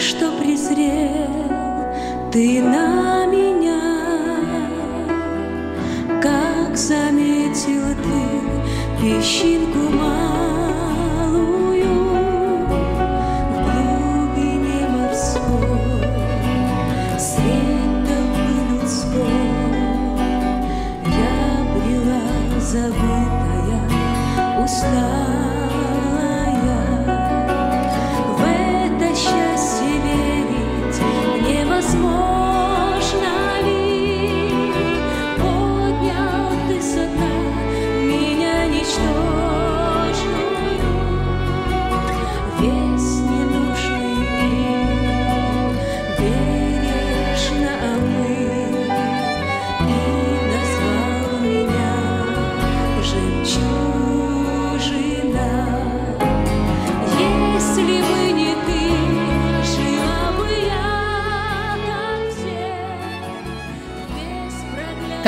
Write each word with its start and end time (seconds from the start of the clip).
что 0.00 0.30
презрел 0.30 1.50
ты 2.30 2.62
на 2.62 3.26
меня, 3.26 3.80
как 6.22 6.76
заметил 6.76 7.82
ты 8.04 9.02
песчинку 9.02 9.90
малую 9.90 10.27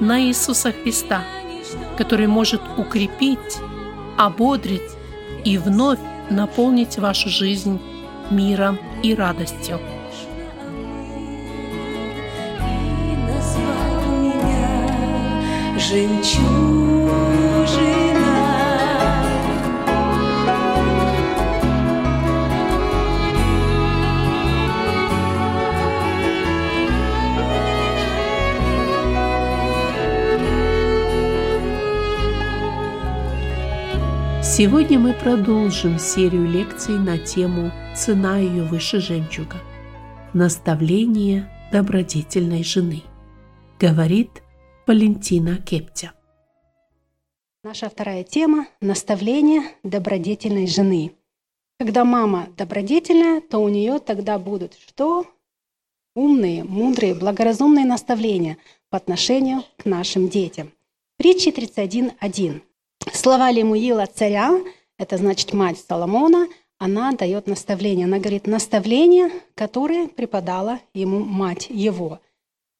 на 0.00 0.20
Иисуса 0.20 0.72
Христа, 0.72 1.22
который 1.96 2.26
может 2.26 2.60
укрепить, 2.76 3.58
ободрить 4.18 4.82
и 5.44 5.58
вновь 5.58 5.98
наполнить 6.30 6.98
вашу 6.98 7.28
жизнь 7.28 7.80
миром 8.30 8.78
и 9.02 9.14
радостью. 9.14 9.78
Жемчужина. 15.78 16.71
Сегодня 34.54 34.98
мы 34.98 35.14
продолжим 35.14 35.98
серию 35.98 36.46
лекций 36.46 36.98
на 36.98 37.16
тему 37.16 37.72
«Цена 37.96 38.36
ее 38.36 38.64
выше 38.64 39.00
жемчуга. 39.00 39.56
Наставление 40.34 41.50
добродетельной 41.72 42.62
жены», 42.62 43.02
говорит 43.80 44.42
Валентина 44.86 45.56
Кептя. 45.56 46.12
Наша 47.64 47.88
вторая 47.88 48.24
тема– 48.24 48.66
наставление 48.82 49.62
добродетельной 49.84 50.66
жены. 50.66 51.12
Когда 51.78 52.04
мама 52.04 52.48
добродетельная, 52.54 53.40
то 53.40 53.56
у 53.56 53.70
нее 53.70 54.00
тогда 54.00 54.38
будут 54.38 54.74
что? 54.74 55.26
Умные, 56.14 56.62
мудрые, 56.62 57.14
благоразумные 57.14 57.86
наставления 57.86 58.58
по 58.90 58.98
отношению 58.98 59.62
к 59.78 59.86
нашим 59.86 60.28
детям. 60.28 60.72
Притчи 61.16 61.48
31.1. 61.48 62.60
Слова 63.12 63.50
Лемуила 63.50 64.06
царя, 64.06 64.60
это 64.98 65.16
значит 65.16 65.52
мать 65.52 65.78
Соломона, 65.88 66.48
она 66.78 67.12
дает 67.12 67.46
наставление. 67.46 68.06
Она 68.06 68.18
говорит 68.18 68.46
наставление, 68.46 69.30
которое 69.54 70.08
преподала 70.08 70.80
ему 70.94 71.20
мать 71.20 71.68
его. 71.70 72.18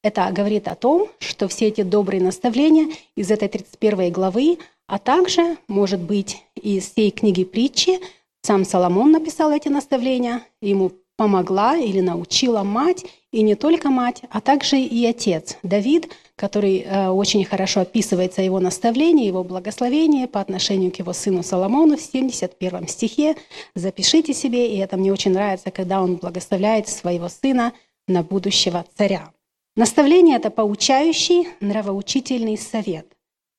Это 0.02 0.28
говорит 0.32 0.66
о 0.66 0.74
том, 0.74 1.08
что 1.20 1.46
все 1.46 1.68
эти 1.68 1.82
добрые 1.82 2.20
наставления 2.20 2.88
из 3.14 3.30
этой 3.30 3.48
31 3.48 4.12
главы, 4.12 4.58
а 4.88 4.98
также, 4.98 5.56
может 5.68 6.00
быть, 6.00 6.42
из 6.56 6.90
всей 6.90 7.12
книги 7.12 7.44
притчи, 7.44 8.00
сам 8.42 8.64
Соломон 8.64 9.12
написал 9.12 9.52
эти 9.52 9.68
наставления, 9.68 10.42
ему 10.60 10.90
помогла 11.16 11.76
или 11.76 12.00
научила 12.00 12.64
мать, 12.64 13.04
и 13.30 13.42
не 13.42 13.54
только 13.54 13.90
мать, 13.90 14.22
а 14.30 14.40
также 14.40 14.80
и 14.80 15.06
отец 15.06 15.56
Давид, 15.62 16.08
который 16.42 16.80
э, 16.80 17.08
очень 17.08 17.44
хорошо 17.44 17.82
описывается 17.82 18.42
его 18.42 18.58
наставление, 18.58 19.28
его 19.28 19.44
благословение 19.44 20.26
по 20.26 20.40
отношению 20.40 20.90
к 20.90 20.96
его 20.96 21.12
сыну 21.12 21.44
Соломону 21.44 21.96
в 21.96 22.00
71 22.00 22.88
стихе. 22.88 23.36
Запишите 23.76 24.34
себе, 24.34 24.74
и 24.74 24.78
это 24.78 24.96
мне 24.96 25.12
очень 25.12 25.30
нравится, 25.30 25.70
когда 25.70 26.02
он 26.02 26.16
благословляет 26.16 26.88
своего 26.88 27.28
сына 27.28 27.72
на 28.08 28.24
будущего 28.24 28.84
царя. 28.96 29.30
Наставление– 29.76 30.36
это 30.38 30.50
поучающий, 30.50 31.46
нравоучительный 31.60 32.58
совет. 32.58 33.06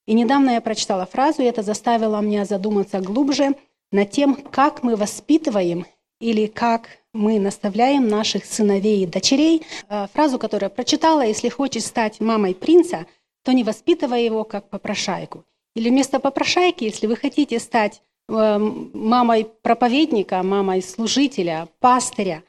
И 0.05 0.13
недавно 0.13 0.49
я 0.49 0.59
прочитала 0.59 1.05
фразу, 1.05 1.41
и 1.41 1.45
это 1.45 1.61
заставило 1.61 2.19
меня 2.19 2.43
задуматься 2.43 2.99
глубже 2.99 3.55
над 3.93 4.11
тем, 4.11 4.35
как 4.35 4.83
мы 4.83 4.97
воспитываем 4.97 5.85
или 6.23 6.47
как 6.47 6.87
мы 7.13 7.37
наставляем 7.37 8.07
наших 8.07 8.45
сыновей 8.45 9.03
и 9.03 9.05
дочерей. 9.05 9.63
Э, 9.89 10.07
фразу, 10.13 10.39
которую 10.39 10.69
я 10.69 10.75
прочитала, 10.75 11.21
если 11.25 11.49
хочешь 11.49 11.83
стать 11.83 12.21
мамой 12.21 12.55
принца, 12.55 13.05
то 13.43 13.51
не 13.51 13.63
воспитывай 13.63 14.23
его 14.23 14.45
как 14.45 14.69
попрошайку. 14.69 15.43
Или 15.75 15.89
вместо 15.89 16.19
попрошайки, 16.19 16.85
если 16.85 17.07
вы 17.07 17.17
хотите 17.17 17.59
стать 17.59 18.01
э, 18.29 18.57
мамой 18.93 19.47
проповедника, 19.61 20.41
мамой 20.43 20.81
служителя, 20.81 21.67
пастыря, 21.79 22.41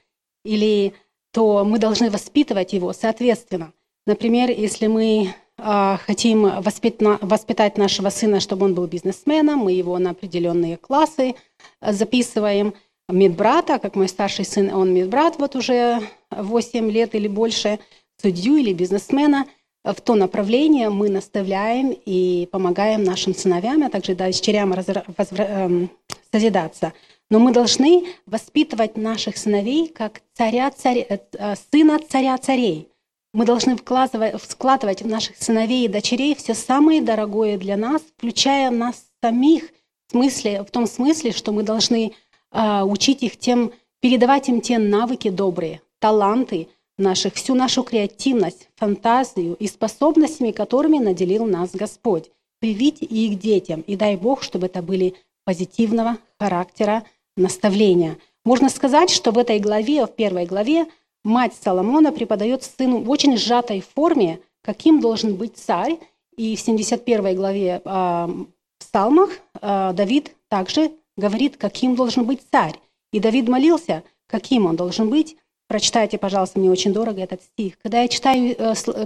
или 0.44 0.92
то 1.32 1.64
мы 1.64 1.80
должны 1.80 2.10
воспитывать 2.10 2.72
его 2.74 2.92
соответственно. 2.92 3.72
Например, 4.06 4.50
если 4.50 4.86
мы 4.86 5.34
э, 5.58 5.96
хотим 6.06 6.60
воспитать 6.60 7.76
нашего 7.76 8.10
сына, 8.10 8.38
чтобы 8.38 8.66
он 8.66 8.74
был 8.74 8.86
бизнесменом, 8.86 9.58
мы 9.58 9.72
его 9.72 9.98
на 9.98 10.10
определенные 10.10 10.76
классы 10.76 11.34
записываем– 11.80 12.74
медбрата, 13.08 13.78
как 13.78 13.96
мой 13.96 14.08
старший 14.08 14.44
сын, 14.44 14.72
он 14.72 14.92
медбрат 14.94 15.38
вот 15.38 15.56
уже 15.56 16.00
8 16.30 16.90
лет 16.90 17.14
или 17.14 17.28
больше, 17.28 17.78
судью 18.20 18.56
или 18.56 18.72
бизнесмена, 18.72 19.46
в 19.84 20.00
то 20.00 20.14
направление 20.14 20.88
мы 20.88 21.10
наставляем 21.10 21.94
и 22.06 22.48
помогаем 22.50 23.04
нашим 23.04 23.34
сыновьям, 23.34 23.82
а 23.82 23.90
также 23.90 24.14
дочерям 24.14 24.72
эм, 24.72 25.90
созидаться. 26.32 26.94
Но 27.30 27.38
мы 27.38 27.52
должны 27.52 28.06
воспитывать 28.26 28.96
наших 28.96 29.36
сыновей 29.36 29.88
как 29.88 30.22
царя, 30.32 30.70
царь, 30.70 31.06
э, 31.08 31.18
э, 31.32 31.54
сына 31.70 31.98
царя 32.08 32.38
царей. 32.38 32.88
Мы 33.34 33.44
должны 33.44 33.76
вкладывать, 33.76 34.40
вкладывать 34.40 35.02
в 35.02 35.06
наших 35.06 35.36
сыновей 35.36 35.84
и 35.84 35.88
дочерей 35.88 36.34
все 36.34 36.54
самое 36.54 37.02
дорогое 37.02 37.58
для 37.58 37.76
нас, 37.76 38.02
включая 38.16 38.70
нас 38.70 39.04
самих, 39.22 39.64
в, 40.06 40.12
смысле, 40.12 40.62
в 40.62 40.70
том 40.70 40.86
смысле, 40.86 41.32
что 41.32 41.52
мы 41.52 41.62
должны 41.62 42.12
а, 42.12 42.12
учить 42.54 43.22
их 43.22 43.36
тем, 43.36 43.72
передавать 44.00 44.48
им 44.48 44.60
те 44.60 44.78
навыки 44.78 45.28
добрые, 45.30 45.80
таланты 45.98 46.68
наших, 46.98 47.34
всю 47.34 47.54
нашу 47.54 47.82
креативность, 47.82 48.68
фантазию 48.76 49.54
и 49.54 49.66
способностями, 49.66 50.52
которыми 50.52 50.98
наделил 50.98 51.46
нас 51.46 51.70
Господь. 51.72 52.30
Привить 52.60 53.02
их 53.02 53.38
детям, 53.38 53.82
и 53.82 53.96
дай 53.96 54.16
Бог, 54.16 54.42
чтобы 54.42 54.66
это 54.66 54.82
были 54.82 55.14
позитивного 55.44 56.18
характера 56.38 57.04
наставления. 57.36 58.16
Можно 58.44 58.68
сказать, 58.68 59.10
что 59.10 59.32
в 59.32 59.38
этой 59.38 59.58
главе, 59.58 60.06
в 60.06 60.12
первой 60.12 60.46
главе, 60.46 60.86
мать 61.24 61.54
Соломона 61.60 62.12
преподает 62.12 62.62
сыну 62.62 63.00
в 63.00 63.10
очень 63.10 63.36
сжатой 63.36 63.80
форме, 63.80 64.40
каким 64.62 65.00
должен 65.00 65.36
быть 65.36 65.56
царь. 65.56 65.98
И 66.36 66.56
в 66.56 66.60
71 66.60 67.36
главе 67.36 67.80
э, 67.82 67.82
в 67.84 68.46
Псалмах 68.78 69.30
э, 69.60 69.92
Давид 69.94 70.34
также 70.48 70.90
говорит, 71.16 71.56
каким 71.56 71.94
должен 71.94 72.24
быть 72.24 72.42
царь. 72.50 72.74
И 73.12 73.20
Давид 73.20 73.48
молился, 73.48 74.02
каким 74.26 74.66
он 74.66 74.76
должен 74.76 75.08
быть. 75.10 75.36
Прочитайте, 75.68 76.18
пожалуйста, 76.18 76.58
мне 76.58 76.70
очень 76.70 76.92
дорого 76.92 77.22
этот 77.22 77.42
стих. 77.42 77.78
Когда 77.78 78.02
я 78.02 78.08
читаю 78.08 78.56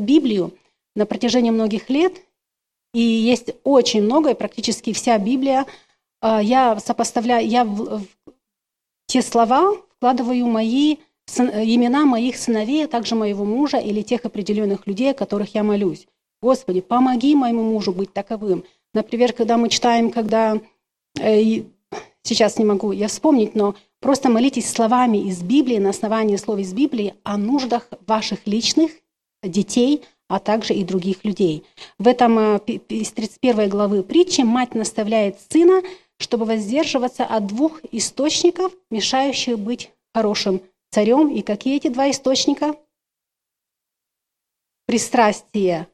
Библию 0.01 0.53
на 0.97 1.07
протяжении 1.07 1.51
многих 1.51 1.91
лет, 1.91 2.15
и 2.95 3.01
есть 3.01 3.51
очень 3.65 4.03
много, 4.03 4.31
и 4.31 4.35
практически 4.35 4.93
вся 4.93 5.19
Библия, 5.19 5.67
я 6.23 6.79
сопоставляю, 6.81 7.47
я 7.47 7.65
в, 7.65 8.01
в 8.01 8.07
те 9.07 9.23
слова 9.23 9.77
вкладываю 9.97 10.47
мои 10.47 10.97
имена 11.37 12.07
моих 12.07 12.39
сыновей, 12.39 12.87
а 12.87 12.89
также 12.89 13.15
моего 13.15 13.45
мужа 13.45 13.77
или 13.77 14.01
тех 14.03 14.25
определенных 14.25 14.87
людей, 14.87 15.11
о 15.11 15.15
которых 15.15 15.55
я 15.55 15.63
молюсь. 15.63 16.09
Господи, 16.41 16.81
помоги 16.81 17.35
моему 17.35 17.63
мужу 17.63 17.93
быть 17.93 18.13
таковым. 18.13 18.65
Например, 18.95 19.33
когда 19.33 19.59
мы 19.59 19.69
читаем, 19.69 20.11
когда... 20.11 20.59
Сейчас 22.29 22.59
не 22.59 22.67
могу 22.67 22.93
я 22.93 23.09
вспомнить, 23.09 23.55
но 23.55 23.75
просто 24.01 24.29
молитесь 24.29 24.71
словами 24.71 25.17
из 25.17 25.41
Библии, 25.41 25.79
на 25.79 25.89
основании 25.89 26.37
слов 26.37 26.59
из 26.59 26.75
Библии 26.75 27.15
о 27.23 27.39
нуждах 27.39 27.89
ваших 28.07 28.47
личных 28.47 28.91
детей, 29.43 30.05
а 30.29 30.39
также 30.39 30.75
и 30.75 30.85
других 30.85 31.25
людей. 31.25 31.65
В 31.99 32.07
этом 32.07 32.39
э, 32.39 32.59
из 32.91 33.13
31 33.13 33.71
главы 33.71 34.03
притчи 34.03 34.43
мать 34.43 34.75
наставляет 34.75 35.39
сына, 35.51 35.81
чтобы 36.19 36.45
воздерживаться 36.45 37.25
от 37.25 37.47
двух 37.47 37.81
источников, 37.93 38.75
мешающих 38.91 39.59
быть 39.59 39.91
хорошим 40.15 40.61
царем. 40.91 41.31
И 41.31 41.41
какие 41.41 41.79
эти 41.79 41.89
два 41.89 42.11
источника? 42.11 42.77
Пристрастие 44.85 45.89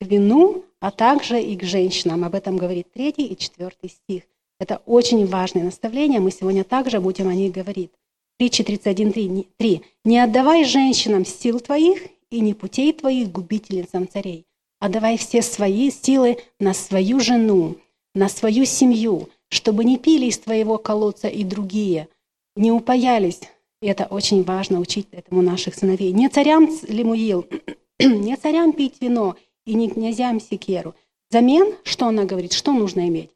к 0.00 0.06
вину, 0.06 0.64
а 0.78 0.92
также 0.92 1.42
и 1.42 1.56
к 1.56 1.64
женщинам. 1.64 2.22
Об 2.22 2.36
этом 2.36 2.56
говорит 2.56 2.92
третий 2.92 3.26
и 3.26 3.36
четвертый 3.36 3.90
стих. 3.90 4.29
Это 4.60 4.80
очень 4.86 5.26
важное 5.26 5.64
наставление, 5.64 6.20
мы 6.20 6.30
сегодня 6.30 6.62
также 6.62 7.00
будем 7.00 7.26
о 7.26 7.34
них 7.34 7.52
говорить. 7.52 7.90
Притча 8.38 8.62
31.3. 8.62 9.82
«Не 10.04 10.18
отдавай 10.20 10.64
женщинам 10.64 11.24
сил 11.24 11.58
твоих 11.58 12.02
и 12.30 12.40
не 12.40 12.54
путей 12.54 12.92
твоих 12.92 13.32
губительницам 13.32 14.08
царей, 14.08 14.46
а 14.78 14.88
давай 14.88 15.18
все 15.18 15.42
свои 15.42 15.90
силы 15.90 16.38
на 16.60 16.74
свою 16.74 17.18
жену, 17.18 17.76
на 18.14 18.28
свою 18.28 18.64
семью, 18.64 19.28
чтобы 19.48 19.84
не 19.84 19.98
пили 19.98 20.26
из 20.26 20.38
твоего 20.38 20.78
колодца 20.78 21.26
и 21.26 21.42
другие, 21.42 22.06
не 22.54 22.70
упаялись 22.70 23.40
и 23.82 23.86
это 23.86 24.04
очень 24.04 24.44
важно 24.44 24.78
учить 24.78 25.08
этому 25.10 25.42
наших 25.42 25.74
сыновей. 25.74 26.12
Не 26.12 26.28
царям 26.28 26.68
лимуил, 26.86 27.46
не 27.98 28.36
царям 28.36 28.72
пить 28.72 29.00
вино 29.00 29.36
и 29.64 29.74
не 29.74 29.88
князям 29.88 30.40
секеру. 30.40 30.94
Взамен, 31.30 31.74
что 31.84 32.06
она 32.06 32.24
говорит, 32.24 32.52
что 32.52 32.72
нужно 32.72 33.08
иметь? 33.08 33.30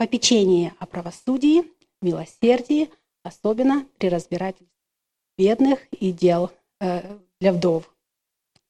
Попечение 0.00 0.72
о 0.78 0.86
правосудии, 0.86 1.64
милосердии, 2.00 2.88
особенно 3.22 3.84
при 3.98 4.08
разбирательстве 4.08 4.66
бедных 5.36 5.80
и 5.92 6.10
дел 6.10 6.50
э, 6.80 7.02
для 7.38 7.52
вдов. 7.52 7.94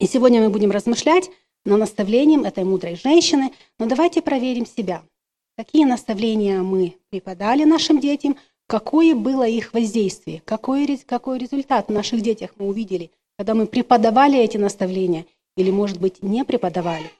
И 0.00 0.08
сегодня 0.08 0.40
мы 0.40 0.50
будем 0.50 0.72
размышлять 0.72 1.30
над 1.64 1.78
наставлением 1.78 2.42
этой 2.42 2.64
мудрой 2.64 2.96
женщины, 2.96 3.52
но 3.78 3.86
давайте 3.86 4.22
проверим 4.22 4.66
себя. 4.66 5.04
Какие 5.56 5.84
наставления 5.84 6.62
мы 6.62 6.96
преподали 7.10 7.62
нашим 7.62 8.00
детям– 8.00 8.36
какое 8.66 9.14
было 9.14 9.46
их 9.46 9.72
воздействие, 9.72 10.42
какой, 10.44 10.96
какой 10.98 11.38
результат 11.38 11.88
в 11.88 11.92
наших 11.92 12.22
детях 12.22 12.50
мы 12.56 12.66
увидели, 12.66 13.12
когда 13.36 13.54
мы 13.54 13.66
преподавали 13.66 14.36
эти 14.36 14.56
наставления 14.58 15.26
или, 15.56 15.70
может 15.70 16.00
быть, 16.00 16.24
не 16.24 16.44
преподавали. 16.44 17.10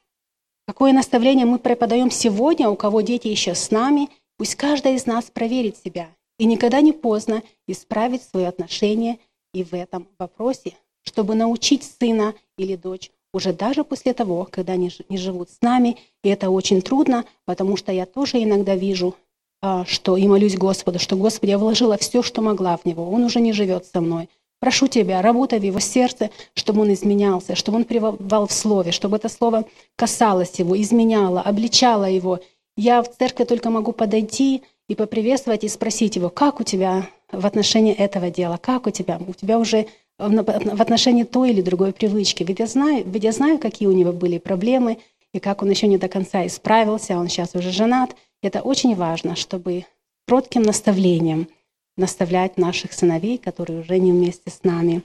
Какое 0.71 0.93
наставление 0.93 1.47
мы 1.47 1.59
преподаем 1.59 2.13
сегодня, 2.13 2.69
у 2.69 2.77
кого 2.77 3.01
дети 3.01 3.27
еще 3.27 3.57
с 3.57 3.73
нами, 3.73 4.09
пусть 4.39 4.55
каждый 4.55 4.95
из 4.95 5.05
нас 5.05 5.25
проверит 5.25 5.77
себя. 5.77 6.11
И 6.39 6.45
никогда 6.45 6.81
не 6.81 6.93
поздно 6.93 7.43
исправить 7.67 8.23
свое 8.23 8.47
отношение 8.47 9.19
и 9.53 9.65
в 9.65 9.75
этом 9.75 10.07
вопросе, 10.17 10.75
чтобы 11.03 11.35
научить 11.35 11.83
сына 11.83 12.35
или 12.57 12.77
дочь 12.77 13.11
уже 13.35 13.53
даже 13.53 13.83
после 13.83 14.13
того, 14.15 14.47
когда 14.49 14.75
они 14.75 14.93
не 15.09 15.19
живут 15.19 15.51
с 15.51 15.61
нами. 15.61 15.97
И 16.23 16.29
это 16.29 16.51
очень 16.51 16.83
трудно, 16.83 17.25
потому 17.47 17.77
что 17.77 17.91
я 17.91 18.07
тоже 18.07 18.41
иногда 18.41 18.77
вижу 18.77 19.17
а, 19.63 19.85
что 19.87 20.17
и 20.17 20.29
молюсь 20.29 20.57
Господу, 20.57 21.01
что, 21.01 21.17
Господи, 21.17 21.51
я 21.51 21.59
вложила 21.59 21.99
все, 21.99 22.23
что 22.23 22.43
могла 22.43 22.77
в 22.77 22.85
него. 22.85 23.11
Он 23.11 23.25
уже 23.25 23.41
не 23.41 23.53
живет 23.53 23.87
со 23.87 24.01
мной. 24.01 24.29
Прошу 24.61 24.89
Тебя, 24.89 25.23
работай 25.23 25.59
в 25.59 25.63
его 25.63 25.81
сердце, 25.81 26.31
чтобы 26.55 26.83
он 26.83 26.93
изменялся, 26.93 27.55
чтобы 27.55 27.79
он 27.79 27.85
пребывал 27.85 28.47
в 28.47 28.53
слове, 28.53 28.93
чтобы 28.93 29.17
это 29.17 29.29
слово 29.29 29.65
касалось 29.97 30.59
его, 30.59 30.81
изменяло, 30.81 31.41
обличало 31.41 32.05
его. 32.05 32.41
Я 32.77 33.03
в 33.03 33.09
церкви 33.09 33.45
только 33.45 33.71
могу 33.71 33.93
подойти 33.93 34.63
и 34.89 34.95
поприветствовать 34.95 35.65
и 35.65 35.69
спросить 35.69 36.17
его, 36.17 36.29
как 36.29 36.61
у 36.61 36.63
тебя 36.63 37.09
в 37.33 37.47
отношении 37.47 37.95
этого 37.95 38.31
дела, 38.31 38.59
как 38.61 38.87
у 38.87 38.91
тебя, 38.91 39.19
у 39.27 39.33
тебя 39.33 39.59
уже 39.59 39.87
в 40.19 40.83
отношении 40.83 41.25
той 41.25 41.51
или 41.51 41.63
другой 41.63 41.93
привычки. 41.93 42.43
Ведь 42.43 42.59
я 42.59 42.67
знаю, 42.67 43.05
ведь 43.07 43.25
я 43.25 43.33
знаю 43.33 43.59
какие 43.59 43.89
у 43.89 43.93
него 43.93 44.13
были 44.13 44.37
проблемы, 44.39 44.99
и 45.33 45.39
как 45.39 45.63
он 45.63 45.71
еще 45.71 45.87
не 45.87 45.97
до 45.97 46.09
конца 46.09 46.47
исправился, 46.47 47.17
он 47.17 47.29
сейчас 47.29 47.55
уже 47.55 47.71
женат– 47.71 48.15
это 48.43 48.63
очень 48.63 48.95
важно, 48.95 49.37
чтобы 49.37 49.85
кротким 50.27 50.63
наставлением 50.63 51.49
наставлять 51.97 52.59
наших 52.59 52.93
сыновей, 52.93 53.39
которые 53.39 53.81
уже 53.81 53.99
не 53.99 54.13
вместе 54.13 54.51
с 54.51 54.65
нами. 54.65 55.03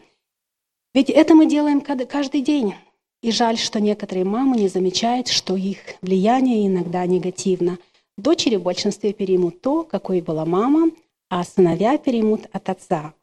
Ведь 0.93 1.09
это 1.09 1.35
мы 1.35 1.45
делаем 1.45 1.81
каждый 1.81 2.41
день. 2.41 2.75
И 3.21 3.31
жаль, 3.31 3.57
что 3.57 3.79
некоторые 3.79 4.23
мамы 4.23 4.57
не 4.57 4.67
замечают, 4.67 5.27
что 5.27 5.55
их 5.55 5.79
влияние 6.01 6.67
иногда 6.67 7.05
негативно. 7.05 7.79
Дочери 8.17 8.55
в 8.55 8.63
большинстве 8.63 9.13
переймут 9.13 9.61
то, 9.61 9.83
какой 9.83 10.21
была 10.21 10.45
мама, 10.45 10.91
а 11.29 11.43
сыновья 11.43 11.97
переймут 11.97 12.47
от 12.51 12.69
отца. 12.69 13.13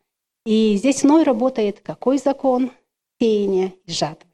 И 0.44 0.76
здесь 0.76 1.02
вновь 1.02 1.24
работает 1.24 1.80
какой 1.80 2.18
закон? 2.18 2.72
Сеяния 3.20 3.72
и 3.86 3.92
жатвы. 3.92 4.28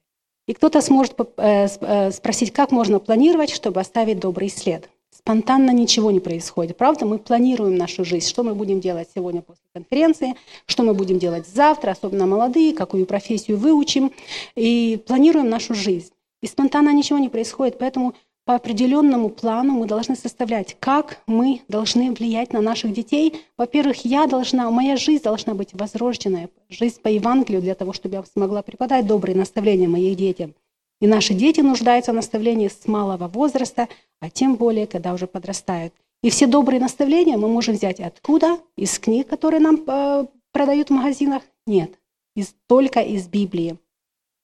И 0.46 0.54
кто-то 0.54 0.80
сможет 0.80 1.14
э, 1.36 1.68
э, 1.80 2.10
спросить, 2.10 2.52
как 2.52 2.72
можно 2.72 2.98
планировать, 2.98 3.50
чтобы 3.50 3.80
оставить 3.80 4.18
добрый 4.18 4.48
след 4.48 4.88
спонтанно 5.28 5.72
ничего 5.72 6.10
не 6.10 6.20
происходит. 6.20 6.78
Правда, 6.78 7.04
мы 7.04 7.18
планируем 7.18 7.76
нашу 7.76 8.02
жизнь, 8.02 8.26
что 8.26 8.42
мы 8.42 8.54
будем 8.54 8.80
делать 8.80 9.10
сегодня 9.14 9.42
после 9.42 9.62
конференции, 9.74 10.36
что 10.64 10.84
мы 10.84 10.94
будем 10.94 11.18
делать 11.18 11.46
завтра, 11.46 11.90
особенно 11.90 12.26
молодые, 12.26 12.72
какую 12.72 13.04
профессию 13.04 13.58
выучим, 13.58 14.10
и 14.56 14.98
планируем 15.06 15.50
нашу 15.50 15.74
жизнь. 15.74 16.10
И 16.40 16.46
спонтанно 16.46 16.94
ничего 16.94 17.18
не 17.18 17.28
происходит, 17.28 17.78
поэтому 17.78 18.14
по 18.46 18.54
определенному 18.54 19.28
плану 19.28 19.74
мы 19.74 19.86
должны 19.86 20.16
составлять, 20.16 20.78
как 20.80 21.20
мы 21.26 21.60
должны 21.68 22.10
влиять 22.12 22.54
на 22.54 22.62
наших 22.62 22.94
детей. 22.94 23.42
Во-первых, 23.58 24.06
я 24.06 24.26
должна, 24.26 24.70
моя 24.70 24.96
жизнь 24.96 25.22
должна 25.22 25.52
быть 25.52 25.74
возрожденная, 25.74 26.48
жизнь 26.70 27.02
по 27.02 27.08
Евангелию 27.08 27.60
для 27.60 27.74
того, 27.74 27.92
чтобы 27.92 28.14
я 28.14 28.24
смогла 28.24 28.62
преподать 28.62 29.06
добрые 29.06 29.36
наставления 29.36 29.88
моим 29.88 30.14
детям. 30.14 30.54
И 31.00 31.06
наши 31.06 31.34
дети 31.34 31.60
нуждаются 31.60 32.12
в 32.12 32.16
наставлении 32.16 32.68
с 32.68 32.86
малого 32.86 33.28
возраста, 33.28 33.88
а 34.20 34.30
тем 34.30 34.56
более, 34.56 34.86
когда 34.86 35.14
уже 35.14 35.26
подрастают. 35.26 35.94
И 36.22 36.30
все 36.30 36.46
добрые 36.46 36.80
наставления 36.80 37.36
мы 37.36 37.48
можем 37.48 37.74
взять 37.74 38.00
откуда? 38.00 38.58
Из 38.76 38.98
книг, 38.98 39.28
которые 39.28 39.60
нам 39.60 39.84
э, 39.86 40.26
продают 40.52 40.88
в 40.88 40.92
магазинах? 40.92 41.42
Нет, 41.66 41.92
из, 42.34 42.54
только 42.66 43.00
из 43.00 43.28
Библии. 43.28 43.76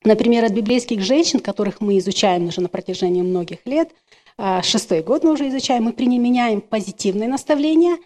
Например, 0.05 0.45
от 0.45 0.53
библейских 0.53 1.01
женщин, 1.01 1.41
которых 1.41 1.81
мы 1.81 1.99
изучаем 1.99 2.47
уже 2.47 2.61
на 2.61 2.69
протяжении 2.69 3.23
многих 3.23 3.67
лет, 3.67 3.91
э, 4.39 4.63
шестой 4.63 5.03
год 5.03 5.25
мы 5.25 5.33
уже 5.33 5.49
изучаем, 5.49 5.85
мы 5.85 5.93
применяем 5.93 6.61
позитивные 6.61 7.29
наставления, 7.29 7.99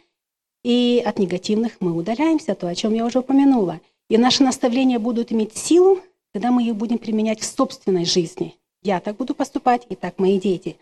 и 0.64 1.02
от 1.05 1.19
негативных 1.19 1.76
мы 1.81 1.93
удаляемся, 1.93 2.55
то, 2.55 2.69
о 2.69 2.75
чем 2.75 2.95
я 2.95 3.05
уже 3.05 3.19
упомянула. 3.19 3.81
И 4.09 4.17
наши 4.17 4.43
наставления 4.43 4.99
будут 4.99 5.31
иметь 5.31 5.57
силу, 5.57 6.00
когда 6.32 6.50
мы 6.50 6.64
их 6.64 6.76
будем 6.76 6.99
применять 6.99 7.40
в 7.40 7.44
собственной 7.44 8.04
жизни. 8.04 8.56
Я 8.82 9.00
так 9.00 9.16
буду 9.16 9.35
поступать, 9.35 9.87
и 9.88 9.94
так 9.94 10.18
мои 10.18 10.38
дети. 10.38 10.76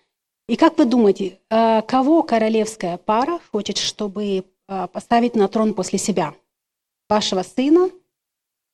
И 0.48 0.56
как 0.56 0.78
вы 0.78 0.84
думаете, 0.84 1.38
э, 1.50 1.82
кого 1.82 2.22
королевская 2.22 2.98
пара 2.98 3.40
хочет, 3.50 3.78
чтобы 3.78 4.44
э, 4.68 4.88
поставить 4.92 5.34
на 5.34 5.48
трон 5.48 5.74
после 5.74 5.98
себя? 5.98 6.34
Вашего 7.08 7.42
сына 7.42 7.90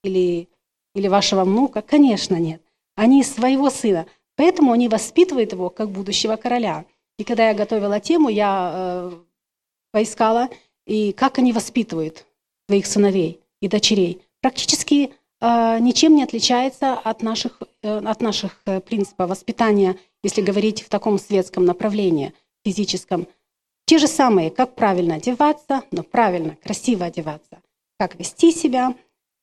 или, 0.03 0.49
или 0.93 1.07
вашего 1.07 1.43
внука? 1.45 1.81
Конечно, 1.81 2.35
нет. 2.35 2.61
Они 2.95 3.23
своего 3.23 3.69
сына. 3.69 4.05
Поэтому 4.35 4.71
они 4.71 4.87
воспитывают 4.87 5.51
его 5.51 5.69
как 5.69 5.89
будущего 5.89 6.35
короля. 6.35 6.85
И 7.17 7.23
когда 7.23 7.49
я 7.49 7.53
готовила 7.53 7.99
тему, 7.99 8.29
я 8.29 8.71
э, 8.73 9.11
поискала, 9.91 10.49
и 10.85 11.13
как 11.13 11.37
они 11.37 11.53
воспитывают 11.53 12.25
своих 12.67 12.85
сыновей 12.85 13.39
и 13.61 13.67
дочерей. 13.67 14.21
Практически 14.41 15.05
а, 15.07 15.11
ничем 15.79 16.15
не 16.15 16.23
отличается 16.23 16.93
от 16.93 17.21
наших, 17.21 17.61
э, 17.81 17.97
от 17.97 18.21
наших 18.21 18.61
э, 18.65 18.79
принципов 18.79 19.29
воспитания, 19.29 19.97
если 20.23 20.41
говорить 20.41 20.81
в 20.81 20.89
таком 20.89 21.19
светском 21.19 21.65
направлении, 21.65 22.33
физическом. 22.63 23.27
Те 23.85 23.97
же 23.97 24.07
самые, 24.07 24.51
как 24.51 24.75
правильно 24.75 25.15
одеваться, 25.15 25.83
но 25.91 26.03
правильно, 26.03 26.55
красиво 26.63 27.05
одеваться, 27.05 27.61
как 27.99 28.17
вести 28.17 28.53
себя 28.53 28.95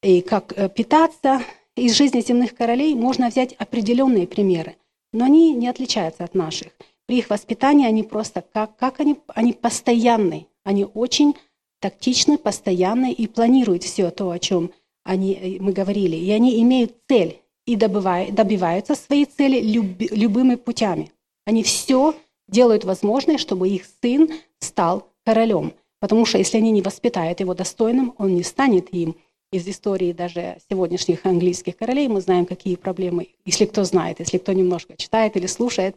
и 0.03 0.23
как 0.23 0.55
э, 0.57 0.71
питаться. 0.71 1.43
Из 1.77 1.95
жизни 1.95 2.21
земных 2.21 2.55
королей 2.55 2.95
можно 2.95 3.29
взять 3.29 3.53
определенные 3.53 4.27
примеры, 4.27 4.77
но 5.13 5.27
они 5.27 5.53
не 5.53 5.69
отличаются 5.69 6.25
от 6.25 6.35
наших. 6.35 6.73
При 7.07 7.19
их 7.19 7.29
воспитании 7.29 7.87
они 7.87 8.03
просто, 8.03 8.43
как, 8.43 8.77
как 8.77 9.01
они, 9.01 9.19
они 9.29 9.53
постоянны, 9.53 10.47
они 10.65 10.87
очень 10.95 11.37
тактичны, 11.81 12.39
постоянны 12.39 13.13
и 13.13 13.27
планируют 13.27 13.83
все 13.83 14.11
то, 14.11 14.31
о 14.31 14.39
чем 14.39 14.73
они, 15.05 15.59
мы 15.61 15.73
говорили, 15.73 16.17
и 16.17 16.31
они 16.31 16.61
имеют 16.63 16.95
цель 17.09 17.41
и 17.67 17.77
добывают, 17.77 18.35
добиваются 18.35 18.95
своей 18.95 19.25
цели 19.25 19.61
люб, 19.61 19.87
любыми 19.99 20.57
путями. 20.57 21.13
Они 21.47 21.63
все 21.63 22.15
делают 22.49 22.85
возможное, 22.85 23.39
чтобы 23.39 23.69
их 23.69 23.85
сын 24.03 24.31
стал 24.59 25.09
королем. 25.25 25.73
Потому 26.01 26.25
что 26.25 26.39
если 26.39 26.57
они 26.57 26.71
не 26.71 26.83
воспитают 26.83 27.41
его 27.41 27.55
достойным, 27.55 28.15
он 28.19 28.35
не 28.35 28.43
станет 28.43 28.93
им. 28.93 29.17
Из 29.53 29.67
истории 29.67 30.13
даже 30.13 30.59
сегодняшних 30.71 31.27
английских 31.27 31.77
королей 31.77 32.09
мы 32.09 32.21
знаем, 32.21 32.47
какие 32.47 32.77
проблемы, 32.77 33.29
если 33.45 33.67
кто 33.67 33.83
знает, 33.85 34.21
если 34.21 34.39
кто 34.39 34.53
немножко 34.53 34.97
читает 34.97 35.37
или 35.37 35.47
слушает, 35.47 35.97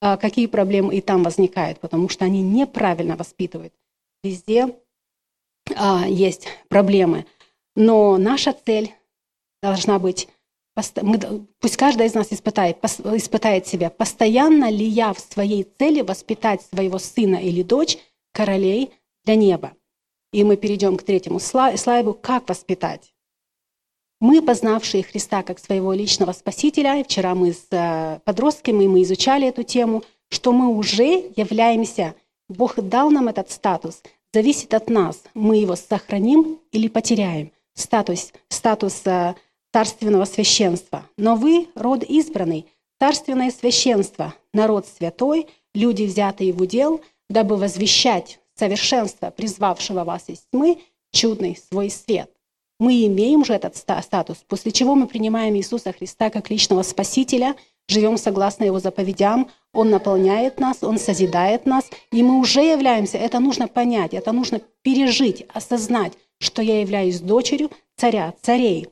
а, 0.00 0.16
какие 0.16 0.46
проблемы 0.46 0.96
и 0.96 1.00
там 1.00 1.22
возникают, 1.22 1.78
потому 1.80 2.08
что 2.08 2.24
они 2.24 2.42
неправильно 2.42 3.16
воспитывают. 3.16 3.72
Везде 4.22 4.76
а, 5.76 6.06
есть 6.08 6.48
проблемы. 6.68 7.24
Но 7.80 8.18
наша 8.18 8.52
цель 8.52 8.92
должна 9.62 10.00
быть, 10.00 10.26
пусть 11.60 11.76
каждый 11.76 12.08
из 12.08 12.14
нас 12.14 12.32
испытает, 12.32 12.78
испытает 12.82 13.68
себя, 13.68 13.88
постоянно 13.88 14.68
ли 14.68 14.84
я 14.84 15.12
в 15.12 15.20
своей 15.20 15.62
цели 15.78 16.00
воспитать 16.00 16.60
своего 16.62 16.98
сына 16.98 17.36
или 17.36 17.62
дочь 17.62 17.98
королей 18.32 18.90
для 19.24 19.36
неба. 19.36 19.74
И 20.32 20.42
мы 20.42 20.56
перейдем 20.56 20.96
к 20.96 21.04
третьему 21.04 21.38
слайду, 21.38 22.14
как 22.14 22.48
воспитать. 22.48 23.14
Мы, 24.18 24.42
познавшие 24.42 25.04
Христа 25.04 25.44
как 25.44 25.60
своего 25.60 25.92
личного 25.92 26.32
Спасителя, 26.32 27.04
вчера 27.04 27.36
мы 27.36 27.52
с 27.52 27.68
э, 27.70 28.18
подростками 28.24 28.88
мы 28.88 29.04
изучали 29.04 29.46
эту 29.46 29.62
тему, 29.62 30.02
что 30.30 30.50
мы 30.50 30.74
уже 30.76 31.30
являемся, 31.36 32.16
Бог 32.48 32.74
дал 32.74 33.12
нам 33.12 33.28
этот 33.28 33.52
статус, 33.52 34.02
зависит 34.34 34.74
от 34.74 34.90
нас, 34.90 35.22
мы 35.34 35.58
его 35.58 35.76
сохраним 35.76 36.58
или 36.72 36.88
потеряем, 36.88 37.52
статус, 37.78 38.32
статус 38.48 39.02
э, 39.06 39.34
царственного 39.72 40.24
священства. 40.24 41.06
Но 41.16 41.36
вы– 41.36 41.68
род 41.74 42.02
избранный, 42.02 42.66
царственное 42.98 43.50
священство, 43.50 44.34
народ 44.52 44.86
святой, 44.86 45.46
люди, 45.74 46.04
взятые 46.04 46.52
в 46.52 46.60
удел, 46.60 47.00
дабы 47.28 47.56
возвещать 47.56 48.40
совершенство 48.54 49.30
призвавшего 49.30 50.04
вас 50.04 50.24
из 50.28 50.40
тьмы, 50.52 50.78
чудный 51.12 51.56
свой 51.56 51.90
свет. 51.90 52.30
Мы 52.80 53.06
имеем 53.06 53.44
же 53.44 53.54
этот 53.54 53.76
статус, 53.76 54.38
после 54.46 54.72
чего 54.72 54.94
мы 54.94 55.06
принимаем 55.06 55.54
Иисуса 55.56 55.92
Христа 55.92 56.30
как 56.30 56.48
личного 56.48 56.82
Спасителя, 56.82 57.56
живем 57.88 58.16
согласно 58.16 58.64
Его 58.64 58.78
заповедям, 58.78 59.50
Он 59.72 59.90
наполняет 59.90 60.60
нас, 60.60 60.82
Он 60.82 60.98
созидает 60.98 61.66
нас, 61.66 61.90
и 62.12 62.22
мы 62.22 62.38
уже 62.38 62.60
являемся, 62.60 63.18
это 63.18 63.40
нужно 63.40 63.66
понять, 63.66 64.14
это 64.14 64.30
нужно 64.32 64.60
пережить, 64.82 65.44
осознать, 65.52 66.12
что 66.40 66.62
я 66.62 66.80
являюсь 66.80 67.20
дочерью 67.20 67.70
царя, 67.96 68.34
царей. 68.42 68.88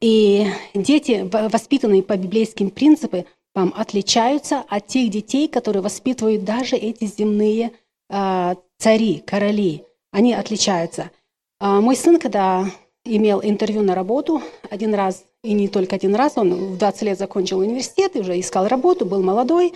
И 0.00 0.46
дети, 0.74 1.28
воспитанные 1.50 2.02
по 2.02 2.16
библейским 2.16 2.70
принципам, 2.70 3.24
отличаются 3.54 4.64
от 4.68 4.86
тех 4.86 5.10
детей, 5.10 5.48
которые 5.48 5.82
воспитывают 5.82 6.44
даже 6.44 6.76
эти 6.76 7.06
земные 7.06 7.72
э, 8.08 8.54
цари, 8.78 9.18
короли. 9.26 9.84
Они 10.12 10.32
отличаются. 10.32 11.10
А 11.58 11.80
мой 11.80 11.96
сын, 11.96 12.20
когда 12.20 12.70
имел 13.04 13.40
интервью 13.42 13.82
на 13.82 13.94
работу 13.94 14.42
один 14.70 14.94
раз, 14.94 15.24
и 15.42 15.52
не 15.52 15.68
только 15.68 15.96
один 15.96 16.14
раз, 16.14 16.36
он 16.36 16.54
в 16.54 16.78
20 16.78 17.02
лет 17.02 17.18
закончил 17.18 17.58
университет 17.58 18.14
и 18.14 18.20
уже 18.20 18.38
искал 18.38 18.68
работу, 18.68 19.04
был 19.04 19.22
молодой, 19.22 19.74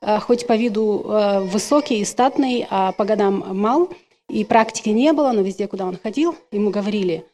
а, 0.00 0.20
хоть 0.20 0.46
по 0.46 0.56
виду 0.56 1.04
а, 1.06 1.40
высокий 1.40 2.00
и 2.00 2.04
статный, 2.04 2.66
а 2.68 2.92
по 2.92 3.04
годам 3.04 3.44
мал, 3.56 3.88
и 4.32 4.44
практики 4.44 4.88
не 4.88 5.12
было, 5.12 5.30
но 5.32 5.42
везде, 5.42 5.68
куда 5.68 5.86
он 5.86 5.98
ходил, 6.02 6.34
ему 6.50 6.70
говорили, 6.70 7.26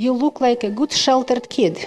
«You 0.00 0.18
look 0.18 0.40
like 0.40 0.64
a 0.64 0.70
good 0.70 0.90
sheltered 0.90 1.48
kid». 1.48 1.78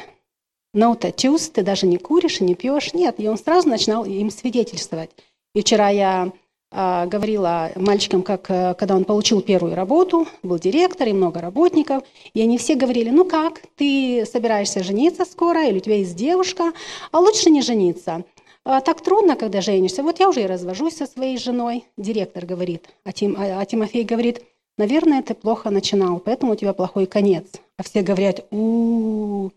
No 0.74 0.98
tattoos, 0.98 1.52
ты 1.52 1.64
даже 1.64 1.86
не 1.86 1.98
куришь 1.98 2.40
и 2.40 2.44
не 2.44 2.56
пьешь. 2.56 2.94
Нет, 2.94 3.16
и 3.20 3.28
он 3.28 3.38
сразу 3.38 3.68
начинал 3.68 4.06
им 4.06 4.30
свидетельствовать. 4.30 5.10
И 5.54 5.62
вчера 5.62 5.90
я 5.90 6.32
а, 6.72 7.06
говорила 7.08 7.72
мальчикам, 7.76 8.22
как, 8.22 8.50
э, 8.50 8.76
когда 8.76 8.96
он 8.96 9.06
получил 9.06 9.42
первую 9.42 9.74
работу, 9.76 10.28
был 10.44 10.60
директор 10.60 11.08
и 11.08 11.14
много 11.14 11.40
работников, 11.42 12.04
и 12.34 12.42
они 12.42 12.58
все 12.58 12.76
говорили, 12.76 13.10
ну 13.10 13.26
как, 13.26 13.62
ты 13.76 14.26
собираешься 14.26 14.84
жениться 14.84 15.26
скоро, 15.26 15.68
или 15.68 15.78
у 15.78 15.82
тебя 15.82 15.98
есть 15.98 16.16
девушка, 16.16 16.74
а 17.12 17.20
лучше 17.20 17.50
не 17.50 17.62
жениться. 17.62 18.24
А, 18.70 18.82
так 18.82 19.00
трудно, 19.00 19.38
когда 19.38 19.62
женишься. 19.62 20.04
Вот 20.04 20.20
я 20.20 20.28
уже 20.28 20.42
и 20.42 20.46
развожусь 20.46 20.98
со 20.98 21.06
своей 21.06 21.38
женой, 21.38 21.86
директор 21.96 22.46
говорит, 22.46 22.84
а, 23.06 23.14
Тим, 23.14 23.38
а, 23.38 23.62
а 23.62 23.66
Тимофей 23.66 24.04
говорит, 24.04 24.42
наверное, 24.78 25.24
ты 25.24 25.36
плохо 25.36 25.70
начинал, 25.70 26.20
поэтому 26.20 26.52
у 26.52 26.56
тебя 26.58 26.74
плохой 26.74 27.06
конец. 27.06 27.46
А 27.78 27.84
все 27.84 28.02
говорят, 28.02 28.46
у. 28.52 29.52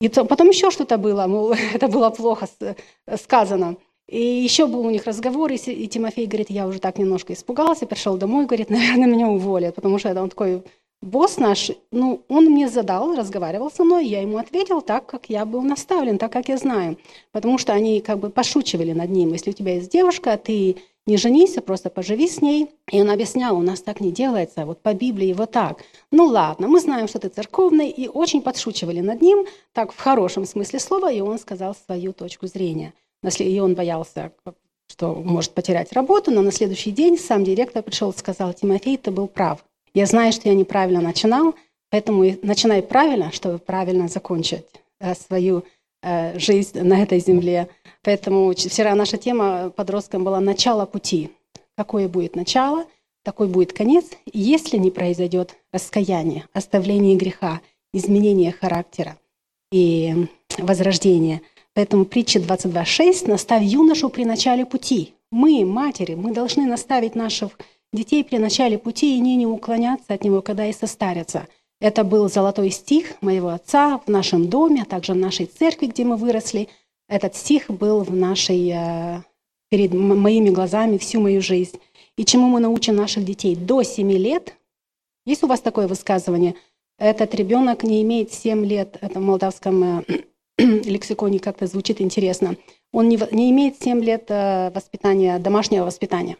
И 0.00 0.08
потом 0.08 0.48
еще 0.48 0.70
что-то 0.70 0.96
было, 0.96 1.26
мол, 1.26 1.52
это 1.74 1.88
было 1.88 2.08
плохо 2.08 2.48
сказано. 3.16 3.76
И 4.08 4.18
еще 4.18 4.66
был 4.66 4.80
у 4.80 4.90
них 4.90 5.04
разговор, 5.04 5.52
и 5.52 5.86
Тимофей 5.86 6.26
говорит, 6.26 6.48
я 6.48 6.66
уже 6.66 6.78
так 6.78 6.96
немножко 6.96 7.34
испугался, 7.34 7.84
пришел 7.84 8.16
домой, 8.16 8.46
говорит, 8.46 8.70
наверное, 8.70 9.08
меня 9.08 9.28
уволят, 9.28 9.74
потому 9.74 9.98
что 9.98 10.08
это 10.08 10.22
он 10.22 10.30
такой 10.30 10.62
босс 11.00 11.38
наш, 11.38 11.70
ну, 11.90 12.22
он 12.28 12.46
мне 12.46 12.68
задал, 12.68 13.14
разговаривал 13.14 13.70
со 13.70 13.84
мной, 13.84 14.06
я 14.06 14.22
ему 14.22 14.38
ответил 14.38 14.80
так, 14.82 15.06
как 15.06 15.30
я 15.30 15.44
был 15.44 15.62
наставлен, 15.62 16.18
так, 16.18 16.32
как 16.32 16.48
я 16.48 16.56
знаю. 16.56 16.98
Потому 17.32 17.58
что 17.58 17.72
они 17.72 18.00
как 18.00 18.18
бы 18.18 18.30
пошучивали 18.30 18.92
над 18.92 19.10
ним. 19.10 19.32
Если 19.32 19.50
у 19.50 19.54
тебя 19.54 19.74
есть 19.74 19.90
девушка, 19.90 20.36
ты 20.36 20.76
не 21.06 21.16
женись, 21.16 21.56
а 21.56 21.62
просто 21.62 21.90
поживи 21.90 22.28
с 22.28 22.42
ней. 22.42 22.70
И 22.90 23.00
он 23.00 23.10
объяснял, 23.10 23.56
у 23.56 23.62
нас 23.62 23.80
так 23.80 24.00
не 24.00 24.12
делается, 24.12 24.66
вот 24.66 24.82
по 24.82 24.94
Библии 24.94 25.32
вот 25.32 25.52
так. 25.52 25.82
Ну 26.10 26.26
ладно, 26.26 26.68
мы 26.68 26.80
знаем, 26.80 27.08
что 27.08 27.18
ты 27.18 27.28
церковный, 27.28 27.88
и 27.88 28.08
очень 28.08 28.42
подшучивали 28.42 29.00
над 29.00 29.22
ним, 29.22 29.46
так 29.72 29.92
в 29.92 29.98
хорошем 29.98 30.44
смысле 30.44 30.78
слова, 30.78 31.10
и 31.10 31.20
он 31.20 31.38
сказал 31.38 31.74
свою 31.74 32.12
точку 32.12 32.46
зрения– 32.46 32.92
и 33.22 33.60
он 33.60 33.74
боялся, 33.74 34.32
что 34.86 35.14
может 35.14 35.52
потерять 35.52 35.92
работу, 35.92 36.30
но 36.30 36.42
на 36.42 36.52
следующий 36.52 36.92
день 36.92 37.18
сам 37.18 37.44
директор 37.44 37.82
пришел 37.82 38.10
и 38.10 38.16
сказал, 38.16 38.52
Тимофей, 38.52 38.96
ты 38.96 39.10
был 39.10 39.26
прав. 39.26 39.64
Я 39.94 40.06
знаю, 40.06 40.32
что 40.32 40.48
я 40.48 40.54
неправильно 40.54 41.00
начинал, 41.00 41.54
поэтому 41.90 42.24
начинай 42.42 42.82
правильно, 42.82 43.32
чтобы 43.32 43.58
правильно 43.58 44.08
закончить 44.08 44.64
э, 45.00 45.14
свою 45.14 45.64
э, 46.02 46.38
жизнь 46.38 46.80
на 46.80 47.02
этой 47.02 47.20
земле. 47.20 47.68
Поэтому 48.02 48.52
вчера 48.52 48.94
наша 48.94 49.16
тема 49.16 49.70
подросткам 49.70 50.24
была 50.24 50.40
«Начало 50.40 50.86
пути». 50.86 51.30
Какое 51.76 52.08
будет 52.08 52.34
начало, 52.34 52.86
такой 53.22 53.46
будет 53.46 53.72
конец, 53.72 54.06
если 54.32 54.78
не 54.78 54.90
произойдет 54.90 55.54
раскаяние, 55.72 56.44
оставление 56.52 57.16
греха, 57.16 57.60
изменение 57.92 58.52
характера 58.52 59.16
и 59.70 60.26
возрождение– 60.58 61.42
Поэтому 61.78 62.06
притча 62.06 62.40
22.6 62.40 63.28
«Наставь 63.28 63.62
юношу 63.62 64.08
при 64.08 64.24
начале 64.24 64.66
пути». 64.66 65.14
Мы, 65.30 65.64
матери, 65.64 66.16
мы 66.16 66.32
должны 66.32 66.66
наставить 66.66 67.14
наших 67.14 67.56
детей 67.92 68.24
при 68.24 68.38
начале 68.38 68.78
пути 68.78 69.16
и 69.16 69.20
не, 69.20 69.36
не 69.36 69.46
уклоняться 69.46 70.14
от 70.14 70.24
него, 70.24 70.42
когда 70.42 70.66
и 70.66 70.72
состарятся. 70.72 71.48
Это 71.80 72.02
был 72.04 72.28
золотой 72.28 72.70
стих 72.70 73.20
моего 73.22 73.48
отца 73.48 74.00
в 74.04 74.10
нашем 74.10 74.48
доме, 74.48 74.82
а 74.82 74.84
также 74.84 75.12
в 75.12 75.16
нашей 75.16 75.46
церкви, 75.46 75.86
где 75.86 76.04
мы 76.04 76.16
выросли. 76.16 76.68
Этот 77.08 77.36
стих 77.36 77.70
был 77.70 78.02
в 78.02 78.14
нашей, 78.14 78.70
э, 78.70 79.22
перед 79.70 79.94
моими 79.94 80.50
глазами 80.50 80.98
всю 80.98 81.20
мою 81.20 81.40
жизнь. 81.40 81.78
И 82.16 82.24
чему 82.24 82.48
мы 82.48 82.58
научим 82.60 82.96
наших 82.96 83.24
детей 83.24 83.54
до 83.54 83.82
7 83.82 84.10
лет? 84.12 84.56
Есть 85.24 85.44
у 85.44 85.46
вас 85.46 85.60
такое 85.60 85.86
высказывание? 85.86 86.56
Этот 86.98 87.34
ребенок 87.36 87.84
не 87.84 88.02
имеет 88.02 88.32
7 88.32 88.64
лет, 88.66 88.98
это 89.00 89.20
в 89.20 89.22
молдавском 89.22 90.00
э, 90.00 90.04
лексиконе 90.58 91.38
как-то 91.38 91.68
звучит 91.68 92.00
интересно. 92.00 92.56
Он 92.92 93.08
не, 93.08 93.18
не 93.30 93.50
имеет 93.52 93.80
7 93.80 94.02
лет 94.02 94.24
э, 94.30 94.72
воспитания, 94.74 95.38
домашнего 95.38 95.84
воспитания. 95.84 96.36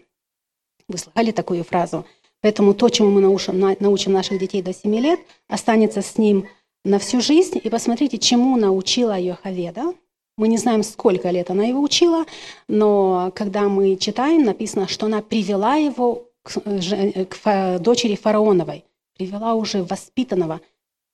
Вы 0.88 0.98
слыхали 0.98 1.30
такую 1.32 1.64
фразу? 1.64 2.04
Поэтому 2.40 2.72
то, 2.72 2.88
чему 2.88 3.10
мы 3.10 3.20
научим, 3.20 3.58
научим 3.80 4.12
наших 4.12 4.38
детей 4.38 4.62
до 4.62 4.72
7 4.72 4.94
лет, 4.96 5.20
останется 5.48 6.02
с 6.02 6.18
ним 6.18 6.46
на 6.84 6.98
всю 6.98 7.20
жизнь. 7.20 7.60
И 7.62 7.68
посмотрите, 7.68 8.18
чему 8.18 8.56
научила 8.56 9.18
Йохаведа. 9.18 9.94
Мы 10.36 10.48
не 10.48 10.56
знаем, 10.56 10.84
сколько 10.84 11.30
лет 11.30 11.50
она 11.50 11.64
его 11.64 11.80
учила, 11.80 12.24
но 12.68 13.32
когда 13.34 13.68
мы 13.68 13.96
читаем, 13.96 14.44
написано, 14.44 14.86
что 14.86 15.06
она 15.06 15.20
привела 15.20 15.74
его 15.74 16.28
к, 16.44 16.52
э, 16.64 17.24
к 17.24 17.78
дочери 17.80 18.14
фараоновой, 18.14 18.84
привела 19.16 19.54
уже 19.54 19.82
воспитанного, 19.82 20.60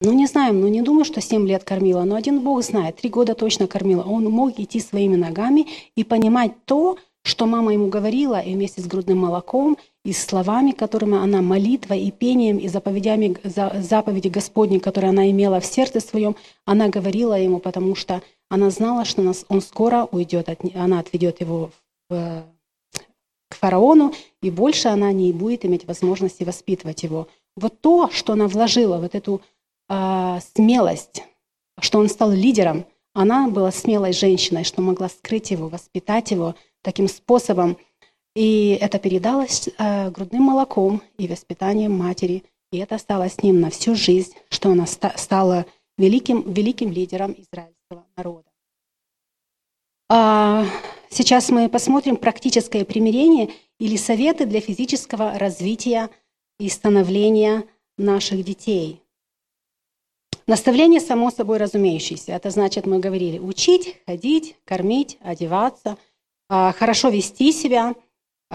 ну, 0.03 0.13
не 0.13 0.27
знаем, 0.27 0.61
ну, 0.61 0.69
не 0.69 0.83
думаю, 0.83 1.07
что 1.07 1.23
7 1.23 1.47
лет 1.49 1.65
кормила, 1.65 2.03
но 2.05 2.17
один 2.17 2.41
Бог 2.41 2.63
знает, 2.63 2.97
3 2.97 3.09
года 3.09 3.35
точно 3.35 3.67
кормила. 3.67 4.03
Он 4.03 4.25
мог 4.25 4.59
идти 4.59 4.79
своими 4.79 5.17
ногами 5.17 5.69
и 5.97 6.05
понимать 6.05 6.53
то, 6.67 6.99
что 7.25 7.47
мама 7.47 7.73
ему 7.73 7.89
говорила, 7.89 8.39
и 8.39 8.53
вместе 8.53 8.83
с 8.83 8.87
грудным 8.87 9.19
молоком, 9.19 9.79
и 10.05 10.13
словами, 10.13 10.73
которыми 10.73 11.17
она 11.17 11.41
молитва, 11.41 11.95
и 11.95 12.11
пением, 12.11 12.59
и 12.59 12.69
заповедями, 12.69 13.37
заповеди 13.45 14.29
Господней, 14.29 14.79
которые 14.79 15.09
она 15.09 15.31
имела 15.31 15.59
в 15.59 15.65
сердце 15.65 16.01
своем, 16.01 16.37
она 16.67 16.89
говорила 16.89 17.33
ему, 17.33 17.61
потому 17.61 17.95
что 17.95 18.23
она 18.51 18.69
знала, 18.69 19.07
что 19.07 19.33
он 19.49 19.63
скоро 19.63 20.07
уйдет, 20.13 20.51
от, 20.51 20.61
она 20.75 20.99
отведет 20.99 21.41
его 21.41 21.71
в, 22.11 22.45
к 23.49 23.55
фараону, 23.55 24.13
и 24.43 24.51
больше 24.51 24.89
она 24.89 25.11
не 25.13 25.33
будет 25.33 25.65
иметь 25.65 25.87
возможности 25.87 26.45
воспитывать 26.45 27.03
его. 27.05 27.29
Вот 27.57 27.81
то, 27.81 28.11
что 28.11 28.35
она 28.35 28.49
вложила, 28.49 28.99
вот 28.99 29.15
эту 29.15 29.41
э, 29.89 30.39
смелость, 30.55 31.25
что 31.81 32.01
он 32.01 32.11
стал 32.11 32.33
лидером. 32.33 32.85
Она 33.15 33.49
была 33.49 33.71
смелой 33.71 34.13
женщиной, 34.13 34.65
что 34.65 34.83
могла 34.83 35.09
скрыть 35.09 35.53
его, 35.53 35.69
воспитать 35.69 36.33
его 36.33 36.55
таким 36.85 37.09
способом. 37.09 37.77
И 38.37 38.79
это 38.81 38.99
передалось 38.99 39.69
э, 39.69 40.11
грудным 40.11 40.43
молоком 40.43 41.03
и 41.19 41.27
воспитанием 41.27 41.93
матери. 41.93 42.45
И 42.71 42.79
это 42.79 42.97
осталось 42.97 43.35
с 43.35 43.43
ним 43.43 43.61
на 43.61 43.71
всю 43.71 43.95
жизнь, 43.95 44.35
что 44.51 44.71
она 44.71 44.87
ста- 44.87 45.17
стала 45.17 45.67
великим, 45.97 46.53
великим 46.53 46.93
лидером 46.93 47.33
израильского 47.33 48.05
народа. 48.17 48.51
А 50.11 50.67
сейчас 51.11 51.51
мы 51.51 51.69
посмотрим 51.69 52.17
практическое 52.17 52.85
примирение 52.85 53.51
или 53.79 53.97
советы 53.97 54.45
для 54.45 54.61
физического 54.61 55.39
развития 55.39 56.11
и 56.59 56.69
становления 56.69 57.65
наших 57.97 58.45
детей. 58.45 59.01
Наставление 60.47 61.01
само 61.01 61.31
собой 61.31 61.57
разумеющееся. 61.57 62.33
Это 62.33 62.51
значит, 62.51 62.85
мы 62.85 62.99
говорили, 62.99 63.39
учить, 63.39 63.97
ходить, 64.07 64.57
кормить, 64.65 65.17
одеваться, 65.23 65.97
хорошо 66.49 67.09
вести 67.09 67.53
себя, 67.53 67.95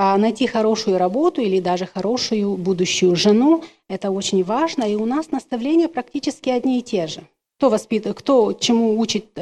а, 0.01 0.17
найти 0.17 0.47
хорошую 0.47 0.97
работу 0.97 1.41
или 1.41 1.59
даже 1.59 1.85
хорошую 1.85 2.55
будущую 2.55 3.17
жену. 3.17 3.65
Это 3.89 4.11
очень 4.11 4.45
важно. 4.45 4.83
И 4.83 4.95
у 4.95 5.05
нас 5.05 5.31
наставления 5.31 5.89
практически 5.89 6.49
одни 6.49 6.79
и 6.79 6.81
те 6.81 7.07
же. 7.07 7.21
Кто 7.57 7.69
воспитывает, 7.69 8.17
кто 8.17 8.53
чему 8.53 8.97
учит 8.97 9.25
э, 9.35 9.41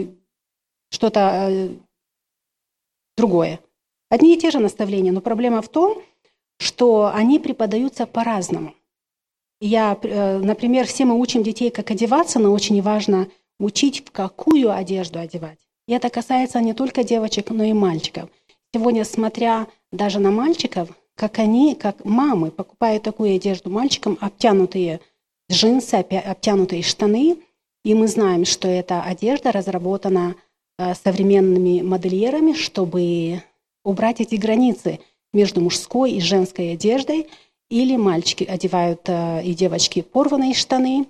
э, 0.00 0.06
что-то 0.90 1.48
э, 1.50 1.68
другое. 3.18 3.60
Одни 4.08 4.34
и 4.34 4.38
те 4.38 4.50
же 4.50 4.58
наставления, 4.58 5.12
но 5.12 5.20
проблема 5.20 5.60
в 5.60 5.68
том, 5.68 6.02
что 6.58 7.10
они 7.12 7.38
преподаются 7.38 8.06
по-разному. 8.06 8.74
Я, 9.60 9.98
например, 10.02 10.86
все 10.86 11.04
мы 11.04 11.18
учим 11.18 11.42
детей, 11.42 11.70
как 11.70 11.90
одеваться, 11.90 12.38
но 12.38 12.52
очень 12.52 12.80
важно 12.80 13.28
учить, 13.58 14.06
в 14.06 14.12
какую 14.12 14.70
одежду 14.74 15.18
одевать. 15.18 15.58
И 15.86 15.92
это 15.92 16.08
касается 16.08 16.60
не 16.60 16.72
только 16.72 17.04
девочек, 17.04 17.50
но 17.50 17.64
и 17.64 17.72
мальчиков. 17.72 18.30
Сегодня, 18.74 19.04
смотря 19.04 19.66
даже 19.92 20.18
на 20.18 20.30
мальчиков, 20.30 20.88
как 21.14 21.38
они, 21.38 21.74
как 21.74 22.04
мамы, 22.04 22.50
покупают 22.50 23.02
такую 23.02 23.36
одежду 23.36 23.70
мальчикам, 23.70 24.18
обтянутые 24.20 25.00
джинсы, 25.50 25.94
обтянутые 25.94 26.82
штаны, 26.82 27.36
и 27.84 27.94
мы 27.94 28.08
знаем, 28.08 28.44
что 28.44 28.66
эта 28.66 29.02
одежда 29.02 29.52
разработана 29.52 30.36
э, 30.78 30.94
современными 30.94 31.82
модельерами, 31.82 32.54
чтобы 32.54 33.42
убрать 33.84 34.20
эти 34.20 34.36
границы 34.36 35.00
между 35.32 35.60
мужской 35.60 36.12
и 36.12 36.20
женской 36.20 36.72
одеждой, 36.72 37.28
или 37.70 37.96
мальчики 37.96 38.44
одевают 38.44 39.02
э, 39.06 39.42
и 39.44 39.54
девочки 39.54 40.00
порванные 40.00 40.54
штаны, 40.54 41.06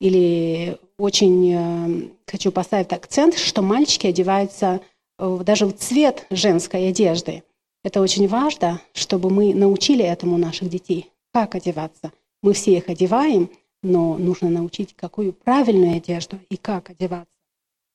или 0.00 0.78
очень 0.98 1.54
э, 1.54 2.08
хочу 2.26 2.52
поставить 2.52 2.92
акцент, 2.92 3.36
что 3.36 3.62
мальчики 3.62 4.06
одеваются 4.06 4.80
даже 5.18 5.66
в 5.66 5.72
цвет 5.72 6.26
женской 6.30 6.88
одежды. 6.88 7.42
Это 7.82 8.00
очень 8.00 8.28
важно, 8.28 8.80
чтобы 8.92 9.30
мы 9.30 9.54
научили 9.54 10.04
этому 10.04 10.38
наших 10.38 10.68
детей, 10.68 11.10
как 11.32 11.54
одеваться. 11.54 12.12
Мы 12.42 12.52
все 12.52 12.76
их 12.76 12.88
одеваем, 12.88 13.50
но 13.82 14.16
нужно 14.16 14.48
научить, 14.48 14.94
какую 14.94 15.32
правильную 15.32 15.96
одежду 15.96 16.38
и 16.50 16.56
как 16.56 16.90
одеваться. 16.90 17.32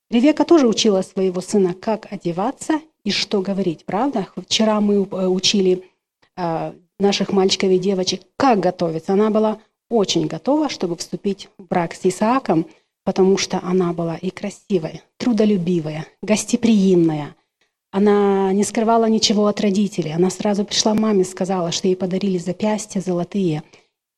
Ревека 0.09 0.45
тоже 0.45 0.67
учила 0.67 1.01
своего 1.01 1.41
сына, 1.41 1.73
как 1.73 2.11
одеваться 2.11 2.81
и 3.03 3.11
что 3.11 3.41
говорить, 3.41 3.85
правда? 3.85 4.27
Вчера 4.35 4.79
мы 4.79 4.95
э, 4.95 5.27
учили 5.27 5.83
э, 6.37 6.73
наших 6.99 7.31
мальчиков 7.31 7.69
и 7.69 7.79
девочек, 7.79 8.21
как 8.37 8.59
готовиться. 8.59 9.13
Она 9.13 9.29
была 9.29 9.59
очень 9.93 10.25
готова, 10.25 10.69
чтобы 10.69 10.95
вступить 10.97 11.49
в 11.57 11.65
брак 11.67 11.93
с 11.93 11.99
Исааком, 12.03 12.65
потому 13.05 13.37
что 13.37 13.59
она 13.63 13.93
была 13.93 14.15
и 14.15 14.31
красивая, 14.31 15.01
трудолюбивая, 15.17 16.07
гостеприимная. 16.23 17.35
Она 17.91 18.51
не 18.53 18.63
скрывала 18.63 19.05
ничего 19.05 19.45
от 19.45 19.61
родителей. 19.61 20.13
Она 20.13 20.31
сразу 20.31 20.65
пришла 20.65 20.95
маме, 20.95 21.23
сказала, 21.23 21.71
что 21.71 21.87
ей 21.87 21.95
подарили 21.95 22.39
запястья 22.39 23.01
золотые. 23.01 23.61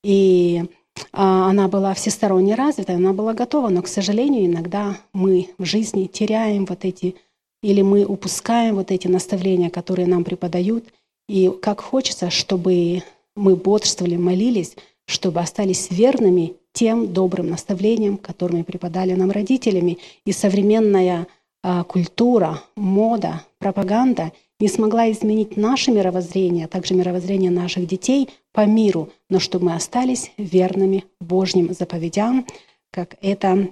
И 0.02 0.64
а, 1.12 1.50
она 1.50 1.68
была 1.68 1.94
всесторонне 1.94 2.56
развита, 2.56 2.94
она 2.94 3.12
была 3.12 3.34
готова, 3.34 3.68
но, 3.68 3.82
к 3.82 3.90
сожалению, 3.90 4.46
иногда 4.46 4.98
мы 5.12 5.50
в 5.58 5.66
жизни 5.66 6.06
теряем 6.06 6.66
вот 6.66 6.86
эти, 6.86 7.16
или 7.62 7.82
мы 7.82 8.06
упускаем 8.06 8.76
вот 8.76 8.92
эти 8.92 9.08
наставления, 9.08 9.70
которые 9.70 10.08
нам 10.08 10.24
преподают, 10.24 10.86
и 11.28 11.52
как 11.62 11.82
хочется, 11.82 12.30
чтобы 12.30 13.04
мы 13.36 13.58
бодрствовали, 13.58 14.16
молились, 14.16 14.76
чтобы 15.06 15.40
остались 15.40 15.90
верными 15.92 16.54
тем 16.74 17.14
добрым 17.14 17.50
наставлениям, 17.50 18.18
которыми 18.18 18.64
преподали 18.64 19.14
нам 19.14 19.32
родителями. 19.32 19.98
И 20.26 20.32
современная 20.32 21.28
а, 21.64 21.84
культура, 21.84 22.62
мода, 22.76 23.44
пропаганда– 23.60 24.32
не 24.60 24.68
смогла 24.68 25.12
изменить 25.12 25.58
наше 25.58 25.92
мировоззрение, 25.92 26.66
а 26.66 26.68
также 26.68 26.94
мировоззрение 26.94 27.52
наших 27.52 27.88
детей 27.88 28.30
по 28.54 28.66
миру, 28.66 29.10
но 29.30 29.40
чтобы 29.40 29.66
мы 29.66 29.76
остались 29.76 30.32
верными 30.38 31.04
Божьим 31.20 31.74
заповедям, 31.74 32.46
как 32.92 33.18
это 33.22 33.70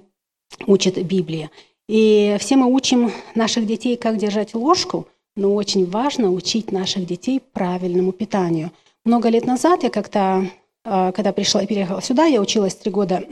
учит 0.68 1.04
Библия. 1.06 1.50
И 1.88 2.36
все 2.40 2.56
мы 2.58 2.68
учим 2.68 3.12
наших 3.36 3.66
детей, 3.66 3.96
как 3.96 4.18
держать 4.18 4.54
ложку, 4.54 5.08
но 5.36 5.54
очень 5.54 5.90
важно 5.90 6.32
учить 6.32 6.72
наших 6.72 7.06
детей 7.06 7.40
правильному 7.40 8.12
питанию. 8.12 8.72
Много 9.06 9.30
лет 9.30 9.46
назад 9.46 9.84
я 9.84 9.90
как-то, 9.90 10.50
когда 10.84 11.32
пришла 11.32 11.64
и 11.64 11.68
переехала 11.68 12.02
сюда, 12.02 12.26
я 12.26 12.42
училась 12.42 12.76
три 12.76 12.92
года 12.92 13.24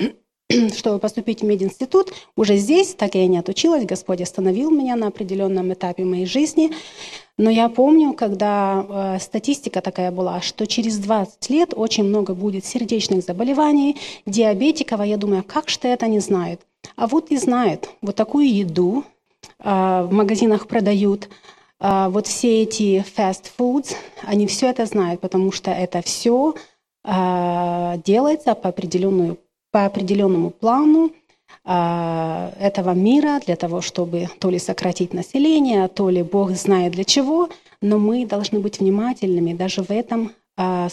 чтобы 0.75 0.99
поступить 0.99 1.41
в 1.41 1.45
мединститут. 1.45 2.13
Уже 2.35 2.57
здесь, 2.57 2.93
так 2.93 3.15
я 3.15 3.23
и 3.23 3.27
не 3.27 3.37
отучилась, 3.37 3.85
Господь 3.85 4.21
остановил 4.21 4.71
меня 4.71 4.95
на 4.95 5.07
определенном 5.07 5.73
этапе 5.73 6.03
моей 6.03 6.25
жизни. 6.25 6.71
Но 7.37 7.49
я 7.49 7.69
помню, 7.69 8.13
когда 8.13 8.85
э, 8.87 9.19
статистика 9.19 9.81
такая 9.81 10.11
была, 10.11 10.41
что 10.41 10.67
через 10.67 10.97
20 10.97 11.49
лет 11.49 11.73
очень 11.75 12.03
много 12.03 12.33
будет 12.33 12.65
сердечных 12.65 13.23
заболеваний, 13.23 13.97
диабетиков, 14.25 14.99
а 14.99 15.05
я 15.05 15.17
думаю, 15.17 15.43
как 15.43 15.69
же 15.69 15.79
это 15.83 16.07
не 16.07 16.19
знают? 16.19 16.61
А 16.95 17.07
вот 17.07 17.31
и 17.31 17.37
знают. 17.37 17.89
Вот 18.01 18.15
такую 18.15 18.53
еду 18.53 19.05
э, 19.59 19.63
в 20.07 20.11
магазинах 20.11 20.67
продают, 20.67 21.29
э, 21.79 22.07
вот 22.09 22.27
все 22.27 22.63
эти 22.63 23.03
fast 23.15 23.45
foods, 23.57 23.95
они 24.23 24.45
все 24.45 24.69
это 24.69 24.85
знают, 24.85 25.21
потому 25.21 25.51
что 25.51 25.71
это 25.71 26.01
все 26.01 26.53
делается 27.03 28.53
по 28.53 28.69
определенную 28.69 29.37
по 29.71 29.85
определенному 29.85 30.49
плану 30.49 31.11
а, 31.63 32.53
этого 32.59 32.91
мира 32.91 33.39
для 33.45 33.55
того, 33.55 33.81
чтобы 33.81 34.27
то 34.39 34.49
ли 34.49 34.59
сократить 34.59 35.13
население, 35.13 35.87
то 35.87 36.09
ли 36.09 36.23
Бог 36.23 36.51
знает 36.51 36.93
для 36.93 37.03
чего, 37.03 37.49
но 37.81 37.97
мы 37.97 38.25
должны 38.25 38.59
быть 38.59 38.79
внимательными 38.79 39.53
даже 39.53 39.83
в 39.83 39.89
этом 39.89 40.33
а, 40.57 40.89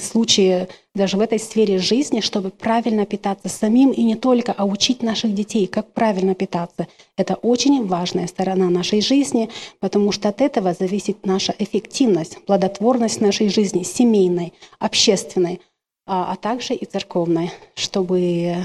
случае, 0.00 0.68
даже 0.94 1.16
в 1.16 1.20
этой 1.20 1.38
сфере 1.38 1.78
жизни, 1.78 2.20
чтобы 2.20 2.50
правильно 2.50 3.04
питаться 3.04 3.48
самим 3.48 3.90
и 3.90 4.02
не 4.02 4.14
только, 4.14 4.52
а 4.52 4.64
учить 4.64 5.02
наших 5.02 5.34
детей, 5.34 5.66
как 5.66 5.92
правильно 5.92 6.34
питаться. 6.34 6.86
Это 7.16 7.34
очень 7.34 7.86
важная 7.86 8.26
сторона 8.28 8.70
нашей 8.70 9.00
жизни, 9.00 9.50
потому 9.80 10.12
что 10.12 10.28
от 10.28 10.40
этого 10.40 10.72
зависит 10.72 11.26
наша 11.26 11.54
эффективность, 11.58 12.38
плодотворность 12.44 13.20
нашей 13.20 13.48
жизни, 13.48 13.82
семейной, 13.82 14.52
общественной, 14.78 15.60
а, 16.06 16.32
а 16.32 16.36
также 16.36 16.74
и 16.74 16.84
церковной, 16.84 17.50
чтобы 17.74 18.56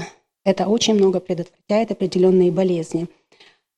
это 0.44 0.66
очень 0.66 0.94
много 0.94 1.20
предотвращает 1.20 1.90
определенные 1.90 2.50
болезни. 2.52 3.08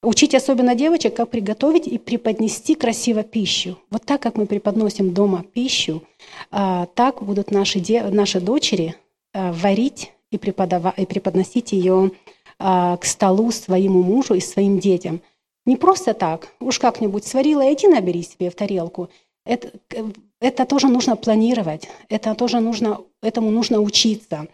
Учить 0.05 0.35
особенно 0.35 0.75
девочек, 0.75 1.14
как 1.14 1.31
приготовить 1.31 1.87
и 1.87 1.99
преподнести 1.99 2.75
красиво 2.75 3.23
пищу. 3.23 3.79
Вот 3.90 4.05
так, 4.05 4.21
как 4.21 4.37
мы 4.37 4.45
преподносим 4.47 5.14
дома 5.14 5.45
пищу, 5.55 6.03
а, 6.51 6.87
так 6.95 7.23
будут 7.23 7.51
наши, 7.51 7.81
наши 8.11 8.40
дочери 8.40 8.97
а, 9.33 9.53
варить 9.53 10.12
и, 10.31 10.37
преподавать, 10.37 10.99
и 10.99 11.07
преподносить 11.07 11.73
ее 11.73 12.12
к 12.57 13.01
столу 13.03 13.51
своему 13.51 14.03
мужу 14.03 14.35
и 14.35 14.40
своим 14.40 14.79
детям. 14.79 15.21
Не 15.67 15.77
просто 15.77 16.14
так, 16.14 16.49
уж 16.61 16.79
как-нибудь 16.79 17.27
сварила, 17.27 17.73
иди 17.73 17.88
набери 17.88 18.23
себе 18.23 18.49
в 18.49 18.55
тарелку. 18.55 19.11
Это, 19.45 19.73
это 20.38 20.64
тоже 20.64 20.87
нужно 20.87 21.17
планировать, 21.17 21.88
это 22.09 22.33
тоже 22.37 22.61
нужно, 22.61 23.01
этому 23.23 23.51
нужно 23.51 23.81
учиться. 23.81 24.47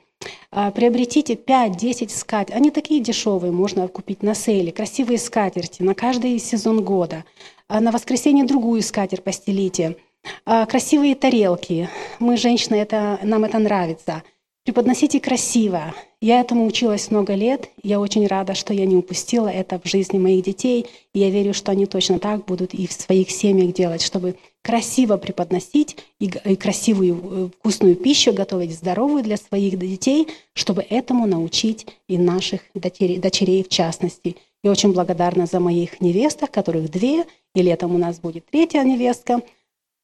А, 0.51 0.71
приобретите 0.71 1.35
5-10 1.35 2.09
скатерть. 2.11 2.57
Они 2.57 2.71
такие 2.71 3.01
дешевые, 3.01 3.53
можно 3.53 3.87
купить 3.89 4.23
на 4.23 4.35
сейле. 4.35 4.73
Красивые 4.73 5.19
скатерти 5.19 5.83
на 5.83 5.95
каждый 5.95 6.39
сезон 6.39 6.83
года. 6.85 7.25
А 7.69 7.81
на 7.81 7.93
воскресенье 7.93 8.45
другую 8.45 8.83
скатерть 8.83 9.23
постелите. 9.23 9.97
А, 10.45 10.67
красивые 10.67 11.15
тарелки. 11.15 11.89
Мы, 12.19 12.37
женщины, 12.37 12.77
это, 12.77 13.19
нам 13.23 13.45
это 13.45 13.59
нравится. 13.59 14.23
Преподносите 14.65 15.21
красиво. 15.21 15.95
Я 16.21 16.41
этому 16.41 16.67
училась 16.67 17.11
много 17.11 17.35
лет. 17.35 17.71
Я 17.83 17.99
очень 17.99 18.27
рада, 18.27 18.55
что 18.55 18.75
я 18.75 18.85
не 18.85 18.97
упустила 18.97 19.49
это 19.49 19.81
в 19.83 19.89
жизни 19.89 20.19
моих 20.19 20.45
детей. 20.45 20.87
И 21.15 21.19
я 21.19 21.31
верю, 21.31 21.55
что 21.55 21.73
они 21.73 21.87
точно 21.87 22.19
так 22.19 22.45
будут 22.45 22.75
и 22.75 22.87
в 22.87 22.93
своих 22.93 23.31
семьях 23.31 23.73
делать, 23.73 24.03
чтобы 24.03 24.37
красиво 24.63 25.17
преподносить 25.17 25.97
и, 26.19 26.27
и 26.27 26.57
красивую 26.57 27.21
э, 27.23 27.49
вкусную 27.59 27.97
пищу 27.97 28.33
готовить, 28.33 28.75
здоровую 28.75 29.23
для 29.23 29.37
своих 29.37 29.79
детей, 29.79 30.29
чтобы 30.53 30.83
этому 30.83 31.27
научить 31.27 31.87
и 32.09 32.19
наших 32.19 32.61
дочерей, 32.75 33.19
дочерей 33.19 33.65
в 33.65 33.69
частности. 33.69 34.37
Я 34.63 34.71
очень 34.71 34.93
благодарна 34.93 35.47
за 35.47 35.61
моих 35.61 36.01
невесток, 36.01 36.51
которых 36.51 36.91
две, 36.91 37.25
и 37.55 37.63
летом 37.63 37.95
у 37.95 37.99
нас 37.99 38.21
будет 38.21 38.47
третья 38.47 38.83
невестка, 38.83 39.41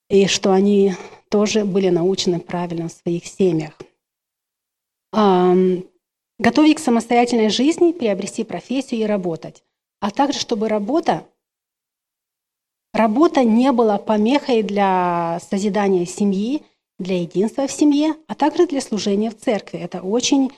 и 0.08 0.26
что 0.26 0.52
они 0.52 0.94
тоже 1.28 1.64
были 1.64 1.90
научены 1.90 2.40
правильно 2.40 2.88
в 2.88 2.92
своих 2.92 3.26
семьях. 3.26 3.78
Готовить 6.38 6.76
к 6.76 6.80
самостоятельной 6.80 7.50
жизни, 7.50 7.92
приобрести 7.92 8.44
профессию 8.44 9.00
и 9.00 9.06
работать. 9.06 9.62
А 10.00 10.10
также, 10.10 10.38
чтобы 10.38 10.68
работа, 10.68 11.26
работа 12.92 13.44
не 13.44 13.72
была 13.72 13.98
помехой 13.98 14.62
для 14.62 15.40
созидания 15.50 16.06
семьи, 16.06 16.62
для 16.98 17.20
единства 17.20 17.66
в 17.66 17.72
семье, 17.72 18.14
а 18.26 18.34
также 18.34 18.66
для 18.66 18.80
служения 18.80 19.30
в 19.30 19.36
церкви. 19.36 19.78
Это 19.78 20.00
очень, 20.00 20.50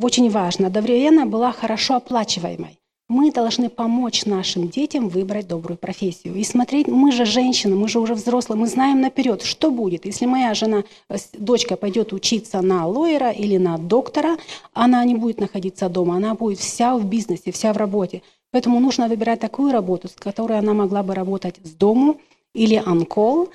очень 0.00 0.30
важно. 0.30 0.66
Одновременно 0.66 1.26
была 1.26 1.52
хорошо 1.52 1.96
оплачиваемой 1.96 2.78
мы 3.08 3.30
должны 3.30 3.68
помочь 3.68 4.24
нашим 4.24 4.68
детям 4.68 5.08
выбрать 5.08 5.46
добрую 5.46 5.76
профессию. 5.76 6.34
И 6.34 6.42
смотреть, 6.42 6.88
мы 6.88 7.12
же 7.12 7.26
женщины, 7.26 7.76
мы 7.76 7.86
же 7.86 8.00
уже 8.00 8.14
взрослые, 8.14 8.58
мы 8.58 8.66
знаем 8.66 9.00
наперед, 9.00 9.42
что 9.42 9.70
будет. 9.70 10.06
Если 10.06 10.24
моя 10.24 10.54
жена, 10.54 10.84
э, 11.10 11.16
дочка 11.34 11.76
пойдет 11.76 12.12
учиться 12.12 12.62
на 12.62 12.86
лоера 12.86 13.30
или 13.30 13.58
на 13.58 13.76
доктора, 13.76 14.38
она 14.72 15.04
не 15.04 15.14
будет 15.14 15.38
находиться 15.38 15.88
дома, 15.90 16.16
она 16.16 16.34
будет 16.34 16.58
вся 16.58 16.96
в 16.96 17.04
бизнесе, 17.04 17.52
вся 17.52 17.72
в 17.74 17.76
работе. 17.76 18.22
Поэтому 18.54 18.78
нужно 18.78 19.08
выбирать 19.08 19.40
такую 19.40 19.72
работу, 19.72 20.06
с 20.06 20.12
которой 20.12 20.60
она 20.60 20.74
могла 20.74 21.02
бы 21.02 21.12
работать 21.12 21.56
с 21.64 21.70
дому 21.72 22.20
или 22.54 22.80
on-call, 22.80 23.48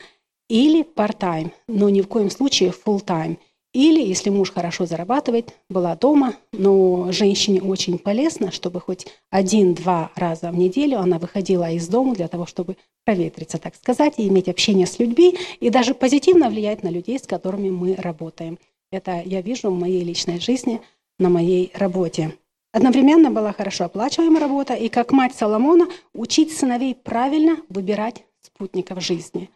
или 0.49 0.83
part-time, 0.83 1.53
но 1.69 1.87
ни 1.87 2.01
в 2.01 2.09
коем 2.09 2.29
случае 2.29 2.73
full-time– 2.85 3.37
или, 3.73 4.01
если 4.01 4.29
муж 4.29 4.51
хорошо 4.51 4.87
зарабатывает, 4.87 5.53
была 5.69 5.95
дома, 5.95 6.33
но 6.51 7.11
женщине 7.11 7.61
очень 7.61 7.99
полезно, 7.99 8.51
чтобы 8.51 8.81
хоть 8.81 9.05
один-два 9.29 10.11
раза 10.15 10.51
в 10.51 10.57
неделю 10.57 10.99
она 10.99 11.19
выходила 11.19 11.71
из 11.71 11.87
дома 11.87 12.15
для 12.15 12.27
того, 12.27 12.47
чтобы 12.47 12.77
проветриться, 13.05 13.59
так 13.59 13.75
сказать, 13.75 14.15
и 14.17 14.27
иметь 14.27 14.49
общение 14.49 14.87
с 14.87 14.97
людьми, 14.97 15.37
и 15.59 15.69
даже 15.69 15.93
позитивно 15.93 16.49
влиять 16.49 16.81
на 16.81 16.89
людей, 16.89 17.19
с 17.19 17.27
которыми 17.27 17.69
мы 17.69 17.95
работаем. 17.95 18.57
Это 18.91 19.21
я 19.23 19.41
вижу 19.41 19.69
в 19.69 19.79
моей 19.79 20.03
личной 20.03 20.39
жизни, 20.39 20.81
на 21.19 21.29
моей 21.29 21.71
работе. 21.75 22.33
Одновременно 22.71 23.31
была 23.31 23.51
хорошо 23.51 23.85
оплачиваемая 23.85 24.41
работа, 24.41 24.75
и 24.75 24.89
как 24.89 25.11
мать 25.11 25.33
Соломона 25.33 25.87
учить 26.13 26.55
сыновей 26.55 26.93
правильно 26.93 27.57
выбирать 27.67 28.25
спутников 28.41 29.01
жизни. 29.01 29.49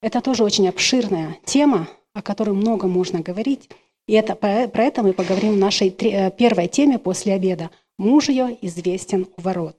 Это 0.00 0.20
тоже 0.20 0.44
очень 0.44 0.68
обширная 0.68 1.36
тема, 1.44 1.88
о 2.14 2.22
котором 2.22 2.56
много 2.56 2.86
можно 2.86 3.20
говорить. 3.20 3.68
И 4.06 4.14
это, 4.14 4.34
про 4.34 4.84
это 4.84 5.02
мы 5.02 5.12
поговорим 5.12 5.54
в 5.54 5.58
нашей 5.58 5.88
э, 5.88 6.30
первой 6.30 6.68
теме 6.68 6.98
после 6.98 7.34
обеда. 7.34 7.70
Муж 7.98 8.28
ее 8.28 8.56
известен 8.62 9.28
у 9.36 9.40
ворот. 9.40 9.76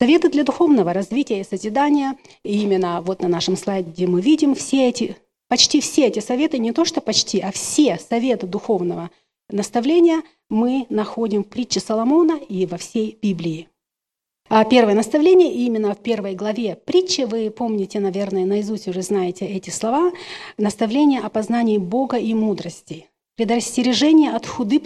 Советы 0.00 0.28
для 0.28 0.44
духовного 0.44 0.92
развития 0.92 1.40
и 1.40 1.44
созидания. 1.44 2.16
И 2.42 2.62
именно 2.62 3.00
вот 3.00 3.22
на 3.22 3.28
нашем 3.28 3.56
слайде 3.56 4.06
мы 4.06 4.20
видим 4.20 4.54
все 4.54 4.88
эти, 4.88 5.16
почти 5.48 5.80
все 5.80 6.08
эти 6.08 6.18
советы, 6.18 6.58
не 6.58 6.72
то 6.72 6.84
что 6.84 7.00
почти, 7.00 7.40
а 7.40 7.52
все 7.52 7.98
советы 7.98 8.46
духовного 8.46 9.10
наставления 9.48 10.22
мы 10.50 10.86
находим 10.88 11.44
в 11.44 11.48
притче 11.48 11.80
Соломона 11.80 12.36
и 12.36 12.66
во 12.66 12.76
всей 12.76 13.18
Библии. 13.20 13.68
А 14.48 14.64
первое 14.64 14.94
наставление 14.94 15.52
именно 15.52 15.94
в 15.94 15.98
первой 15.98 16.34
главе 16.34 16.76
притчи, 16.76 17.22
вы 17.22 17.50
помните, 17.50 17.98
наверное, 17.98 18.44
наизусть 18.44 18.88
уже 18.88 19.00
знаете 19.00 19.46
эти 19.46 19.70
слова, 19.70 20.12
наставление 20.58 21.20
о 21.20 21.30
познании 21.30 21.78
Бога 21.78 22.18
и 22.18 22.34
мудрости, 22.34 23.06
предостережение 23.36 24.32
от 24.32 24.46
худых, 24.46 24.82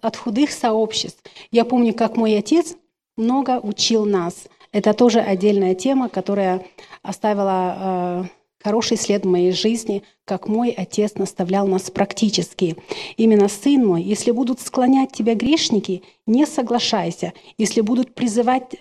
от 0.00 0.16
худых 0.16 0.50
сообществ. 0.50 1.22
Я 1.52 1.64
помню, 1.64 1.94
как 1.94 2.16
мой 2.16 2.36
отец 2.36 2.76
много 3.16 3.60
учил 3.60 4.04
нас. 4.04 4.48
Это 4.72 4.92
тоже 4.92 5.20
отдельная 5.20 5.74
тема, 5.74 6.08
которая 6.08 6.66
оставила 7.02 7.76
э, 7.78 8.24
хороший 8.66 8.96
след 8.96 9.24
в 9.24 9.28
моей 9.28 9.52
жизни, 9.52 10.02
как 10.24 10.48
мой 10.48 10.70
отец 10.70 11.14
наставлял 11.14 11.68
нас 11.68 11.88
практически. 11.88 12.76
Именно, 13.16 13.46
сын 13.46 13.86
мой, 13.86 14.02
если 14.02 14.32
будут 14.32 14.60
склонять 14.60 15.12
тебя 15.12 15.36
грешники, 15.36 16.02
не 16.26 16.46
соглашайся. 16.46 17.32
Если 17.58 17.80
будут 17.80 18.14
призывать 18.14 18.74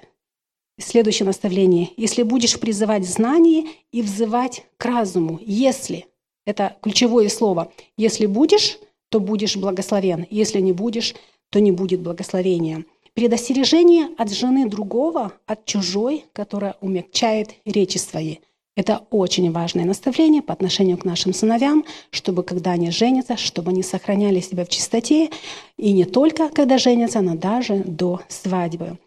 Следующее 0.77 1.25
наставление. 1.25 1.91
Если 1.95 2.23
будешь 2.23 2.59
призывать 2.59 3.07
знание 3.07 3.63
и 3.93 4.01
взывать 4.01 4.65
к 4.75 4.83
разуму, 4.85 5.39
если, 5.41 6.05
это 6.45 6.75
ключевое 6.81 7.29
слово, 7.29 7.71
если 7.95 8.25
будешь, 8.25 8.79
то 9.09 9.21
будешь 9.21 9.55
благословен, 9.55 10.25
если 10.29 10.59
не 10.59 10.73
будешь, 10.73 11.15
то 11.49 11.61
не 11.61 11.71
будет 11.71 12.01
благословения. 12.01 12.83
Предостережение 13.13 14.09
от 14.17 14.31
жены 14.31 14.67
другого, 14.67 15.31
от 15.45 15.63
чужой, 15.65 16.25
которая 16.33 16.75
умягчает 16.81 17.55
речи 17.63 17.97
свои. 17.97 18.37
Это 18.75 19.05
очень 19.09 19.51
важное 19.51 19.85
наставление 19.85 20.41
по 20.41 20.51
отношению 20.51 20.97
к 20.97 21.05
нашим 21.05 21.33
сыновьям, 21.33 21.85
чтобы 22.09 22.43
когда 22.43 22.71
они 22.71 22.91
женятся, 22.91 23.37
чтобы 23.37 23.71
они 23.71 23.83
сохраняли 23.83 24.41
себя 24.41 24.65
в 24.65 24.69
чистоте, 24.69 25.29
и 25.77 25.93
не 25.93 26.03
только 26.03 26.49
когда 26.49 26.77
женятся, 26.77 27.21
но 27.21 27.35
даже 27.35 27.77
до 27.77 28.21
свадьбы. 28.27 28.97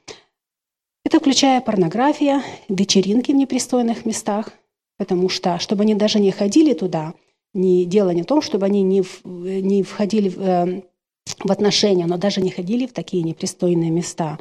Это 1.05 1.21
включая 1.21 1.61
порнография, 1.61 2.43
вечеринки 2.69 3.33
в 3.33 3.35
непристойных 3.35 4.07
местах, 4.07 4.53
потому 4.97 5.29
что, 5.29 5.59
чтобы 5.59 5.83
они 5.83 5.95
даже 5.95 6.19
не 6.19 6.31
ходили 6.31 6.73
туда, 6.73 7.13
не 7.53 7.85
дело 7.85 8.11
не 8.11 8.23
в 8.23 8.27
том, 8.27 8.41
чтобы 8.41 8.67
они 8.67 8.83
не, 8.83 9.03
в, 9.03 9.23
не 9.25 9.83
входили 9.83 10.31
в, 10.31 10.41
э, 10.41 10.83
в 11.45 11.51
отношения, 11.51 12.07
но 12.07 12.17
даже 12.17 12.41
не 12.41 12.51
ходили 12.51 12.87
в 12.87 12.93
такие 12.95 13.23
непристойные 13.23 13.91
места. 13.91 14.39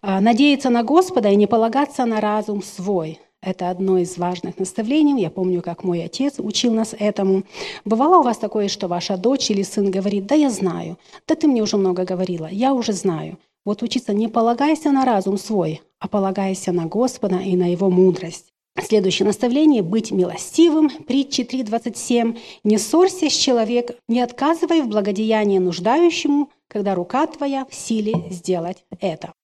А, 0.00 0.20
надеяться 0.20 0.70
на 0.70 0.82
Господа 0.82 1.28
и 1.28 1.36
не 1.36 1.46
полагаться 1.46 2.06
на 2.06 2.22
разум 2.22 2.62
свой– 2.62 3.20
это 3.42 3.70
одно 3.70 3.98
из 3.98 4.16
важных 4.16 4.58
наставлений. 4.58 5.20
Я 5.20 5.30
помню, 5.30 5.60
как 5.60 5.84
мой 5.84 6.04
отец 6.04 6.34
учил 6.38 6.72
нас 6.72 6.94
этому. 6.98 7.42
Бывало 7.84 8.20
у 8.20 8.22
вас 8.22 8.38
такое, 8.38 8.68
что 8.68 8.88
ваша 8.88 9.16
дочь 9.16 9.50
или 9.50 9.62
сын 9.62 9.90
говорит, 9.90 10.26
да 10.26 10.34
я 10.34 10.48
знаю, 10.48 10.96
да 11.26 11.34
ты 11.34 11.48
мне 11.48 11.62
уже 11.62 11.76
много 11.76 12.04
говорила, 12.04 12.48
я 12.50 12.72
уже 12.72 12.92
знаю. 12.92 13.38
Вот 13.64 13.82
учиться 13.82 14.14
не 14.14 14.28
полагайся 14.28 14.90
на 14.90 15.04
разум 15.04 15.38
свой, 15.38 15.82
а 15.98 16.08
полагайся 16.08 16.72
на 16.72 16.86
Господа 16.86 17.36
и 17.36 17.56
на 17.56 17.70
Его 17.70 17.90
мудрость. 17.90 18.52
Следующее 18.80 19.26
наставление– 19.26 19.82
быть 19.82 20.10
милостивым. 20.10 20.88
Притчи 20.88 21.42
3.27. 21.42 22.38
«Не 22.64 22.78
ссорься 22.78 23.28
с 23.28 23.32
человеком, 23.34 23.96
не 24.08 24.20
отказывай 24.20 24.80
в 24.80 24.88
благодеянии 24.88 25.58
нуждающему, 25.58 26.48
когда 26.68 26.94
рука 26.94 27.26
твоя 27.26 27.66
в 27.66 27.74
силе 27.74 28.14
сделать 28.30 28.84
это». 28.98 29.34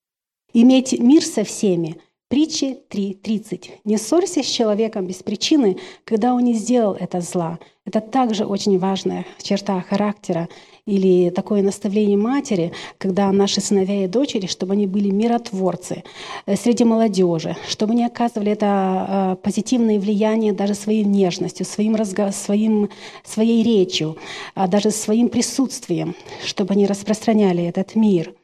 Иметь 0.55 0.99
мир 0.99 1.23
со 1.23 1.45
всеми. 1.45 2.01
Притчи 2.29 2.77
3.30. 2.91 3.71
«Не 3.85 3.97
ссорься 3.97 4.43
с 4.43 4.47
человеком 4.47 5.07
без 5.07 5.23
причины, 5.23 5.79
когда 6.05 6.35
он 6.35 6.45
не 6.45 6.53
сделал 6.53 6.95
это 6.95 7.23
зла». 7.23 7.59
Это 7.87 8.03
также 8.03 8.45
очень 8.45 8.79
важная 8.79 9.25
черта 9.41 9.81
характера 9.81 10.51
или 10.85 11.31
такое 11.31 11.63
наставление 11.63 12.19
матери, 12.19 12.73
когда 12.99 13.33
наши 13.33 13.63
сыновья 13.63 14.05
и 14.05 14.09
дочери, 14.09 14.47
чтобы 14.47 14.75
они 14.75 14.87
были 14.87 15.09
миротворцы 15.09 16.05
э, 16.45 16.57
среди 16.57 16.85
молодежи, 16.85 17.57
чтобы 17.67 17.93
они 17.95 18.05
оказывали 18.05 18.53
это 18.53 18.67
э, 19.09 19.43
позитивное 19.43 19.99
влияние 19.99 20.53
даже 20.53 20.75
своей 20.75 21.05
нежностью, 21.05 21.65
своим 21.65 21.97
разго... 21.97 22.31
своим, 22.31 22.91
своей 23.25 23.63
речью, 23.63 24.19
а 24.55 24.69
даже 24.69 24.91
своим 24.91 25.31
присутствием, 25.31 26.15
чтобы 26.45 26.75
они 26.75 26.87
распространяли 26.87 27.65
этот 27.65 27.95
мир. 27.95 28.35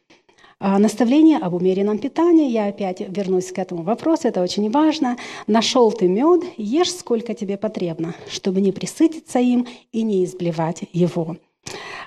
А 0.59 0.79
наставление 0.79 1.39
об 1.39 1.55
умеренном 1.55 1.99
питании, 1.99 2.51
я 2.51 2.67
опять 2.67 3.01
вернусь 3.01 3.53
к 3.53 3.59
этому 3.59 3.83
вопросу, 3.83 4.29
это 4.29 4.43
очень 4.43 4.71
важно. 4.71 5.17
Нашел 5.47 5.91
ты 5.93 6.09
мед, 6.09 6.43
ешь 6.57 6.93
сколько 6.93 7.35
тебе 7.35 7.57
потребно, 7.57 8.15
чтобы 8.31 8.61
не 8.61 8.73
присытиться 8.73 9.39
им 9.39 9.67
и 9.93 10.03
не 10.03 10.25
изблевать 10.25 10.85
его. 10.93 11.37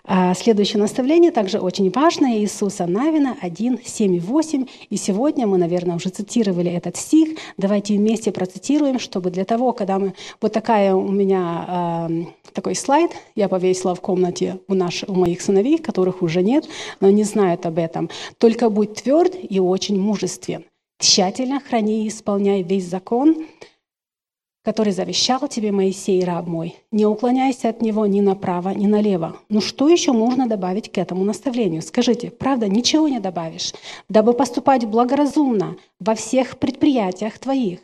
А 0.10 0.34
следующее 0.34 0.80
наставление 0.80 1.32
также 1.32 1.60
очень 1.60 1.92
важное 1.92 2.38
Иисуса 2.38 2.88
Навина 2.88 3.36
1, 3.42 3.80
7 3.84 4.20
8. 4.22 4.66
И 4.90 4.96
сегодня 4.96 5.46
мы, 5.46 5.58
наверное, 5.58 5.98
уже 5.98 6.08
цитировали 6.10 6.72
этот 6.72 6.96
стих. 6.96 7.38
Давайте 7.58 7.98
вместе 7.98 8.32
процитируем, 8.32 9.00
чтобы 9.00 9.32
для 9.32 9.44
того, 9.44 9.74
когда 9.74 10.00
мы... 10.00 10.14
Вот 10.40 10.54
такая 10.54 10.96
у 10.96 11.12
меня 11.12 12.08
э, 12.10 12.52
такой 12.54 12.76
слайд 12.76 13.12
я 13.36 13.50
повесила 13.50 13.96
в 13.96 14.02
комнате 14.02 14.62
у, 14.70 14.76
наш, 14.76 15.04
у 15.04 15.14
моих 15.14 15.42
сыновей, 15.42 15.78
которых 15.78 16.22
уже 16.22 16.42
нет, 16.42 16.66
но 17.02 17.10
не 17.10 17.26
знают 17.26 17.66
об 17.66 17.78
этом. 17.78 18.10
«Только 18.38 18.70
будь 18.70 18.94
тверд 18.94 19.36
и 19.50 19.60
очень 19.60 20.00
мужествен. 20.00 20.64
Тщательно 21.00 21.60
храни 21.60 22.06
и 22.06 22.08
исполняй 22.08 22.64
весь 22.64 22.86
закон, 22.86 23.46
который 24.68 24.92
завещал 24.92 25.48
тебе 25.48 25.72
Моисей, 25.72 26.26
раб 26.26 26.46
мой. 26.46 26.76
Не 26.92 27.06
уклоняйся 27.06 27.70
от 27.70 27.82
него 27.82 28.06
ни 28.06 28.20
направо, 28.20 28.72
ни 28.72 28.86
налево. 28.86 29.38
Ну 29.48 29.62
что 29.62 29.88
еще 29.88 30.12
можно 30.12 30.46
добавить 30.46 30.92
к 30.92 30.98
этому 30.98 31.24
наставлению? 31.24 31.82
Скажите, 31.82 32.32
правда, 32.32 32.68
ничего 32.68 33.08
не 33.08 33.22
добавишь, 33.22 33.74
дабы 34.10 34.34
поступать 34.34 34.84
благоразумно 34.84 35.78
во 36.02 36.16
всех 36.16 36.58
предприятиях 36.60 37.40
твоих. 37.40 37.80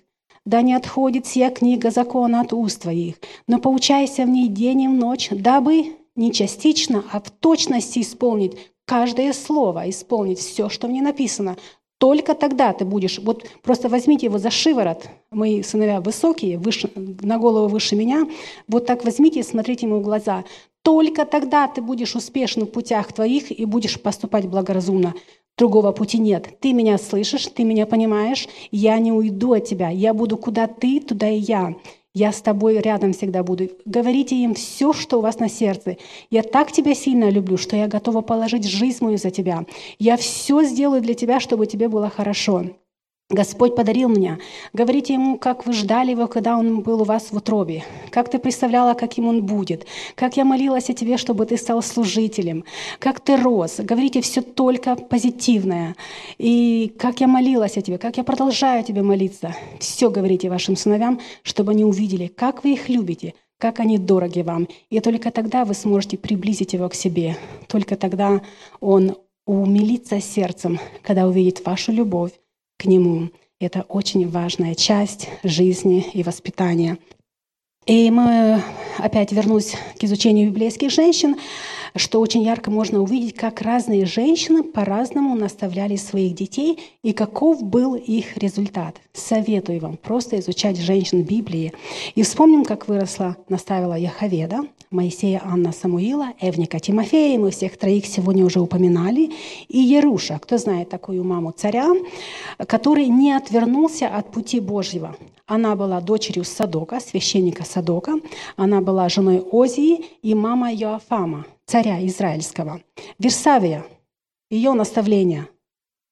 Да 0.46 0.62
не 0.62 0.74
отходит 0.74 1.26
сия 1.26 1.52
книга 1.52 1.90
закона 1.90 2.42
от 2.42 2.52
уст 2.52 2.82
твоих, 2.82 3.16
но 3.48 3.60
поучайся 3.60 4.26
в 4.26 4.30
ней 4.30 4.50
день 4.50 4.82
и 4.82 4.88
ночь, 4.90 5.30
дабы 5.32 5.96
не 6.18 6.34
частично, 6.34 7.06
а 7.14 7.22
в 7.22 7.32
точности 7.32 8.00
исполнить 8.00 8.58
каждое 8.86 9.32
слово, 9.32 9.90
исполнить 9.90 10.40
все, 10.40 10.68
что 10.68 10.88
в 10.88 10.92
ней 10.92 11.00
написано. 11.00 11.56
Только 12.00 12.36
тогда 12.36 12.74
ты 12.74 12.86
будешь, 12.86 13.20
вот 13.20 13.48
просто 13.62 13.88
возьмите 13.88 14.26
его 14.26 14.38
за 14.38 14.50
шиворот, 14.50 15.08
мои 15.32 15.64
сыновья 15.64 16.02
высокие, 16.02 16.58
выше, 16.58 16.90
на 16.96 17.38
голову 17.38 17.68
выше 17.68 17.96
меня, 17.96 18.28
вот 18.68 18.86
так 18.86 19.06
возьмите 19.06 19.40
и 19.40 19.44
смотрите 19.44 19.86
ему 19.86 20.00
в 20.00 20.04
глаза. 20.04 20.44
Только 20.82 21.26
тогда 21.26 21.68
ты 21.68 21.82
будешь 21.82 22.16
успешен 22.16 22.66
в 22.66 22.72
путях 22.72 23.14
твоих 23.14 23.58
и 23.58 23.66
будешь 23.66 24.02
поступать 24.02 24.48
благоразумно. 24.48 25.14
Другого 25.58 25.92
пути 25.92 26.18
нет. 26.18 26.60
Ты 26.60 26.74
меня 26.74 26.98
слышишь, 26.98 27.48
ты 27.48 27.64
меня 27.64 27.86
понимаешь, 27.86 28.48
я 28.72 28.98
не 29.00 29.12
уйду 29.12 29.54
от 29.54 29.66
тебя. 29.66 29.90
Я 29.90 30.14
буду 30.14 30.36
куда 30.36 30.68
ты, 30.68 31.00
туда 31.00 31.30
и 31.30 31.38
я. 31.38 31.76
Я 32.16 32.32
с 32.32 32.44
тобой 32.44 32.78
рядом 32.78 33.12
всегда 33.14 33.42
буду. 33.42 33.70
Говорите 33.86 34.36
им 34.36 34.54
все, 34.54 34.94
что 34.94 35.18
у 35.18 35.22
вас 35.22 35.40
на 35.40 35.50
сердце. 35.50 35.98
Я 36.30 36.44
так 36.44 36.72
тебя 36.72 36.94
сильно 36.94 37.28
люблю, 37.32 37.58
что 37.58 37.76
я 37.76 37.88
готова 37.88 38.22
положить 38.22 38.66
жизнь 38.66 39.04
мою 39.04 39.18
за 39.18 39.32
тебя. 39.32 39.66
Я 39.98 40.16
все 40.18 40.64
сделаю 40.64 41.02
для 41.02 41.16
тебя, 41.16 41.40
чтобы 41.40 41.66
тебе 41.66 41.90
было 41.90 42.12
хорошо. 42.12 42.66
Господь 43.30 43.76
подарил 43.76 44.10
мне. 44.10 44.38
Говорите 44.74 45.14
ему, 45.14 45.40
как 45.40 45.66
вы 45.66 45.74
ждали 45.74 46.12
его, 46.12 46.28
когда 46.28 46.58
он 46.58 46.82
был 46.82 47.02
у 47.02 47.06
вас 47.06 47.32
в 47.32 47.38
утробе, 47.38 47.84
как 48.12 48.30
ты 48.30 48.38
представляла, 48.38 48.94
каким 48.94 49.28
он 49.28 49.44
будет, 49.44 49.88
как 50.16 50.38
я 50.38 50.46
молилась 50.46 50.90
о 50.90 50.94
тебе, 50.94 51.18
чтобы 51.18 51.46
ты 51.46 51.58
стал 51.58 51.82
служителем, 51.82 52.64
как 53.00 53.22
ты 53.22 53.38
рос. 53.38 53.78
Говорите 53.80 54.22
все 54.22 54.42
только 54.42 54.96
позитивное. 54.96 55.96
И 56.38 56.94
как 57.00 57.22
я 57.22 57.28
молилась 57.28 57.78
о 57.78 57.82
тебе, 57.82 57.98
как 57.98 58.18
я 58.18 58.24
продолжаю 58.24 58.84
тебе 58.84 59.02
молиться. 59.02 59.56
Все 59.80 60.12
говорите 60.12 60.50
вашим 60.50 60.76
сыновьям, 60.76 61.20
чтобы 61.42 61.72
они 61.72 61.86
увидели, 61.86 62.28
как 62.28 62.64
вы 62.64 62.74
их 62.74 62.88
любите, 62.88 63.34
как 63.58 63.80
они 63.80 63.98
дороги 63.98 64.42
вам. 64.42 64.68
И 64.90 65.00
только 65.00 65.32
тогда 65.32 65.66
вы 65.66 65.74
сможете 65.74 66.18
приблизить 66.18 66.74
его 66.74 66.88
к 66.88 66.94
себе. 66.94 67.38
Только 67.68 67.96
тогда 67.96 68.42
он 68.80 69.16
умилится 69.46 70.22
сердцем, 70.22 70.80
когда 71.02 71.28
увидит 71.28 71.66
вашу 71.66 71.92
любовь, 71.92 72.32
к 72.84 72.86
Нему. 72.86 73.30
Это 73.62 73.86
очень 73.88 74.30
важная 74.30 74.76
часть 74.76 75.30
жизни 75.44 76.06
и 76.14 76.22
воспитания. 76.22 76.98
И 77.86 78.12
мы 78.12 78.62
опять 78.98 79.32
вернусь 79.32 79.74
к 79.98 80.04
изучению 80.04 80.50
библейских 80.50 80.92
женщин, 80.92 81.38
что 81.96 82.20
очень 82.20 82.44
ярко 82.44 82.72
можно 82.72 83.02
увидеть, 83.02 83.36
как 83.36 83.62
разные 83.62 84.06
женщины 84.06 84.64
по-разному 84.64 85.36
наставляли 85.36 85.96
своих 85.96 86.36
детей 86.36 86.80
и 87.04 87.14
каков 87.14 87.64
был 87.64 87.96
их 87.96 88.38
результат. 88.38 88.98
Советую 89.14 89.80
вам 89.80 89.98
просто 89.98 90.40
изучать 90.40 90.78
женщин 90.78 91.24
Библии. 91.24 91.74
И 92.16 92.24
вспомним, 92.24 92.66
как 92.66 92.88
выросла, 92.88 93.38
наставила 93.50 93.94
Яховеда, 93.94 94.62
Моисея, 94.90 95.42
Анна, 95.44 95.72
Самуила, 95.72 96.34
Эвника, 96.40 96.80
Тимофея, 96.80 97.40
мы 97.40 97.52
всех 97.52 97.78
троих 97.78 98.06
сегодня 98.06 98.46
уже 98.46 98.60
упоминали, 98.60 99.32
и 99.68 99.80
Еруша, 99.80 100.40
кто 100.40 100.58
знает 100.58 100.90
такую 100.90 101.24
маму 101.24 101.52
царя, 101.52 101.90
который 102.68 103.08
не 103.08 103.34
отвернулся 103.34 104.08
от 104.08 104.32
пути 104.32 104.60
Божьего. 104.60 105.16
Она 105.46 105.76
была 105.76 106.00
дочерью 106.00 106.46
Садока, 106.46 107.00
священника 107.00 107.66
Садока, 107.66 108.14
она 108.56 108.82
была 108.82 109.10
женой 109.10 109.40
Озии 109.40 110.06
и 110.22 110.34
мама 110.36 110.72
Йоафама, 110.72 111.46
царя 111.66 112.06
израильского. 112.06 112.82
Версавия, 113.20 113.86
ее 114.50 114.74
наставление, 114.74 115.48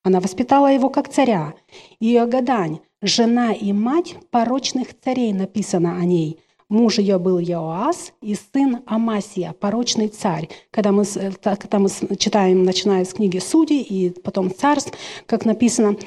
она 0.04 0.20
воспитала 0.20 0.68
его 0.68 0.90
как 0.90 1.10
царя. 1.10 1.54
Ее 2.00 2.26
Гадань, 2.26 2.80
жена 3.02 3.54
и 3.54 3.72
мать 3.72 4.16
порочных 4.32 5.00
царей, 5.00 5.34
написано 5.34 5.98
о 5.98 6.06
ней– 6.06 6.40
Муж 6.72 7.00
ее 7.00 7.20
был 7.20 7.38
Иоас 7.38 8.14
и 8.22 8.34
сын 8.34 8.82
Амасия, 8.86 9.54
порочный 9.60 10.08
царь. 10.08 10.48
Когда 10.72 10.94
мы, 10.94 11.04
когда 11.44 11.80
мы 11.80 11.90
читаем, 12.18 12.64
начиная 12.64 13.04
с 13.04 13.14
книги 13.14 13.40
Судей 13.40 13.82
и 13.82 14.10
потом 14.10 14.56
Царств, 14.56 14.94
как 15.26 15.44
написано, 15.44 15.98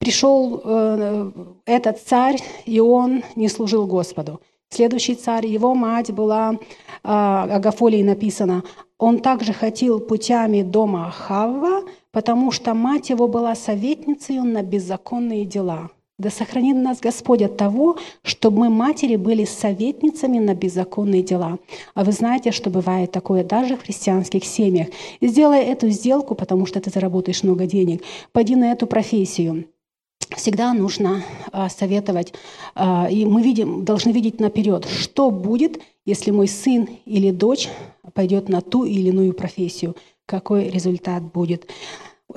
пришел 0.00 0.62
э, 0.64 1.30
этот 1.64 2.00
царь, 2.00 2.40
и 2.66 2.80
он 2.80 3.22
не 3.36 3.48
служил 3.48 3.86
Господу. 3.86 4.40
Следующий 4.72 5.16
царь, 5.16 5.46
его 5.46 5.74
мать 5.74 6.12
была, 6.12 6.52
э, 6.52 6.56
Агафолии 7.02 8.04
написано, 8.04 8.62
он 8.98 9.18
также 9.18 9.52
ходил 9.52 9.98
путями 9.98 10.62
дома 10.62 11.10
Хавва, 11.10 11.82
потому 12.12 12.52
что 12.52 12.74
мать 12.74 13.10
его 13.10 13.26
была 13.26 13.56
советницей 13.56 14.38
на 14.40 14.62
беззаконные 14.62 15.44
дела. 15.44 15.90
Да 16.18 16.30
сохранит 16.30 16.76
нас 16.76 17.00
Господь 17.00 17.42
от 17.42 17.56
того, 17.56 17.96
чтобы 18.22 18.58
мы, 18.58 18.68
матери, 18.68 19.16
были 19.16 19.44
советницами 19.44 20.38
на 20.38 20.54
беззаконные 20.54 21.22
дела. 21.22 21.58
А 21.94 22.04
вы 22.04 22.12
знаете, 22.12 22.52
что 22.52 22.70
бывает 22.70 23.10
такое 23.10 23.42
даже 23.42 23.76
в 23.76 23.82
христианских 23.82 24.44
семьях. 24.44 24.88
сделай 25.20 25.62
эту 25.62 25.88
сделку, 25.88 26.34
потому 26.34 26.66
что 26.66 26.80
ты 26.80 26.90
заработаешь 26.90 27.42
много 27.42 27.66
денег. 27.66 28.02
Пойди 28.32 28.54
на 28.54 28.70
эту 28.70 28.86
профессию 28.86 29.64
всегда 30.36 30.72
нужно 30.72 31.22
а, 31.52 31.68
советовать, 31.68 32.32
а, 32.74 33.08
и 33.10 33.24
мы 33.24 33.42
видим, 33.42 33.84
должны 33.84 34.10
видеть 34.10 34.40
наперед, 34.40 34.86
что 34.86 35.30
будет, 35.30 35.80
если 36.04 36.30
мой 36.30 36.48
сын 36.48 36.88
или 37.04 37.30
дочь 37.30 37.68
пойдет 38.14 38.48
на 38.48 38.60
ту 38.60 38.84
или 38.84 39.08
иную 39.08 39.34
профессию, 39.34 39.96
какой 40.26 40.68
результат 40.68 41.22
будет. 41.22 41.68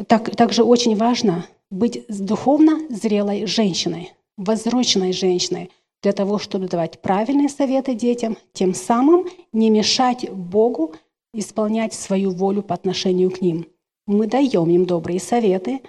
Так, 0.07 0.35
также 0.35 0.63
очень 0.63 0.95
важно 0.95 1.45
быть 1.69 2.05
духовно 2.07 2.79
зрелой 2.89 3.45
женщиной, 3.45 4.13
возроченной 4.37 5.13
женщиной, 5.13 5.69
для 6.01 6.11
того, 6.11 6.37
чтобы 6.37 6.67
давать 6.67 7.01
правильные 7.01 7.49
советы 7.49 7.95
детям, 7.95 8.37
тем 8.51 8.73
самым 8.73 9.25
не 9.53 9.69
мешать 9.69 10.29
Богу 10.29 10.93
исполнять 11.33 11.93
свою 11.93 12.31
волю 12.31 12.61
по 12.61 12.75
отношению 12.75 13.31
к 13.31 13.41
ним. 13.41 13.67
Мы 14.05 14.27
даем 14.27 14.69
им 14.69 14.85
добрые 14.85 15.19
советы, 15.19 15.81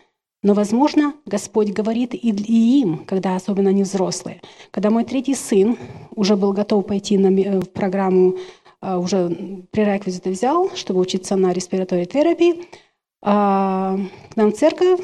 но, 0.45 0.53
возможно, 0.53 1.15
Господь 1.25 1.73
говорит 1.73 2.15
и, 2.15 2.29
им, 2.81 2.99
когда 3.07 3.35
особенно 3.35 3.71
они 3.71 3.83
взрослые. 3.83 4.43
Когда 4.71 4.91
мой 4.91 5.05
третий 5.05 5.35
сын 5.35 5.79
уже 6.15 6.37
был 6.37 6.53
готов 6.53 6.87
пойти 6.87 7.17
на, 7.17 7.29
э, 7.29 7.61
в 7.61 7.71
программу, 7.71 8.37
э, 8.83 8.97
уже 8.97 9.65
пререквизиты 9.71 10.31
взял, 10.31 10.69
чтобы 10.77 11.01
учиться 11.01 11.37
на 11.37 11.55
респираторной 11.55 12.05
терапии, 12.05 12.63
а, 13.23 13.99
к 14.31 14.37
нам 14.37 14.53
в 14.53 14.57
церковь 14.57 15.01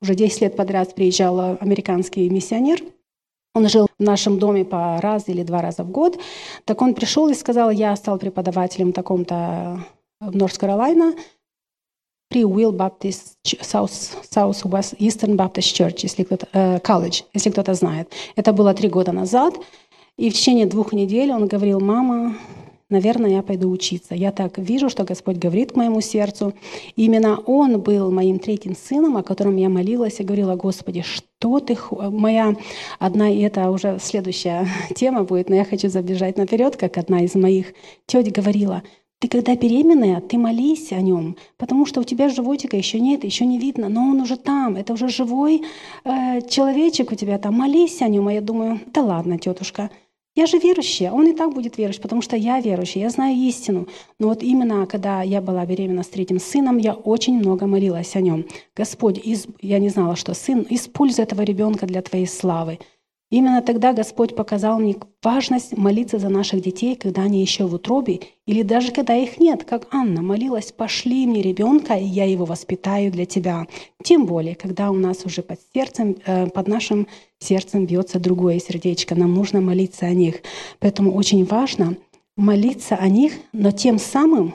уже 0.00 0.14
10 0.14 0.40
лет 0.42 0.56
подряд 0.56 0.94
приезжал 0.94 1.58
американский 1.60 2.30
миссионер. 2.30 2.80
Он 3.54 3.68
жил 3.68 3.88
в 3.98 4.02
нашем 4.02 4.38
доме 4.38 4.64
по 4.64 5.00
раз 5.00 5.24
или 5.26 5.42
два 5.42 5.62
раза 5.62 5.82
в 5.82 5.90
год. 5.90 6.20
Так 6.64 6.80
он 6.80 6.94
пришел 6.94 7.28
и 7.28 7.34
сказал, 7.34 7.70
я 7.70 7.96
стал 7.96 8.18
преподавателем 8.18 8.90
в 8.90 8.94
таком-то 8.94 9.84
в 10.20 10.36
Норс-Каролайна, 10.36 11.14
при 12.28 12.42
Will 12.42 12.72
Baptist 12.72 13.36
South, 13.44 13.90
South 14.30 14.62
West 14.64 14.94
Eastern 14.98 15.36
Baptist 15.36 15.74
Church, 15.74 16.00
если 16.02 16.24
кто-то, 16.24 16.48
э, 16.52 16.78
college, 16.78 17.24
если 17.34 17.50
кто-то 17.50 17.74
знает. 17.74 18.12
Это 18.36 18.52
было 18.52 18.74
три 18.74 18.88
года 18.88 19.12
назад. 19.12 19.54
И 20.16 20.30
в 20.30 20.34
течение 20.34 20.66
двух 20.66 20.92
недель 20.92 21.30
он 21.30 21.46
говорил, 21.46 21.78
мама, 21.78 22.36
наверное, 22.88 23.30
я 23.30 23.42
пойду 23.42 23.70
учиться. 23.70 24.14
Я 24.14 24.32
так 24.32 24.58
вижу, 24.58 24.88
что 24.88 25.04
Господь 25.04 25.36
говорит 25.36 25.72
к 25.72 25.76
моему 25.76 26.00
сердцу. 26.00 26.54
И 26.96 27.04
именно 27.04 27.38
Он 27.46 27.80
был 27.80 28.10
моим 28.10 28.38
третьим 28.38 28.74
сыном, 28.74 29.16
о 29.16 29.22
котором 29.22 29.56
я 29.56 29.68
молилась 29.68 30.20
и 30.20 30.24
говорила, 30.24 30.56
Господи, 30.56 31.02
что 31.02 31.60
ты... 31.60 31.76
Моя 31.90 32.56
одна, 32.98 33.30
и 33.30 33.40
это 33.40 33.70
уже 33.70 33.98
следующая 34.00 34.68
тема 34.94 35.24
будет, 35.24 35.48
но 35.48 35.56
я 35.56 35.64
хочу 35.64 35.88
забежать 35.88 36.38
наперед, 36.38 36.76
как 36.76 36.96
одна 36.96 37.22
из 37.22 37.34
моих 37.34 37.74
теть 38.06 38.32
говорила, 38.32 38.82
ты 39.18 39.28
когда 39.28 39.56
беременная, 39.56 40.20
ты 40.20 40.36
молись 40.36 40.92
о 40.92 41.00
нем, 41.00 41.36
потому 41.56 41.86
что 41.86 42.00
у 42.00 42.04
тебя 42.04 42.28
животика 42.28 42.76
еще 42.76 43.00
нет, 43.00 43.24
еще 43.24 43.46
не 43.46 43.58
видно, 43.58 43.88
но 43.88 44.02
он 44.02 44.20
уже 44.20 44.36
там, 44.36 44.76
это 44.76 44.92
уже 44.92 45.08
живой 45.08 45.62
э, 46.04 46.40
человечек 46.48 47.12
у 47.12 47.14
тебя 47.14 47.38
там, 47.38 47.54
молись 47.54 48.02
о 48.02 48.08
нем. 48.08 48.28
А 48.28 48.32
я 48.32 48.40
думаю, 48.40 48.80
да 48.92 49.02
ладно, 49.02 49.38
тетушка, 49.38 49.90
я 50.36 50.44
же 50.44 50.58
верующая, 50.58 51.12
он 51.12 51.26
и 51.26 51.32
так 51.32 51.54
будет 51.54 51.78
верующий, 51.78 52.02
потому 52.02 52.20
что 52.20 52.36
я 52.36 52.60
верующая, 52.60 53.04
я 53.04 53.10
знаю 53.10 53.34
истину. 53.36 53.88
Но 54.18 54.28
вот 54.28 54.42
именно 54.42 54.86
когда 54.86 55.22
я 55.22 55.40
была 55.40 55.64
беременна 55.64 56.02
с 56.02 56.08
третьим 56.08 56.38
сыном, 56.38 56.76
я 56.76 56.92
очень 56.92 57.38
много 57.38 57.66
молилась 57.66 58.14
о 58.16 58.20
нем. 58.20 58.44
Господь, 58.76 59.18
из... 59.18 59.46
я 59.62 59.78
не 59.78 59.88
знала, 59.88 60.14
что 60.14 60.34
сын, 60.34 60.66
используй 60.68 61.24
этого 61.24 61.40
ребенка 61.40 61.86
для 61.86 62.02
Твоей 62.02 62.26
славы. 62.26 62.78
Именно 63.28 63.60
тогда 63.60 63.92
Господь 63.92 64.36
показал 64.36 64.78
мне 64.78 64.94
важность 65.20 65.76
молиться 65.76 66.18
за 66.18 66.28
наших 66.28 66.62
детей, 66.62 66.94
когда 66.94 67.22
они 67.22 67.40
еще 67.40 67.66
в 67.66 67.74
утробе, 67.74 68.20
или 68.46 68.62
даже 68.62 68.92
когда 68.92 69.16
их 69.16 69.40
нет, 69.40 69.64
как 69.64 69.88
Анна 69.92 70.22
молилась, 70.22 70.70
пошли 70.70 71.26
мне 71.26 71.42
ребенка, 71.42 71.94
и 71.94 72.04
я 72.04 72.24
его 72.24 72.44
воспитаю 72.44 73.10
для 73.10 73.26
тебя. 73.26 73.66
Тем 74.04 74.26
более, 74.26 74.54
когда 74.54 74.92
у 74.92 74.94
нас 74.94 75.24
уже 75.24 75.42
под 75.42 75.58
сердцем, 75.74 76.16
э, 76.24 76.46
под 76.46 76.68
нашим 76.68 77.08
сердцем 77.40 77.84
бьется 77.84 78.20
другое 78.20 78.60
сердечко, 78.60 79.16
нам 79.16 79.34
нужно 79.34 79.60
молиться 79.60 80.06
о 80.06 80.14
них. 80.14 80.42
Поэтому 80.78 81.12
очень 81.12 81.44
важно 81.44 81.96
молиться 82.36 82.94
о 82.94 83.08
них, 83.08 83.32
но 83.52 83.72
тем 83.72 83.98
самым 83.98 84.54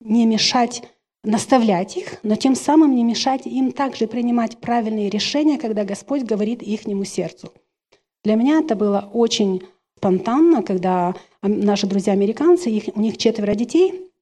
не 0.00 0.26
мешать 0.26 0.84
наставлять 1.24 1.96
их, 1.96 2.18
но 2.22 2.36
тем 2.36 2.54
самым 2.54 2.94
не 2.94 3.02
мешать 3.02 3.46
им 3.46 3.72
также 3.72 4.06
принимать 4.06 4.58
правильные 4.58 5.10
решения, 5.10 5.58
когда 5.58 5.84
Господь 5.84 6.22
говорит 6.22 6.62
ихнему 6.62 7.04
сердцу. 7.04 7.52
Для 8.24 8.36
меня 8.36 8.60
это 8.60 8.76
было 8.76 9.08
очень 9.12 9.62
спонтанно, 9.96 10.62
когда 10.62 11.14
наши 11.42 11.86
друзья-американцы, 11.86 12.70
их, 12.70 12.84
у 12.94 13.00
них 13.00 13.16
четверо 13.16 13.54
детей, 13.54 14.12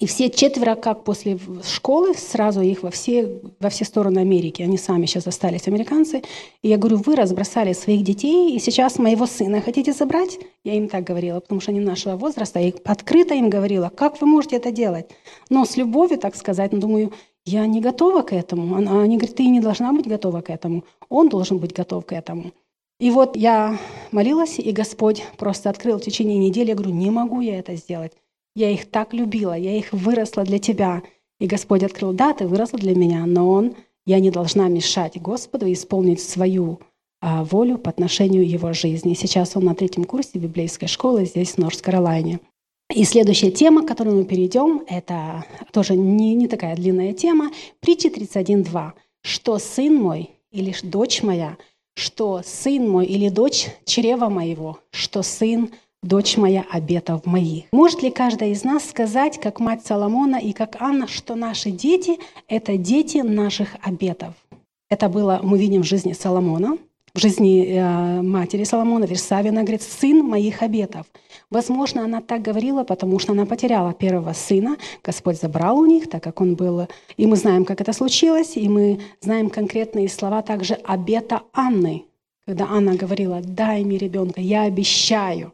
и 0.00 0.06
все 0.06 0.30
четверо, 0.30 0.74
как 0.74 1.04
после 1.04 1.38
школы, 1.62 2.14
сразу 2.14 2.62
их 2.62 2.82
во 2.82 2.90
все, 2.90 3.40
во 3.60 3.68
все 3.68 3.84
стороны 3.84 4.20
Америки. 4.20 4.62
Они 4.62 4.78
сами 4.78 5.06
сейчас 5.06 5.26
остались 5.26 5.68
американцы. 5.68 6.22
И 6.62 6.68
я 6.68 6.78
говорю, 6.78 6.96
вы 7.04 7.16
разбросали 7.16 7.74
своих 7.74 8.02
детей, 8.02 8.56
и 8.56 8.58
сейчас 8.58 8.98
моего 8.98 9.26
сына 9.26 9.60
хотите 9.60 9.92
забрать? 9.92 10.38
Я 10.64 10.74
им 10.74 10.88
так 10.88 11.04
говорила, 11.04 11.40
потому 11.40 11.60
что 11.60 11.70
они 11.70 11.80
нашего 11.80 12.16
возраста. 12.16 12.58
Я 12.60 12.72
открыто 12.84 13.34
им 13.34 13.50
говорила, 13.50 13.90
как 13.94 14.20
вы 14.20 14.26
можете 14.26 14.56
это 14.56 14.72
делать? 14.72 15.10
Но 15.50 15.64
с 15.64 15.76
любовью, 15.76 16.18
так 16.18 16.34
сказать, 16.34 16.72
но 16.72 16.78
думаю, 16.78 17.12
я 17.44 17.66
не 17.66 17.80
готова 17.80 18.22
к 18.22 18.32
этому. 18.32 18.76
Они 18.76 19.18
говорят, 19.18 19.36
ты 19.36 19.46
не 19.46 19.60
должна 19.60 19.92
быть 19.92 20.08
готова 20.08 20.40
к 20.40 20.48
этому. 20.48 20.84
Он 21.10 21.28
должен 21.28 21.58
быть 21.58 21.74
готов 21.74 22.06
к 22.06 22.12
этому. 22.12 22.52
И 23.00 23.10
вот 23.10 23.36
я 23.36 23.78
молилась, 24.12 24.58
и 24.58 24.70
Господь 24.70 25.24
просто 25.36 25.68
открыл 25.68 25.98
в 25.98 26.02
течение 26.02 26.38
недели. 26.38 26.68
Я 26.68 26.74
говорю, 26.74 26.94
не 26.94 27.10
могу 27.10 27.40
я 27.40 27.58
это 27.58 27.74
сделать. 27.74 28.12
Я 28.54 28.70
их 28.70 28.88
так 28.88 29.12
любила, 29.12 29.56
я 29.56 29.76
их 29.76 29.92
выросла 29.92 30.44
для 30.44 30.58
тебя. 30.58 31.02
И 31.40 31.46
Господь 31.46 31.82
открыл, 31.82 32.12
да, 32.12 32.32
ты 32.32 32.46
выросла 32.46 32.78
для 32.78 32.94
меня, 32.94 33.26
но 33.26 33.50
Он, 33.50 33.74
я 34.06 34.20
не 34.20 34.30
должна 34.30 34.68
мешать 34.68 35.20
Господу 35.20 35.70
исполнить 35.72 36.20
свою 36.20 36.78
а, 37.20 37.42
волю 37.42 37.78
по 37.78 37.90
отношению 37.90 38.48
его 38.48 38.72
жизни. 38.72 39.14
Сейчас 39.14 39.56
он 39.56 39.64
на 39.64 39.74
третьем 39.74 40.04
курсе 40.04 40.38
библейской 40.38 40.86
школы 40.86 41.24
здесь, 41.24 41.52
в 41.52 41.58
Норс-Каролайне. 41.58 42.38
И 42.94 43.02
следующая 43.04 43.50
тема, 43.50 43.82
к 43.82 43.88
которой 43.88 44.14
мы 44.14 44.24
перейдем, 44.24 44.84
это 44.86 45.44
тоже 45.72 45.96
не, 45.96 46.34
не 46.34 46.46
такая 46.46 46.76
длинная 46.76 47.12
тема. 47.12 47.50
Притча 47.80 48.08
31.2. 48.08 48.92
«Что 49.22 49.58
сын 49.58 49.96
мой 49.96 50.30
или 50.52 50.72
дочь 50.84 51.22
моя– 51.24 51.56
что 51.94 52.42
сын 52.44 52.88
мой 52.88 53.06
или 53.06 53.28
дочь 53.28 53.68
чрева 53.84 54.28
моего, 54.28 54.78
что 54.90 55.22
сын 55.22 55.70
дочь 56.02 56.36
моя 56.36 56.64
обетов 56.70 57.24
моих. 57.26 57.64
Может 57.72 58.02
ли 58.02 58.10
каждая 58.10 58.50
из 58.50 58.62
нас 58.64 58.88
сказать, 58.88 59.40
как 59.40 59.60
мать 59.60 59.84
Соломона 59.86 60.36
и 60.36 60.52
как 60.52 60.76
Анна, 60.80 61.08
что 61.08 61.34
наши 61.34 61.70
дети– 61.70 62.18
это 62.48 62.76
дети 62.76 63.18
наших 63.18 63.76
обетов? 63.82 64.34
Это 64.90 65.08
было, 65.08 65.40
мы 65.42 65.58
видим 65.58 65.82
в 65.82 65.86
жизни 65.86 66.12
Соломона– 66.12 66.78
в 67.14 67.20
жизни 67.20 67.66
э, 67.66 68.22
матери 68.22 68.64
Соломона, 68.64 69.04
Версавия, 69.04 69.50
она 69.50 69.62
говорит, 69.62 69.82
сын 69.82 70.18
моих 70.26 70.62
обетов. 70.62 71.06
Возможно, 71.48 72.04
она 72.04 72.20
так 72.20 72.42
говорила, 72.42 72.82
потому 72.82 73.20
что 73.20 73.32
она 73.32 73.46
потеряла 73.46 73.92
первого 73.92 74.32
сына. 74.32 74.76
Господь 75.04 75.40
забрал 75.40 75.78
у 75.78 75.86
них, 75.86 76.10
так 76.10 76.24
как 76.24 76.40
он 76.40 76.56
был... 76.56 76.88
И 77.16 77.26
мы 77.26 77.36
знаем, 77.36 77.64
как 77.64 77.80
это 77.80 77.92
случилось, 77.92 78.56
и 78.56 78.68
мы 78.68 79.00
знаем 79.20 79.48
конкретные 79.48 80.08
слова 80.08 80.42
также 80.42 80.74
обета 80.74 81.42
Анны, 81.52 82.04
когда 82.46 82.66
Анна 82.68 82.96
говорила, 82.96 83.40
дай 83.40 83.84
мне 83.84 83.96
ребенка, 83.96 84.40
я 84.40 84.62
обещаю. 84.62 85.52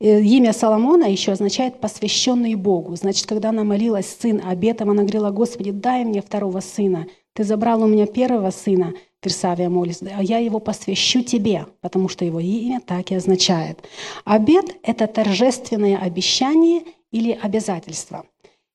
И 0.00 0.08
имя 0.08 0.54
Соломона 0.54 1.04
еще 1.04 1.32
означает 1.32 1.80
«посвященный 1.80 2.54
Богу». 2.54 2.96
Значит, 2.96 3.26
когда 3.26 3.50
она 3.50 3.62
молилась 3.62 4.16
сын 4.20 4.40
обетом, 4.42 4.88
она 4.88 5.02
говорила, 5.02 5.30
Господи, 5.30 5.70
дай 5.70 6.04
мне 6.04 6.22
второго 6.22 6.60
сына. 6.60 7.06
Ты 7.34 7.44
забрал 7.44 7.82
у 7.82 7.86
меня 7.86 8.06
первого 8.06 8.50
сына, 8.50 8.94
Версавия 9.24 9.68
молится, 9.68 10.06
а 10.16 10.22
я 10.22 10.38
его 10.38 10.58
посвящу 10.58 11.22
тебе, 11.22 11.66
потому 11.80 12.08
что 12.08 12.24
его 12.24 12.40
имя 12.40 12.80
так 12.84 13.10
и 13.10 13.14
означает. 13.14 13.82
Обед– 14.24 14.76
это 14.82 15.06
торжественное 15.06 15.96
обещание 15.98 16.82
или 17.10 17.38
обязательство. 17.40 18.26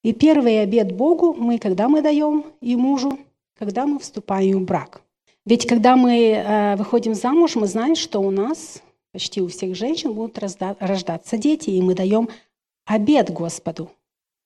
И 0.03 0.13
первый 0.13 0.61
обед 0.61 0.95
Богу 0.95 1.33
мы, 1.33 1.57
когда 1.57 1.89
мы 1.89 2.01
даем 2.01 2.45
и 2.61 2.75
мужу, 2.75 3.17
когда 3.57 3.85
мы 3.85 3.99
вступаем 3.99 4.59
в 4.59 4.65
брак. 4.65 5.01
Ведь 5.45 5.65
когда 5.65 5.95
мы 5.95 6.31
э, 6.31 6.75
выходим 6.75 7.13
замуж, 7.13 7.55
мы 7.55 7.67
знаем, 7.67 7.95
что 7.95 8.19
у 8.19 8.31
нас, 8.31 8.81
почти 9.11 9.41
у 9.41 9.47
всех 9.47 9.75
женщин, 9.75 10.13
будут 10.13 10.37
рождаться 10.37 11.37
дети, 11.37 11.69
и 11.71 11.81
мы 11.81 11.95
даем 11.95 12.29
обед 12.85 13.31
Господу 13.31 13.89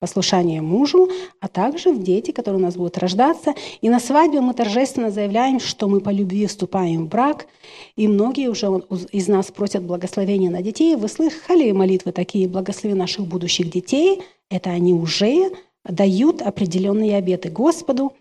послушание 0.02 0.60
мужу, 0.62 1.08
а 1.40 1.46
также 1.46 1.92
в 1.92 2.02
дети, 2.02 2.32
которые 2.32 2.60
у 2.60 2.64
нас 2.64 2.74
будут 2.74 2.98
рождаться. 2.98 3.54
И 3.80 3.88
на 3.88 4.00
свадьбе 4.00 4.40
мы 4.40 4.52
торжественно 4.52 5.12
заявляем, 5.12 5.60
что 5.60 5.88
мы 5.88 6.00
по 6.00 6.10
любви 6.10 6.48
вступаем 6.48 7.04
в 7.04 7.08
брак. 7.08 7.46
И 7.94 8.08
многие 8.08 8.48
уже 8.48 8.66
из 9.12 9.28
нас 9.28 9.52
просят 9.52 9.84
благословения 9.84 10.50
на 10.50 10.60
детей. 10.60 10.96
Вы 10.96 11.06
слышали 11.06 11.70
молитвы 11.70 12.10
такие 12.10 12.48
«Благослови 12.48 12.96
наших 12.96 13.26
будущих 13.26 13.70
детей». 13.70 14.22
Это 14.50 14.70
они 14.70 14.92
уже 14.92 15.52
дают 15.88 16.42
определенные 16.42 17.16
обеты 17.16 17.48
Господу. 17.48 18.12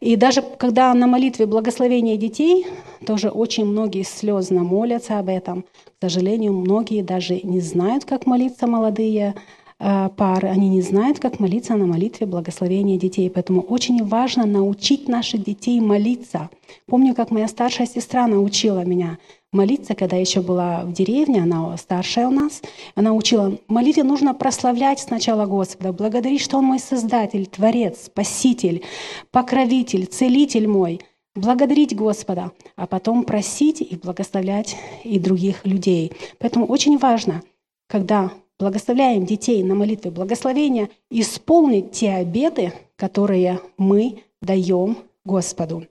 И 0.00 0.16
даже 0.16 0.42
когда 0.42 0.92
на 0.94 1.06
молитве 1.06 1.46
благословения 1.46 2.16
детей, 2.16 2.66
тоже 3.06 3.28
очень 3.28 3.66
многие 3.66 4.02
слезно 4.02 4.64
молятся 4.64 5.20
об 5.20 5.28
этом. 5.28 5.62
К 5.62 6.02
сожалению, 6.02 6.54
многие 6.54 7.02
даже 7.02 7.40
не 7.44 7.60
знают, 7.60 8.04
как 8.04 8.26
молиться 8.26 8.66
молодые 8.66 9.36
пары, 9.80 10.48
они 10.48 10.68
не 10.68 10.82
знают, 10.82 11.18
как 11.18 11.40
молиться 11.40 11.74
на 11.74 11.86
молитве 11.86 12.26
благословения 12.26 12.98
детей. 12.98 13.30
Поэтому 13.30 13.62
очень 13.62 14.04
важно 14.04 14.44
научить 14.44 15.08
наших 15.08 15.42
детей 15.42 15.80
молиться. 15.80 16.50
Помню, 16.86 17.14
как 17.14 17.30
моя 17.30 17.48
старшая 17.48 17.86
сестра 17.86 18.26
научила 18.26 18.84
меня 18.84 19.18
молиться, 19.52 19.94
когда 19.94 20.16
еще 20.16 20.42
была 20.42 20.84
в 20.84 20.92
деревне, 20.92 21.42
она 21.42 21.76
старшая 21.76 22.28
у 22.28 22.30
нас. 22.30 22.62
Она 22.94 23.14
учила, 23.14 23.58
молитве 23.68 24.04
нужно 24.04 24.34
прославлять 24.34 25.00
сначала 25.00 25.46
Господа, 25.46 25.92
благодарить, 25.92 26.42
что 26.42 26.58
Он 26.58 26.66
мой 26.66 26.78
Создатель, 26.78 27.46
Творец, 27.46 28.04
Спаситель, 28.04 28.82
Покровитель, 29.30 30.06
Целитель 30.06 30.68
мой– 30.68 31.00
благодарить 31.34 31.96
Господа, 31.96 32.52
а 32.76 32.86
потом 32.86 33.24
просить 33.24 33.80
и 33.80 33.96
благословлять 33.96 34.76
и 35.04 35.18
других 35.18 35.64
людей. 35.64 36.12
Поэтому 36.38 36.66
очень 36.66 36.98
важно, 36.98 37.42
когда 37.88 38.30
благословляем 38.60 39.24
детей 39.24 39.62
на 39.64 39.74
молитве 39.74 40.10
благословения, 40.10 40.90
исполнить 41.10 41.92
те 41.92 42.12
обеты, 42.12 42.72
которые 42.96 43.60
мы 43.78 44.22
даем 44.42 44.98
Господу. 45.24 45.86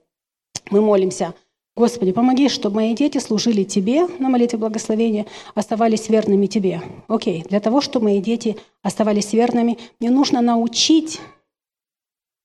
Мы 0.70 0.80
молимся, 0.80 1.34
Господи, 1.76 2.12
помоги, 2.12 2.48
чтобы 2.48 2.76
мои 2.76 2.94
дети 2.94 3.18
служили 3.18 3.64
Тебе 3.64 4.06
на 4.06 4.28
молитве 4.28 4.58
благословения, 4.58 5.26
оставались 5.54 6.08
верными 6.08 6.46
Тебе. 6.46 6.80
Окей, 7.08 7.44
для 7.48 7.60
того, 7.60 7.80
чтобы 7.80 8.04
мои 8.04 8.20
дети 8.20 8.56
оставались 8.82 9.32
верными, 9.32 9.76
мне 9.98 10.10
нужно 10.10 10.40
научить 10.40 11.20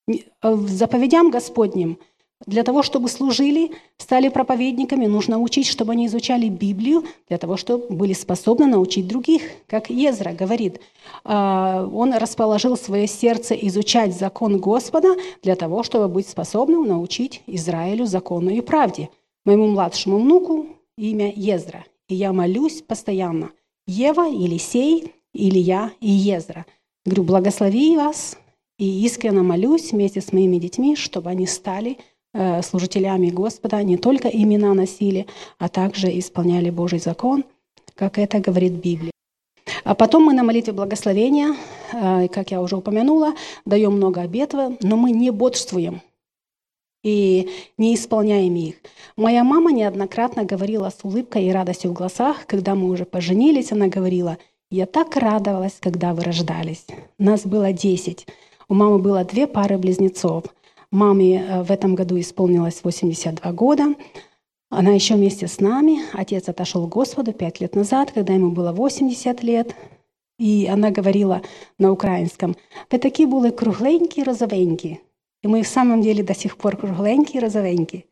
э, 0.08 0.16
заповедям 0.42 1.30
Господним– 1.30 2.00
для 2.46 2.64
того, 2.64 2.84
чтобы 2.84 3.10
служили, 3.10 3.72
стали 3.98 4.30
проповедниками, 4.30 5.06
нужно 5.06 5.40
учить, 5.40 5.68
чтобы 5.68 5.94
они 5.94 6.06
изучали 6.08 6.48
Библию, 6.48 7.04
для 7.28 7.38
того, 7.38 7.58
чтобы 7.58 7.88
были 7.96 8.14
способны 8.14 8.68
научить 8.68 9.08
других. 9.08 9.42
Как 9.68 9.90
Езра 9.90 10.32
говорит, 10.32 10.80
а, 11.24 11.90
он 11.92 12.14
расположил 12.14 12.78
свое 12.78 13.08
сердце 13.08 13.56
изучать 13.56 14.16
закон 14.16 14.60
Господа 14.60 15.16
для 15.42 15.56
того, 15.56 15.84
чтобы 15.84 16.08
быть 16.08 16.28
способным 16.28 16.88
научить 16.88 17.42
Израилю 17.48 18.06
закону 18.06 18.52
и 18.52 18.62
правде. 18.62 19.10
Моему 19.44 19.68
младшему 19.68 20.20
внуку 20.20 20.68
имя 20.98 21.32
Езра, 21.36 21.86
и 22.08 22.16
я 22.16 22.34
молюсь 22.34 22.82
постоянно. 22.82 23.52
Ева, 23.88 24.24
Елисей, 24.24 25.14
Илья 25.34 25.92
и 26.00 26.10
Езра. 26.10 26.66
Говорю, 27.06 27.24
благослови 27.24 27.96
вас, 27.98 28.38
и 28.78 29.06
искренне 29.06 29.42
молюсь 29.42 29.92
вместе 29.92 30.22
с 30.22 30.34
моими 30.34 30.58
детьми, 30.58 30.96
чтобы 30.96 31.30
они 31.30 31.46
стали 31.46 31.98
служителями 32.64 33.30
Господа 33.30 33.82
не 33.84 33.98
только 33.98 34.28
имена 34.28 34.74
носили, 34.74 35.26
а 35.58 35.70
также 35.70 36.08
исполняли 36.20 36.70
Божий 36.70 37.00
закон, 37.00 37.46
как 37.96 38.18
это 38.18 38.40
говорит 38.40 38.74
Библия. 38.74 39.12
А 39.84 39.96
потом 39.96 40.26
мы 40.26 40.34
на 40.34 40.44
молитве 40.44 40.74
благословения, 40.74 41.56
э, 41.94 42.28
как 42.28 42.52
я 42.52 42.62
уже 42.62 42.76
упомянула, 42.76 43.34
даем 43.66 43.94
много 43.94 44.22
обетов, 44.22 44.74
но 44.82 44.98
мы 44.98 45.12
не 45.12 45.32
бодрствуем 45.32 46.02
и 47.04 47.50
не 47.78 47.96
исполняем 47.96 48.56
их. 48.56 48.76
Моя 49.16 49.44
мама 49.44 49.72
неоднократно 49.72 50.44
говорила 50.44 50.90
с 50.90 51.04
улыбкой 51.04 51.46
и 51.46 51.52
радостью 51.52 51.92
в 51.92 51.94
глазах, 51.94 52.46
когда 52.48 52.76
мы 52.76 52.90
уже 52.90 53.06
поженились, 53.06 53.72
она 53.72 53.88
говорила, 53.88 54.38
«Я 54.72 54.88
так 54.88 55.16
радовалась, 55.16 55.78
когда 55.80 56.14
вы 56.14 56.24
рождались. 56.24 56.86
Нас 57.20 57.46
было 57.46 57.72
десять. 57.72 58.26
У 58.68 58.74
мамы 58.74 58.98
было 58.98 59.24
две 59.24 59.46
пары 59.46 59.78
близнецов– 59.78 60.46
Маме 60.92 61.42
э, 61.42 61.64
в 61.64 61.72
этом 61.72 61.96
году 61.96 62.20
исполнилось 62.20 62.82
82 62.84 63.52
года. 63.52 63.96
Она 64.70 64.92
еще 64.92 65.16
вместе 65.16 65.48
с 65.48 65.60
нами. 65.60 66.00
Отец 66.14 66.50
отошел 66.50 66.88
к 66.88 66.92
Господу 66.92 67.34
пять 67.34 67.60
лет 67.60 67.76
назад, 67.76 68.12
когда 68.12 68.34
ему 68.34 68.52
было 68.52 68.72
80 68.72 69.44
лет. 69.44 69.76
И 70.38 70.68
она 70.68 70.92
говорила 70.92 71.42
на 71.80 71.92
украинском, 71.92 72.56
«Вы 72.92 72.98
такие 72.98 73.28
были 73.28 73.52
кругленькие, 73.52 74.26
розовенькие». 74.26 75.00
И 75.44 75.48
мы 75.48 75.62
в 75.62 75.68
самом 75.68 76.02
деле 76.02 76.24
до 76.24 76.34
сих 76.34 76.58
пор 76.58 76.76
кругленькие, 76.76 77.42
розовенькие. 77.42 78.06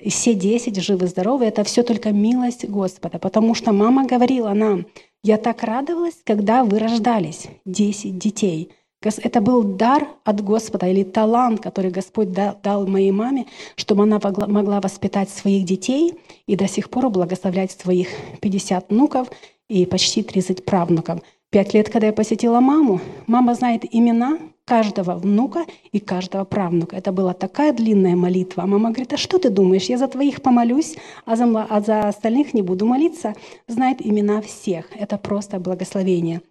И 0.00 0.10
все 0.10 0.34
десять 0.34 0.80
живы-здоровы. 0.80 1.44
Это 1.44 1.64
все 1.64 1.82
только 1.82 2.12
милость 2.12 2.64
Господа. 2.68 3.18
Потому 3.18 3.54
что 3.54 3.72
мама 3.72 4.06
говорила 4.06 4.52
нам, 4.52 4.86
«Я 5.24 5.36
так 5.36 5.62
радовалась, 5.64 6.20
когда 6.24 6.64
вы 6.64 6.78
рождались, 6.78 7.48
десять 7.64 8.16
детей». 8.18 8.70
Это 9.00 9.40
был 9.40 9.62
дар 9.62 10.08
от 10.24 10.42
Господа 10.42 10.88
или 10.88 11.04
талант, 11.04 11.60
который 11.60 11.92
Господь 11.92 12.32
дал 12.32 12.86
моей 12.86 13.12
маме, 13.12 13.46
чтобы 13.76 14.02
она 14.02 14.18
могла 14.22 14.80
воспитать 14.80 15.30
своих 15.30 15.64
детей 15.64 16.14
и 16.46 16.56
до 16.56 16.66
сих 16.66 16.90
пор 16.90 17.08
благословлять 17.08 17.70
своих 17.70 18.08
50 18.40 18.90
внуков 18.90 19.28
и 19.68 19.86
почти 19.86 20.24
30 20.24 20.64
правнуков. 20.64 21.20
Пять 21.50 21.74
лет, 21.74 21.88
когда 21.90 22.08
я 22.08 22.12
посетила 22.12 22.58
маму, 22.60 23.00
мама 23.26 23.54
знает 23.54 23.84
имена 23.88 24.38
каждого 24.64 25.14
внука 25.14 25.64
и 25.92 26.00
каждого 26.00 26.44
правнука. 26.44 26.96
Это 26.96 27.12
была 27.12 27.34
такая 27.34 27.72
длинная 27.72 28.16
молитва. 28.16 28.62
мама 28.66 28.90
говорит, 28.90 29.12
а 29.12 29.16
что 29.16 29.38
ты 29.38 29.48
думаешь, 29.48 29.84
я 29.84 29.96
за 29.96 30.08
твоих 30.08 30.42
помолюсь, 30.42 30.96
а 31.24 31.36
за, 31.36 31.44
а 31.70 31.80
за 31.80 32.08
остальных 32.08 32.52
не 32.52 32.62
буду 32.62 32.84
молиться. 32.84 33.34
Знает 33.68 34.04
имена 34.04 34.42
всех. 34.42 34.90
Это 34.94 35.16
просто 35.18 35.58
благословение. 35.60 36.42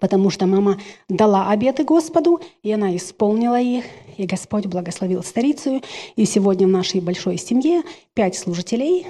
Потому 0.00 0.30
что 0.30 0.46
мама 0.46 0.78
дала 1.08 1.50
обеты 1.50 1.84
Господу, 1.84 2.40
и 2.62 2.72
она 2.72 2.96
исполнила 2.96 3.60
их, 3.60 3.84
и 4.16 4.26
Господь 4.26 4.66
благословил 4.66 5.22
старицу. 5.22 5.82
И 6.16 6.24
сегодня 6.24 6.66
в 6.66 6.70
нашей 6.70 7.00
большой 7.00 7.38
семье 7.38 7.82
пять 8.14 8.36
служителей, 8.36 9.06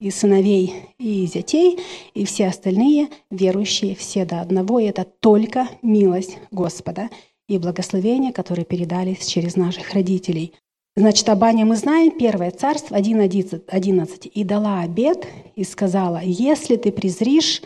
и 0.00 0.10
сыновей, 0.10 0.74
и 0.98 1.26
зятей, 1.26 1.78
и 2.14 2.24
все 2.24 2.46
остальные 2.46 3.08
верующие, 3.30 3.94
все 3.94 4.24
до 4.24 4.40
одного. 4.40 4.80
И 4.80 4.86
это 4.86 5.04
только 5.04 5.68
милость 5.82 6.38
Господа 6.50 7.10
и 7.48 7.58
благословения, 7.58 8.32
которые 8.32 8.64
передались 8.64 9.26
через 9.26 9.56
наших 9.56 9.92
родителей. 9.92 10.54
Значит, 10.96 11.28
об 11.28 11.44
Ане 11.44 11.64
мы 11.64 11.76
знаем, 11.76 12.18
Первое 12.18 12.50
Царство 12.50 12.96
1.11. 12.96 14.28
«И 14.28 14.44
дала 14.44 14.80
обед, 14.80 15.26
и 15.54 15.64
сказала, 15.64 16.20
если 16.22 16.76
ты 16.76 16.90
презришь 16.90 17.62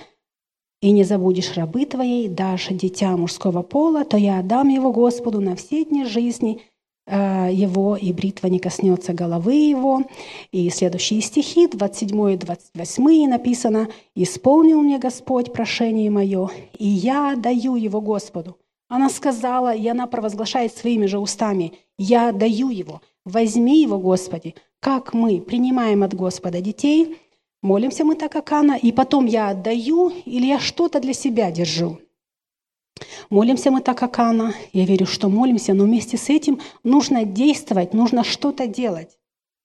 и 0.85 0.91
не 0.91 1.03
забудешь 1.03 1.57
рабы 1.57 1.87
твоей, 1.87 2.28
дашь 2.28 2.68
дитя 2.68 3.16
мужского 3.16 3.62
пола, 3.62 4.05
то 4.05 4.18
я 4.18 4.41
отдам 4.41 4.68
его 4.68 4.93
Господу 4.93 5.41
на 5.41 5.57
все 5.57 5.82
дни 5.87 6.05
жизни 6.05 6.61
э, 7.07 7.49
его, 7.51 7.97
и 7.97 8.12
бритва 8.12 8.49
не 8.49 8.59
коснется 8.59 9.14
головы 9.14 9.55
его. 9.55 10.03
И 10.53 10.68
следующие 10.68 11.22
стихи, 11.22 11.68
27 11.68 12.32
и 12.32 12.37
28 12.37 13.30
написано, 13.30 13.89
«Исполнил 14.14 14.82
мне 14.82 14.99
Господь 14.99 15.55
прошение 15.55 16.11
мое, 16.11 16.51
и 16.78 16.87
я 16.87 17.35
даю 17.35 17.76
его 17.76 18.03
Господу». 18.03 18.59
Она 18.91 19.09
сказала, 19.09 19.74
и 19.74 19.89
она 19.89 20.07
провозглашает 20.07 20.76
своими 20.76 21.07
же 21.07 21.18
устами, 21.18 21.72
«Я 21.97 22.30
даю 22.30 22.68
его, 22.68 23.01
возьми 23.24 23.80
его, 23.80 23.99
Господи». 23.99 24.55
Как 24.80 25.14
мы 25.14 25.41
принимаем 25.41 26.03
от 26.03 26.12
Господа 26.12 26.61
детей– 26.61 27.16
Молимся 27.64 28.04
мы 28.04 28.14
так, 28.14 28.30
как 28.30 28.52
Анна, 28.52 28.76
и 28.76 28.92
потом 28.92 29.24
я 29.24 29.48
отдаю 29.48 30.10
или 30.26 30.44
я 30.44 30.58
что-то 30.58 31.00
для 31.00 31.14
себя 31.14 31.50
держу. 31.50 31.98
Молимся 33.30 33.70
мы 33.70 33.80
так, 33.80 33.96
как 33.96 34.18
Анна. 34.18 34.52
Я 34.74 34.84
верю, 34.84 35.06
что 35.06 35.30
молимся, 35.30 35.72
но 35.72 35.84
вместе 35.84 36.18
с 36.18 36.28
этим 36.28 36.60
нужно 36.82 37.24
действовать, 37.24 37.94
нужно 37.94 38.22
что-то 38.22 38.66
делать. 38.66 39.16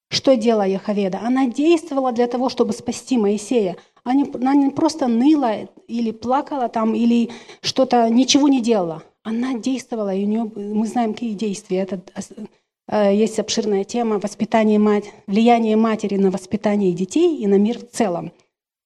Что 0.10 0.38
делала 0.38 0.66
Яховеда? 0.66 1.20
Она 1.22 1.48
действовала 1.48 2.14
для 2.14 2.28
того, 2.28 2.48
чтобы 2.48 2.72
спасти 2.72 3.18
Моисея. 3.18 3.76
Она 4.06 4.54
не 4.56 4.70
просто 4.70 5.08
ныла 5.08 5.68
или 5.90 6.12
плакала 6.12 6.70
там, 6.70 6.96
или 6.96 7.32
что-то, 7.62 8.10
ничего 8.10 8.48
не 8.48 8.62
делала. 8.62 9.04
Она 9.24 9.56
действовала, 9.56 10.16
и 10.16 10.24
у 10.24 10.28
нее, 10.28 10.50
мы 10.56 10.88
знаем, 10.88 11.14
какие 11.14 11.34
действия. 11.34 11.80
Это 11.80 12.02
есть 12.92 13.40
обширная 13.40 13.84
тема 13.84 14.20
воспитания 14.20 14.80
мать, 14.80 15.06
влияние 15.28 15.76
матери 15.76 16.16
на 16.16 16.32
воспитание 16.32 16.92
детей 16.92 17.38
и 17.38 17.48
на 17.48 17.56
мир 17.56 17.78
в 17.78 17.90
целом, 17.92 18.32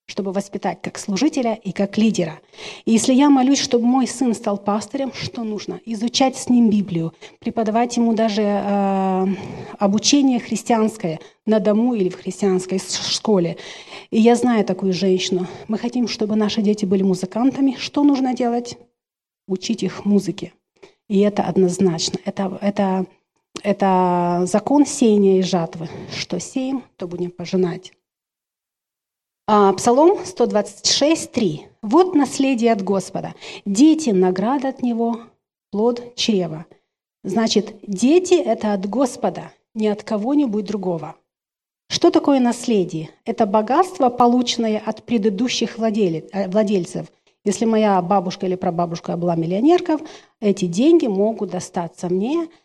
чтобы 0.06 0.34
воспитать 0.34 0.82
как 0.82 0.99
служителя 0.99 1.54
и 1.54 1.72
как 1.72 1.97
лидера. 1.97 2.39
И 2.86 2.91
если 2.91 3.14
я 3.14 3.30
молюсь, 3.30 3.60
чтобы 3.60 3.86
мой 3.86 4.06
сын 4.06 4.34
стал 4.34 4.58
пастырем, 4.58 5.14
что 5.14 5.43
нужно? 5.43 5.80
Изучать 5.86 6.36
с 6.36 6.49
ним 6.49 6.70
Библию, 6.70 7.14
преподавать 7.39 7.95
ему 7.95 8.14
даже 8.14 8.41
э, 8.41 9.28
обучение 9.80 10.39
христианское 10.39 11.20
на 11.45 11.60
дому 11.60 11.93
или 11.93 12.10
в 12.10 12.16
христианской 12.16 12.80
школе. 12.80 13.58
И 14.12 14.20
я 14.20 14.36
знаю 14.36 14.66
такую 14.66 14.93
женщину. 14.93 15.47
Мы 15.68 15.78
хотим, 15.78 16.08
чтобы 16.08 16.36
наши 16.36 16.62
дети 16.62 16.86
были 16.86 17.04
музыкантами. 17.04 17.78
Что 17.80 18.04
нужно 18.04 18.34
делать? 18.34 18.78
Учить 19.47 19.84
их 19.84 20.06
музыке. 20.06 20.51
И 21.08 21.20
это 21.20 21.43
однозначно. 21.43 22.20
Это, 22.26 22.58
это 22.62 23.06
это 23.64 24.43
закон 24.45 24.86
сеяния 24.86 25.39
и 25.39 25.41
жатвы. 25.41 25.89
Что 26.11 26.39
сеем, 26.39 26.84
то 26.97 27.07
будем 27.07 27.32
пожинать. 27.32 27.93
А, 29.47 29.74
Псалом 29.74 30.24
126, 30.24 31.32
3. 31.32 31.68
«Вот 31.82 32.16
наследие 32.16 32.72
от 32.72 32.82
Господа. 32.82 33.34
Дети– 33.66 34.09
награда 34.11 34.70
от 34.70 34.82
Него, 34.82 35.22
плод 35.72 36.16
чрева». 36.16 36.66
Значит, 37.24 37.76
дети– 37.88 38.34
это 38.36 38.74
от 38.74 38.89
Господа, 38.89 39.51
не 39.74 39.88
от 39.88 40.03
кого-нибудь 40.03 40.66
другого. 40.66 41.16
Что 41.89 42.09
такое 42.09 42.39
наследие? 42.39 43.09
Это 43.26 43.45
богатство, 43.45 44.09
полученное 44.09 44.82
от 44.86 45.03
предыдущих 45.03 45.78
э, 45.78 46.47
владельцев. 46.47 47.07
Если 47.45 47.66
моя 47.66 48.01
бабушка 48.01 48.45
или 48.45 48.55
прабабушка 48.55 49.18
была 49.18 49.36
миллионеркой, 49.36 49.97
эти 50.39 50.66
деньги 50.66 51.07
могут 51.07 51.51
достаться 51.51 52.09
мне– 52.09 52.47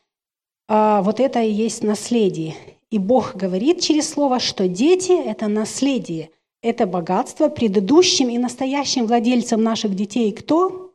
вот 0.68 1.20
это 1.20 1.40
и 1.42 1.50
есть 1.50 1.82
наследие. 1.82 2.54
И 2.90 2.98
Бог 2.98 3.34
говорит 3.34 3.80
через 3.80 4.10
слово, 4.10 4.38
что 4.38 4.68
дети– 4.68 5.12
это 5.26 5.48
наследие, 5.48 6.30
это 6.62 6.86
богатство 6.86 7.48
предыдущим 7.48 8.28
и 8.28 8.38
настоящим 8.38 9.06
владельцам 9.06 9.62
наших 9.62 9.94
детей. 9.94 10.32
Кто? 10.32 10.92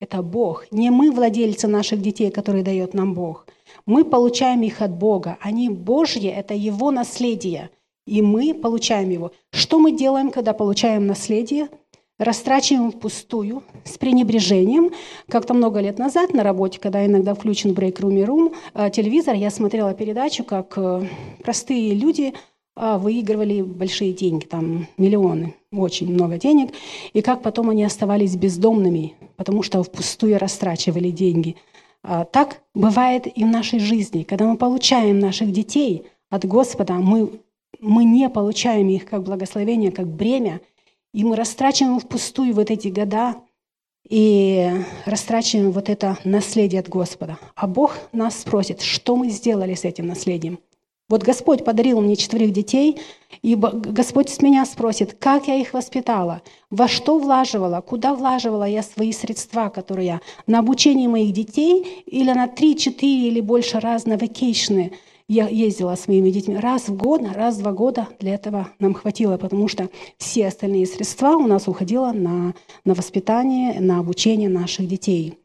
Это 0.00 0.22
Бог. 0.22 0.70
Не 0.70 0.90
мы 0.90 1.10
владельцы 1.10 1.66
наших 1.66 2.00
детей, 2.00 2.30
которые 2.30 2.62
дает 2.62 2.94
нам 2.94 3.14
Бог. 3.14 3.46
Мы 3.86 4.04
получаем 4.04 4.62
их 4.62 4.80
от 4.80 4.92
Бога. 4.92 5.38
Они 5.40 5.68
Божьи, 5.68 6.28
это 6.28 6.54
Его 6.54 6.90
наследие. 6.90 7.70
И 8.06 8.22
мы 8.22 8.54
получаем 8.54 9.10
его. 9.10 9.32
Что 9.50 9.78
мы 9.78 9.92
делаем, 9.92 10.30
когда 10.30 10.54
получаем 10.54 11.06
наследие? 11.06 11.68
Растрачиваем 12.18 12.90
впустую, 12.90 13.62
с 13.84 13.96
пренебрежением. 13.96 14.90
Как-то 15.28 15.54
много 15.54 15.80
лет 15.80 15.98
назад 15.98 16.34
на 16.34 16.42
работе, 16.42 16.80
когда 16.80 17.06
иногда 17.06 17.34
включен 17.34 17.74
брейк-рум 17.74 18.16
и 18.16 18.24
рум, 18.24 18.54
телевизор, 18.92 19.34
я 19.34 19.50
смотрела 19.50 19.94
передачу, 19.94 20.44
как 20.44 20.74
э, 20.76 21.06
простые 21.42 21.94
люди 21.94 22.34
э, 22.76 22.98
выигрывали 22.98 23.62
большие 23.62 24.12
деньги, 24.12 24.44
там 24.44 24.88
миллионы, 24.96 25.54
очень 25.72 26.12
много 26.12 26.38
денег, 26.38 26.72
и 27.12 27.22
как 27.22 27.42
потом 27.42 27.70
они 27.70 27.84
оставались 27.84 28.36
бездомными, 28.36 29.14
потому 29.36 29.62
что 29.62 29.82
впустую 29.82 30.38
растрачивали 30.38 31.10
деньги. 31.10 31.56
А 32.02 32.24
так 32.24 32.62
бывает 32.74 33.26
и 33.26 33.44
в 33.44 33.48
нашей 33.48 33.78
жизни. 33.78 34.22
Когда 34.22 34.46
мы 34.46 34.56
получаем 34.56 35.18
наших 35.18 35.52
детей 35.52 36.04
от 36.30 36.44
Господа, 36.44 36.94
мы, 36.94 37.30
мы 37.80 38.04
не 38.04 38.28
получаем 38.28 38.88
их 38.88 39.04
как 39.04 39.22
благословение, 39.22 39.92
как 39.92 40.08
бремя– 40.08 40.60
и 41.12 41.24
мы 41.24 41.36
растрачиваем 41.36 41.98
впустую 41.98 42.54
вот 42.54 42.70
эти 42.70 42.88
года 42.88 43.36
и 44.08 44.70
растрачиваем 45.04 45.72
вот 45.72 45.88
это 45.88 46.18
наследие 46.24 46.80
от 46.80 46.88
Господа. 46.88 47.38
А 47.54 47.66
Бог 47.66 47.96
нас 48.12 48.38
спросит, 48.38 48.80
что 48.80 49.16
мы 49.16 49.28
сделали 49.28 49.74
с 49.74 49.84
этим 49.84 50.06
наследием. 50.06 50.58
Вот 51.08 51.22
Господь 51.22 51.64
подарил 51.64 52.02
мне 52.02 52.16
четверых 52.16 52.52
детей, 52.52 53.00
и 53.40 53.54
Господь 53.54 54.28
с 54.28 54.42
меня 54.42 54.66
спросит, 54.66 55.14
как 55.14 55.48
я 55.48 55.54
их 55.54 55.72
воспитала, 55.72 56.42
во 56.68 56.86
что 56.86 57.18
влаживала, 57.18 57.80
куда 57.80 58.14
влаживала 58.14 58.64
я 58.64 58.82
свои 58.82 59.12
средства, 59.12 59.70
которые 59.70 60.06
я 60.06 60.20
на 60.46 60.58
обучение 60.58 61.08
моих 61.08 61.32
детей 61.32 62.02
или 62.04 62.30
на 62.32 62.46
3-4 62.46 63.00
или 63.00 63.40
больше 63.40 63.80
раз 63.80 64.04
на 64.04 64.18
вакейшны– 64.18 64.92
я 65.28 65.46
ездила 65.46 65.94
с 65.94 66.08
моими 66.08 66.30
детьми 66.30 66.56
раз 66.56 66.88
в 66.88 66.96
год, 66.96 67.20
раз 67.34 67.56
в 67.56 67.62
два 67.62 67.72
года. 67.72 68.08
Для 68.18 68.34
этого 68.34 68.70
нам 68.78 68.94
хватило, 68.94 69.36
потому 69.36 69.68
что 69.68 69.90
все 70.16 70.48
остальные 70.48 70.86
средства 70.86 71.36
у 71.36 71.46
нас 71.46 71.68
уходило 71.68 72.12
на, 72.12 72.54
на 72.84 72.94
воспитание, 72.94 73.78
на 73.78 73.98
обучение 73.98 74.48
наших 74.48 74.88
детей. 74.88 75.38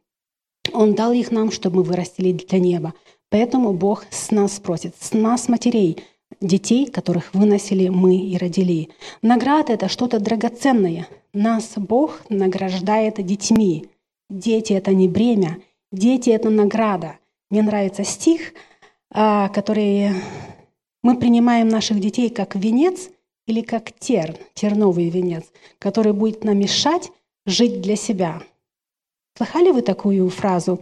Он 0.72 0.96
дал 0.96 1.12
их 1.12 1.32
нам, 1.32 1.52
чтобы 1.52 1.78
мы 1.78 1.84
вырастили 1.84 2.32
для 2.32 2.60
неба. 2.60 2.94
Поэтому 3.30 3.74
Бог 3.74 4.06
с 4.10 4.32
нас 4.32 4.58
просит, 4.60 4.96
с 4.98 5.12
нас, 5.12 5.50
матерей, 5.50 5.98
детей, 6.40 6.86
которых 6.86 7.34
выносили 7.34 7.90
мы 7.90 8.16
и 8.16 8.38
родили. 8.38 8.90
Награда– 9.22 9.74
это 9.74 9.90
что-то 9.90 10.20
драгоценное. 10.20 11.08
Нас 11.34 11.74
Бог 11.76 12.22
награждает 12.30 13.24
детьми. 13.26 13.88
Дети– 14.30 14.72
это 14.74 14.94
не 14.94 15.10
бремя, 15.10 15.58
дети– 15.92 16.30
это 16.32 16.50
награда. 16.50 17.18
Мне 17.50 17.64
нравится 17.64 18.06
стих– 18.06 18.54
которые 19.14 20.16
мы 21.04 21.18
принимаем 21.18 21.68
наших 21.68 22.00
детей 22.00 22.30
как 22.30 22.56
венец 22.56 23.10
или 23.46 23.62
как 23.62 23.92
терн, 23.92 24.36
терновый 24.54 25.10
венец, 25.10 25.44
который 25.80 26.14
будет 26.14 26.44
нам 26.44 26.58
мешать 26.58 27.12
жить 27.46 27.82
для 27.82 27.96
себя. 27.96 28.42
Слыхали 29.38 29.72
вы 29.72 29.82
такую 29.82 30.30
фразу 30.30 30.80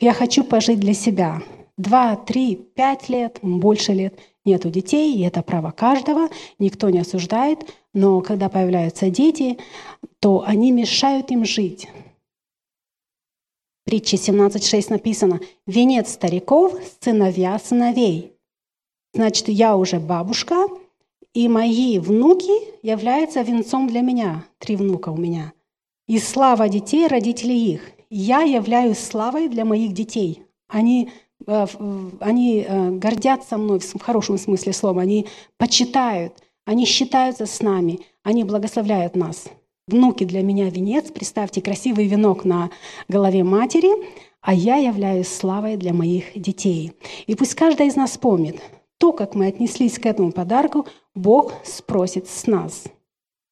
«я 0.00 0.12
хочу 0.12 0.44
пожить 0.44 0.80
для 0.80 0.94
себя»? 0.94 1.42
Два, 1.76 2.14
три, 2.16 2.56
пять 2.56 3.08
лет, 3.08 3.38
больше 3.40 3.92
лет 3.92 4.18
нету 4.44 4.70
детей, 4.70 5.14
и 5.14 5.22
это 5.22 5.42
право 5.42 5.70
каждого, 5.70 6.28
никто 6.58 6.90
не 6.90 6.98
осуждает, 6.98 7.74
но 7.94 8.20
когда 8.20 8.48
появляются 8.48 9.08
дети, 9.08 9.58
то 10.18 10.44
они 10.46 10.72
мешают 10.72 11.30
им 11.30 11.44
жить. 11.44 11.88
Притче 13.84 14.16
17.6 14.16 14.90
написано 14.90 15.40
«Венец 15.66 16.12
стариков, 16.12 16.74
сыновья 17.00 17.58
сыновей». 17.58 18.32
Значит, 19.14 19.48
я 19.48 19.76
уже 19.76 19.98
бабушка, 19.98 20.68
и 21.34 21.48
мои 21.48 21.98
внуки 21.98 22.52
являются 22.86 23.42
венцом 23.42 23.88
для 23.88 24.00
меня. 24.00 24.44
Три 24.58 24.76
внука 24.76 25.10
у 25.10 25.16
меня. 25.16 25.52
И 26.06 26.18
слава 26.18 26.68
детей 26.68 27.06
родителей 27.06 27.72
их. 27.72 27.92
Я 28.10 28.42
являюсь 28.42 28.98
славой 28.98 29.48
для 29.48 29.64
моих 29.64 29.92
детей. 29.92 30.42
Они, 30.68 31.10
э, 31.46 31.66
они 32.20 32.64
э, 32.66 32.90
гордятся 32.90 33.56
мной 33.56 33.78
в 33.78 34.00
хорошем 34.00 34.38
смысле 34.38 34.72
слова. 34.72 35.02
Они 35.02 35.26
почитают, 35.56 36.34
они 36.64 36.84
считаются 36.84 37.46
с 37.46 37.60
нами, 37.60 38.00
они 38.22 38.44
благословляют 38.44 39.14
нас. 39.16 39.48
Внуки 39.90 40.22
для 40.22 40.42
меня 40.42 40.70
венец. 40.70 41.10
Представьте 41.10 41.60
красивый 41.60 42.06
венок 42.06 42.44
на 42.44 42.70
голове 43.08 43.42
матери, 43.42 43.90
а 44.40 44.54
я 44.54 44.76
являюсь 44.76 45.26
славой 45.26 45.76
для 45.76 45.92
моих 45.92 46.40
детей. 46.40 46.92
И 47.26 47.34
пусть 47.34 47.56
каждый 47.56 47.88
из 47.88 47.96
нас 47.96 48.16
помнит, 48.16 48.60
то, 48.98 49.12
как 49.12 49.34
мы 49.34 49.46
отнеслись 49.46 49.98
к 49.98 50.06
этому 50.06 50.30
подарку, 50.30 50.86
Бог 51.16 51.54
спросит 51.64 52.28
с 52.28 52.46
нас. 52.46 52.84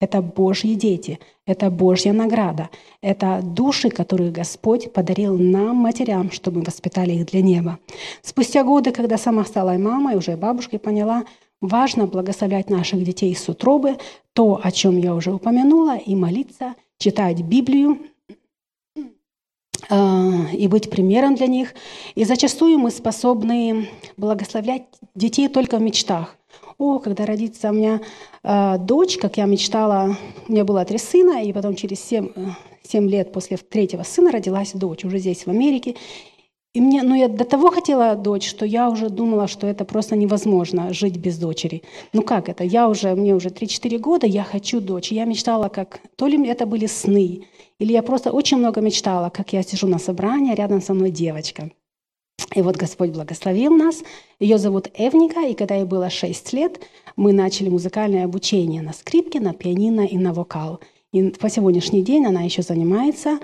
Это 0.00 0.22
Божьи 0.22 0.74
дети, 0.74 1.18
это 1.44 1.70
Божья 1.70 2.12
награда, 2.12 2.70
это 3.02 3.40
души, 3.42 3.90
которые 3.90 4.30
Господь 4.30 4.92
подарил 4.92 5.36
нам, 5.36 5.74
матерям, 5.74 6.30
чтобы 6.30 6.58
мы 6.58 6.66
воспитали 6.66 7.14
их 7.14 7.26
для 7.26 7.42
неба. 7.42 7.80
Спустя 8.22 8.62
годы, 8.62 8.92
когда 8.92 9.18
сама 9.18 9.44
стала 9.44 9.72
мамой, 9.72 10.14
уже 10.14 10.36
бабушкой 10.36 10.78
поняла, 10.78 11.24
важно 11.60 12.06
благословлять 12.06 12.70
наших 12.70 13.02
детей 13.04 13.34
с 13.34 13.48
утробы, 13.48 13.98
то, 14.32 14.60
о 14.62 14.70
чем 14.70 14.98
я 14.98 15.14
уже 15.14 15.32
упомянула, 15.32 15.96
и 15.96 16.14
молиться, 16.14 16.74
читать 16.98 17.42
Библию, 17.42 17.98
э, 18.96 20.54
и 20.54 20.68
быть 20.68 20.90
примером 20.90 21.34
для 21.34 21.46
них. 21.46 21.74
И 22.14 22.24
зачастую 22.24 22.78
мы 22.78 22.90
способны 22.90 23.88
благословлять 24.16 24.84
детей 25.14 25.48
только 25.48 25.78
в 25.78 25.82
мечтах 25.82 26.38
о, 26.78 27.00
когда 27.00 27.26
родится 27.26 27.70
у 27.70 27.72
меня 27.72 28.00
э, 28.44 28.78
дочь, 28.78 29.18
как 29.18 29.36
я 29.36 29.46
мечтала, 29.46 30.16
у 30.46 30.52
меня 30.52 30.64
было 30.64 30.84
три 30.84 30.98
сына, 30.98 31.42
и 31.42 31.52
потом 31.52 31.74
через 31.74 32.00
семь, 32.00 32.28
э, 32.34 32.46
семь 32.84 33.08
лет 33.08 33.32
после 33.32 33.56
третьего 33.56 34.04
сына 34.04 34.30
родилась 34.30 34.72
дочь, 34.72 35.04
уже 35.04 35.18
здесь, 35.18 35.44
в 35.44 35.50
Америке. 35.50 35.96
И 36.74 36.80
мне, 36.80 37.02
ну, 37.02 37.14
я 37.14 37.28
до 37.28 37.44
того 37.44 37.70
хотела 37.70 38.14
дочь, 38.14 38.46
что 38.48 38.66
я 38.66 38.90
уже 38.90 39.08
думала, 39.08 39.48
что 39.48 39.66
это 39.66 39.84
просто 39.84 40.16
невозможно 40.16 40.92
жить 40.92 41.16
без 41.16 41.38
дочери. 41.38 41.82
Ну 42.12 42.22
как 42.22 42.48
это? 42.48 42.62
Я 42.62 42.88
уже, 42.88 43.14
мне 43.14 43.34
уже 43.34 43.48
3-4 43.48 43.98
года, 43.98 44.26
я 44.26 44.44
хочу 44.44 44.80
дочь. 44.80 45.10
Я 45.10 45.24
мечтала, 45.24 45.68
как... 45.68 46.00
То 46.16 46.26
ли 46.26 46.46
это 46.46 46.66
были 46.66 46.86
сны, 46.86 47.46
или 47.78 47.92
я 47.92 48.02
просто 48.02 48.30
очень 48.32 48.58
много 48.58 48.80
мечтала, 48.80 49.30
как 49.30 49.52
я 49.52 49.62
сижу 49.62 49.86
на 49.86 49.98
собрании, 49.98 50.54
рядом 50.54 50.82
со 50.82 50.94
мной 50.94 51.10
девочка. 51.10 51.70
И 52.54 52.62
вот 52.62 52.76
Господь 52.76 53.10
благословил 53.10 53.74
нас. 53.74 54.02
Ее 54.38 54.58
зовут 54.58 54.88
Эвника, 54.94 55.40
и 55.40 55.54
когда 55.54 55.74
ей 55.74 55.84
было 55.84 56.10
6 56.10 56.52
лет, 56.52 56.80
мы 57.16 57.32
начали 57.32 57.68
музыкальное 57.68 58.24
обучение 58.24 58.82
на 58.82 58.92
скрипке, 58.92 59.40
на 59.40 59.54
пианино 59.54 60.02
и 60.02 60.18
на 60.18 60.32
вокал. 60.32 60.80
И 61.12 61.30
по 61.30 61.48
сегодняшний 61.48 62.02
день 62.02 62.26
она 62.26 62.42
еще 62.42 62.62
занимается. 62.62 63.38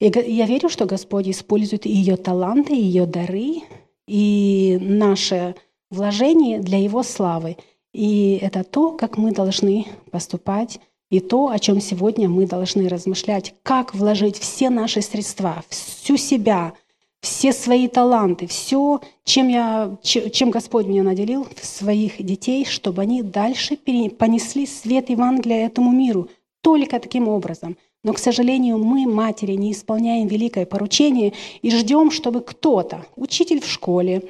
Я 0.00 0.46
верю, 0.46 0.68
что 0.68 0.86
Господь 0.86 1.28
использует 1.28 1.84
ее 1.86 2.16
таланты, 2.16 2.74
ее 2.74 3.06
дары 3.06 3.62
и 4.06 4.78
наше 4.80 5.54
вложение 5.90 6.58
для 6.58 6.78
Его 6.78 7.02
славы. 7.02 7.58
И 7.92 8.38
это 8.40 8.64
то, 8.64 8.92
как 8.92 9.18
мы 9.18 9.32
должны 9.32 9.86
поступать, 10.10 10.80
и 11.10 11.20
то, 11.20 11.48
о 11.48 11.58
чем 11.58 11.80
сегодня 11.80 12.28
мы 12.28 12.46
должны 12.46 12.88
размышлять, 12.88 13.54
как 13.62 13.94
вложить 13.94 14.38
все 14.38 14.70
наши 14.70 15.02
средства, 15.02 15.62
всю 15.68 16.16
себя– 16.16 16.72
все 17.20 17.52
свои 17.52 17.86
таланты, 17.86 18.46
все, 18.46 19.00
чем, 19.24 19.48
я, 19.48 19.96
чем 20.02 20.50
Господь 20.50 20.86
меня 20.86 21.02
наделил, 21.02 21.46
своих 21.60 22.22
детей, 22.22 22.64
чтобы 22.64 23.02
они 23.02 23.22
дальше 23.22 23.76
понесли 23.76 24.66
свет 24.66 25.10
Евангелия 25.10 25.66
этому 25.66 25.92
миру. 25.92 26.28
Только 26.62 26.98
таким 26.98 27.28
образом. 27.28 27.76
Но, 28.02 28.12
к 28.12 28.18
сожалению, 28.18 28.78
мы, 28.78 29.06
матери, 29.06 29.52
не 29.52 29.72
исполняем 29.72 30.26
великое 30.26 30.66
поручение 30.66 31.32
и 31.60 31.70
ждем, 31.70 32.10
чтобы 32.10 32.40
кто-то, 32.40 33.04
учитель 33.16 33.60
в 33.60 33.66
школе, 33.66 34.22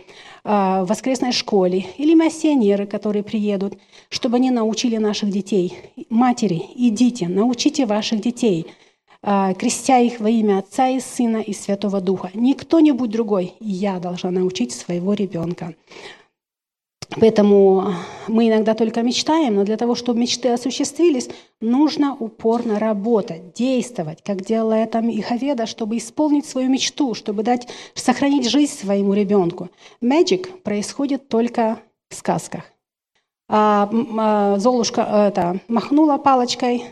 а, 0.43 0.85
в 0.85 0.89
воскресной 0.89 1.33
школе 1.33 1.87
или 1.97 2.15
миссионеры, 2.15 2.87
которые 2.87 3.23
приедут, 3.23 3.79
чтобы 4.09 4.37
они 4.37 4.51
научили 4.51 4.97
наших 4.97 5.31
детей. 5.31 5.75
Матери, 6.09 6.63
идите, 6.75 7.29
научите 7.29 7.87
ваших 7.87 8.21
детей– 8.21 8.67
а, 9.23 9.53
крестя 9.53 9.99
их 9.99 10.19
во 10.19 10.31
имя 10.31 10.59
Отца 10.59 10.89
и 10.89 10.99
Сына 10.99 11.39
и 11.39 11.53
Святого 11.53 12.01
Духа. 12.01 12.31
Не 12.33 12.55
кто-нибудь 12.55 13.11
другой, 13.11 13.53
я 13.61 13.99
должна 13.99 14.31
научить 14.31 14.73
своего 14.73 15.13
ребенка. 15.13 15.75
Поэтому 17.19 17.93
мы 18.29 18.49
иногда 18.49 18.75
только 18.75 19.03
мечтаем, 19.03 19.57
но 19.57 19.65
для 19.65 19.77
того, 19.77 19.97
чтобы 19.97 20.21
мечты 20.21 20.51
осуществились, 20.51 21.29
нужно 21.61 22.15
упорно 22.15 22.79
работать, 22.79 23.53
действовать, 23.53 24.23
как 24.23 24.43
делала 24.43 24.75
это 24.75 25.01
Иховеда, 25.01 25.67
чтобы 25.67 25.97
исполнить 25.97 26.47
свою 26.47 26.69
мечту, 26.69 27.15
чтобы 27.15 27.43
дать, 27.43 27.67
сохранить 27.95 28.49
жизнь 28.49 28.79
своему 28.79 29.15
ребенку. 29.15 29.71
Magic 30.01 30.61
происходит 30.63 31.29
только 31.29 31.81
в 32.11 32.15
сказках. 32.15 32.65
А, 33.49 33.91
а, 34.19 34.59
Золушка 34.59 35.01
это, 35.03 35.61
махнула 35.67 36.17
палочкой, 36.19 36.85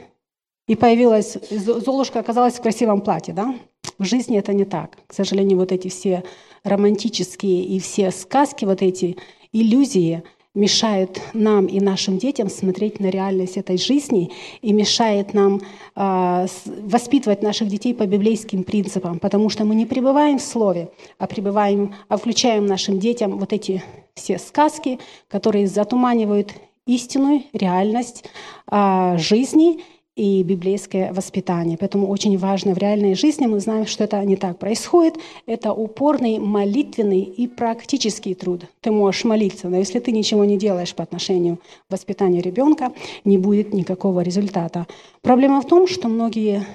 и 0.67 0.75
появилась, 0.75 1.39
Золушка 1.51 2.19
оказалась 2.19 2.55
в 2.55 2.61
красивом 2.61 3.01
платье, 3.01 3.33
да? 3.33 3.55
В 3.99 4.05
жизни 4.05 4.39
это 4.39 4.53
не 4.53 4.65
так. 4.65 4.99
К 5.07 5.15
сожалению, 5.15 5.59
вот 5.59 5.73
эти 5.73 5.89
все 5.89 6.25
романтические 6.65 7.65
и 7.65 7.79
все 7.79 8.11
сказки, 8.11 8.65
вот 8.65 8.83
эти 8.83 9.17
иллюзии 9.53 10.23
мешают 10.55 11.21
нам 11.35 11.67
и 11.67 11.81
нашим 11.81 12.19
детям 12.19 12.49
смотреть 12.49 13.01
на 13.01 13.11
реальность 13.11 13.57
этой 13.57 13.79
жизни 13.79 14.33
и 14.61 14.73
мешает 14.73 15.35
нам 15.35 15.61
э, 15.95 16.47
воспитывать 16.83 17.43
наших 17.43 17.69
детей 17.69 17.95
по 17.95 18.07
библейским 18.07 18.65
принципам, 18.65 19.19
потому 19.21 19.51
что 19.51 19.65
мы 19.65 19.75
не 19.75 19.87
пребываем 19.87 20.39
в 20.39 20.43
слове, 20.43 20.89
а 21.19 21.27
пребываем, 21.27 21.95
а 22.09 22.17
включаем 22.17 22.67
нашим 22.67 22.99
детям 22.99 23.39
вот 23.39 23.53
эти 23.53 23.83
все 24.15 24.39
сказки, 24.39 24.99
которые 25.29 25.69
затуманивают 25.69 26.53
истинную 26.87 27.45
реальность 27.53 28.25
э, 28.71 29.17
жизни 29.19 29.81
и 30.19 30.43
библейское 30.43 31.13
воспитание. 31.13 31.79
Поэтому 31.79 32.09
очень 32.09 32.37
важно 32.37 32.75
в 32.75 32.79
реальной 32.79 33.15
жизни, 33.15 33.47
мы 33.47 33.61
знаем, 33.61 33.87
что 33.87 34.03
это 34.03 34.25
не 34.25 34.35
так 34.35 34.59
происходит, 34.59 35.15
это 35.47 35.73
упорный 35.73 36.41
молитвенный 36.41 37.21
и 37.21 37.47
практический 37.47 38.35
труд. 38.35 38.65
Ты 38.81 38.91
можешь 38.91 39.25
молиться, 39.25 39.69
но 39.69 39.77
если 39.77 40.01
ты 40.01 40.11
ничего 40.11 40.45
не 40.45 40.59
делаешь 40.59 40.93
по 40.93 41.05
отношению 41.05 41.57
к 41.57 41.93
воспитанию 41.93 42.43
ребенка, 42.43 42.93
не 43.25 43.39
будет 43.39 43.73
никакого 43.73 44.21
результата. 44.21 44.89
Проблема 45.23 45.61
в 45.61 45.67
том, 45.67 45.87
что 45.87 46.09
многие 46.09 46.67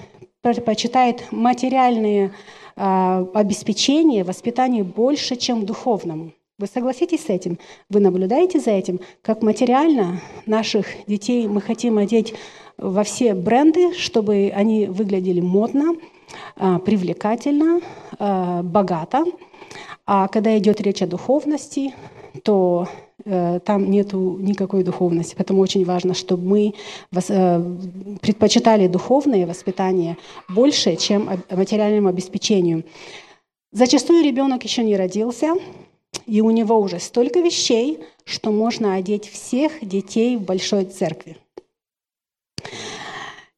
предпочитают 0.41 1.25
материальные 1.31 2.31
э, 2.77 3.25
обеспечения, 3.33 4.23
воспитание 4.23 4.85
больше, 4.85 5.35
чем 5.35 5.65
духовному. 5.65 6.31
Вы 6.59 6.67
согласитесь 6.67 7.25
с 7.25 7.29
этим? 7.29 7.59
Вы 7.89 7.99
наблюдаете 7.99 8.59
за 8.59 8.71
этим, 8.71 9.01
как 9.21 9.41
материально 9.41 10.21
наших 10.45 10.85
детей 11.07 11.47
мы 11.47 11.59
хотим 11.59 11.97
одеть 11.97 12.35
во 12.83 13.03
все 13.03 13.33
бренды, 13.33 13.93
чтобы 13.93 14.51
они 14.53 14.87
выглядели 14.87 15.39
модно, 15.39 15.95
а, 16.57 16.79
привлекательно, 16.79 17.79
а, 18.19 18.61
богато. 18.61 19.23
А 20.05 20.27
когда 20.27 20.57
идет 20.57 20.81
речь 20.81 21.01
о 21.01 21.07
духовности, 21.07 21.93
то 22.43 22.89
э, 23.23 23.59
там 23.63 23.89
нет 23.89 24.11
никакой 24.11 24.83
духовности. 24.83 25.35
Поэтому 25.37 25.61
очень 25.61 25.85
важно, 25.85 26.13
чтобы 26.13 26.45
мы 26.45 26.73
э, 27.29 27.75
предпочитали 28.21 28.87
духовное 28.87 29.47
воспитание 29.47 30.17
больше, 30.49 30.97
чем 30.97 31.29
материальному 31.49 32.09
обеспечению. 32.09 32.83
Зачастую 33.71 34.23
ребенок 34.25 34.63
еще 34.63 34.83
не 34.83 34.97
родился, 34.97 35.53
и 36.25 36.41
у 36.41 36.51
него 36.51 36.77
уже 36.79 36.99
столько 36.99 37.39
вещей, 37.39 37.99
что 38.25 38.51
можно 38.51 38.95
одеть 38.95 39.29
всех 39.29 39.71
детей 39.87 40.35
в 40.35 40.41
большой 40.41 40.83
церкви. 40.85 41.37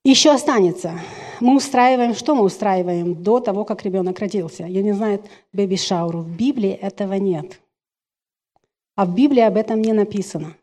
Еще 0.06 0.32
останется. 0.32 1.00
Мы 1.40 1.56
устраиваем, 1.56 2.14
что 2.14 2.36
мы 2.36 2.44
устраиваем 2.44 3.24
до 3.24 3.40
того, 3.40 3.66
как 3.66 3.84
ребенок 3.84 4.20
родился? 4.20 4.66
Я 4.66 4.84
не 4.84 4.92
знаю, 4.92 5.24
бэби-шауру. 5.52 6.20
В 6.20 6.38
Библии 6.38 6.70
этого 6.70 7.14
нет. 7.14 7.60
А 8.96 9.08
в 9.08 9.16
Библии 9.16 9.42
об 9.42 9.58
этом 9.58 9.82
не 9.82 9.94
написано. 9.94 10.56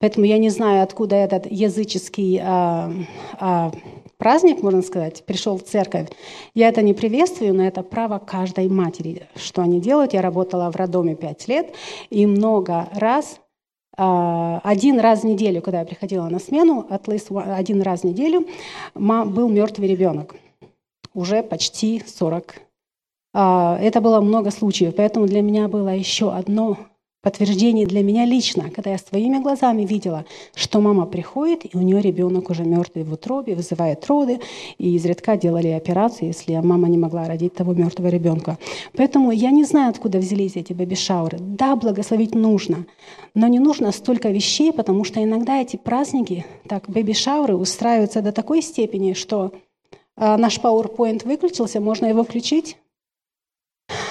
Поэтому 0.00 0.26
я 0.26 0.38
не 0.38 0.50
знаю, 0.50 0.82
откуда 0.82 1.14
этот 1.14 1.46
языческий 1.48 2.40
а, 2.42 2.92
а, 3.38 3.70
праздник, 4.18 4.60
можно 4.60 4.82
сказать, 4.82 5.24
пришел 5.24 5.56
в 5.56 5.62
церковь. 5.62 6.08
Я 6.52 6.68
это 6.68 6.82
не 6.82 6.94
приветствую, 6.94 7.54
но 7.54 7.64
это 7.64 7.84
право 7.84 8.18
каждой 8.18 8.68
матери, 8.68 9.28
что 9.36 9.62
они 9.62 9.80
делают. 9.80 10.14
Я 10.14 10.20
работала 10.20 10.68
в 10.72 10.74
роддоме 10.74 11.14
пять 11.14 11.46
лет, 11.46 11.72
и 12.10 12.26
много 12.26 12.88
раз 12.92 13.38
один 13.96 15.00
раз 15.00 15.20
в 15.20 15.24
неделю, 15.24 15.62
когда 15.62 15.80
я 15.80 15.84
приходила 15.84 16.28
на 16.28 16.38
смену, 16.38 16.86
от 16.90 17.08
один 17.08 17.82
раз 17.82 18.00
в 18.00 18.04
неделю 18.04 18.46
был 18.94 19.48
мертвый 19.48 19.88
ребенок. 19.88 20.34
Уже 21.14 21.42
почти 21.42 22.02
40. 22.04 22.60
А, 23.34 23.78
это 23.80 24.00
было 24.00 24.20
много 24.20 24.50
случаев, 24.50 24.94
поэтому 24.96 25.26
для 25.26 25.42
меня 25.42 25.68
было 25.68 25.88
еще 25.88 26.32
одно 26.32 26.78
подтверждение 27.24 27.86
для 27.86 28.02
меня 28.02 28.26
лично, 28.26 28.70
когда 28.70 28.90
я 28.90 28.98
своими 28.98 29.38
глазами 29.38 29.82
видела, 29.84 30.26
что 30.54 30.80
мама 30.80 31.06
приходит, 31.06 31.64
и 31.64 31.76
у 31.76 31.80
нее 31.80 32.02
ребенок 32.02 32.50
уже 32.50 32.64
мертвый 32.64 33.02
в 33.04 33.12
утробе, 33.12 33.54
вызывает 33.54 34.06
роды, 34.06 34.40
и 34.76 34.94
изредка 34.94 35.36
делали 35.36 35.68
операции, 35.68 36.26
если 36.26 36.54
мама 36.56 36.88
не 36.88 36.98
могла 36.98 37.26
родить 37.26 37.54
того 37.54 37.72
мертвого 37.72 38.08
ребенка. 38.08 38.58
Поэтому 38.94 39.30
я 39.32 39.50
не 39.50 39.64
знаю, 39.64 39.90
откуда 39.90 40.18
взялись 40.18 40.56
эти 40.56 40.74
бэби-шауры. 40.74 41.38
Да, 41.40 41.74
благословить 41.76 42.34
нужно, 42.34 42.84
но 43.34 43.48
не 43.48 43.58
нужно 43.58 43.90
столько 43.92 44.28
вещей, 44.28 44.72
потому 44.72 45.04
что 45.04 45.22
иногда 45.22 45.62
эти 45.62 45.76
праздники, 45.76 46.44
так, 46.68 46.90
бэби-шауры 46.90 47.54
устраиваются 47.56 48.20
до 48.20 48.32
такой 48.32 48.60
степени, 48.60 49.14
что 49.14 49.52
э, 50.16 50.36
наш 50.36 50.58
PowerPoint 50.58 51.26
выключился, 51.26 51.80
можно 51.80 52.04
его 52.04 52.22
включить, 52.22 52.76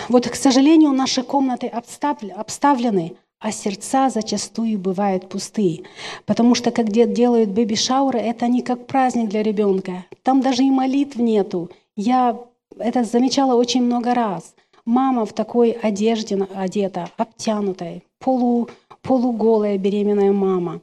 вот, 0.10 0.30
к 0.30 0.36
сожалению, 0.36 0.91
наши 0.91 1.24
комнаты 1.24 1.68
обставлены, 1.68 3.16
а 3.39 3.51
сердца 3.51 4.10
зачастую 4.10 4.80
бывают 4.80 5.28
пустые. 5.28 5.84
Потому 6.26 6.56
что, 6.56 6.72
когда 6.72 7.06
делают 7.06 7.49
бэби-шауры, 7.49 8.20
это 8.20 8.47
не 8.47 8.62
как 8.62 8.88
праздник 8.88 9.30
для 9.30 9.43
ребенка. 9.43 10.06
Там 10.24 10.41
даже 10.41 10.64
и 10.64 10.72
молитв 10.72 11.18
нету. 11.18 11.70
Я 11.97 12.39
это 12.80 13.04
замечала 13.04 13.56
очень 13.56 13.84
много 13.84 14.14
раз. 14.14 14.56
Мама 14.86 15.26
в 15.26 15.34
такой 15.34 15.72
одежде 15.72 16.36
одета, 16.56 17.10
обтянутой, 17.18 18.04
полу, 18.20 18.70
полуголая 19.01 19.78
беременная 19.78 20.32
мама. 20.32 20.82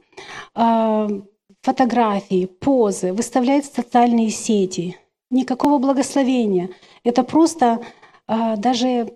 А, 0.55 1.07
фотографии, 1.61 2.45
позы, 2.45 3.13
выставляет 3.13 3.65
в 3.65 3.75
социальные 3.75 4.29
сети. 4.29 4.97
Никакого 5.29 5.77
благословения. 5.77 6.69
Это 7.03 7.23
просто 7.23 7.81
даже 8.57 9.13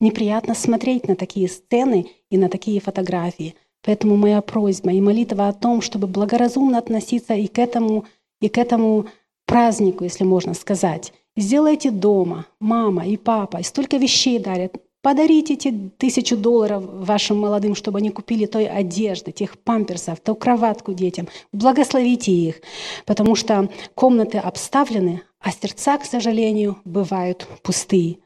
неприятно 0.00 0.54
смотреть 0.54 1.08
на 1.08 1.16
такие 1.16 1.48
сцены 1.48 2.10
и 2.30 2.38
на 2.38 2.48
такие 2.48 2.80
фотографии. 2.80 3.54
Поэтому 3.82 4.16
моя 4.16 4.40
просьба 4.40 4.92
и 4.92 5.00
молитва 5.00 5.48
о 5.48 5.52
том, 5.52 5.80
чтобы 5.80 6.06
благоразумно 6.06 6.78
относиться 6.78 7.34
и 7.34 7.46
к 7.46 7.58
этому, 7.58 8.06
и 8.40 8.48
к 8.48 8.58
этому 8.58 9.06
празднику, 9.46 10.04
если 10.04 10.24
можно 10.24 10.54
сказать. 10.54 11.12
Сделайте 11.36 11.90
дома, 11.90 12.46
мама 12.60 13.06
и 13.06 13.16
папа, 13.16 13.58
и 13.58 13.62
столько 13.62 13.96
вещей 13.98 14.38
дарят. 14.38 14.76
Подарите 15.04 15.52
эти 15.52 15.70
тысячу 15.98 16.34
долларов 16.34 16.82
вашим 16.82 17.38
молодым, 17.38 17.74
чтобы 17.74 17.98
они 17.98 18.08
купили 18.08 18.46
той 18.46 18.66
одежды, 18.66 19.32
тех 19.32 19.58
памперсов, 19.58 20.18
ту 20.20 20.34
кроватку 20.34 20.94
детям. 20.94 21.28
Благословите 21.52 22.32
их, 22.32 22.62
потому 23.04 23.34
что 23.34 23.68
комнаты 23.94 24.38
обставлены, 24.38 25.20
а 25.40 25.52
сердца, 25.52 25.98
к 25.98 26.06
сожалению, 26.06 26.78
бывают 26.86 27.46
пустые. 27.62 28.16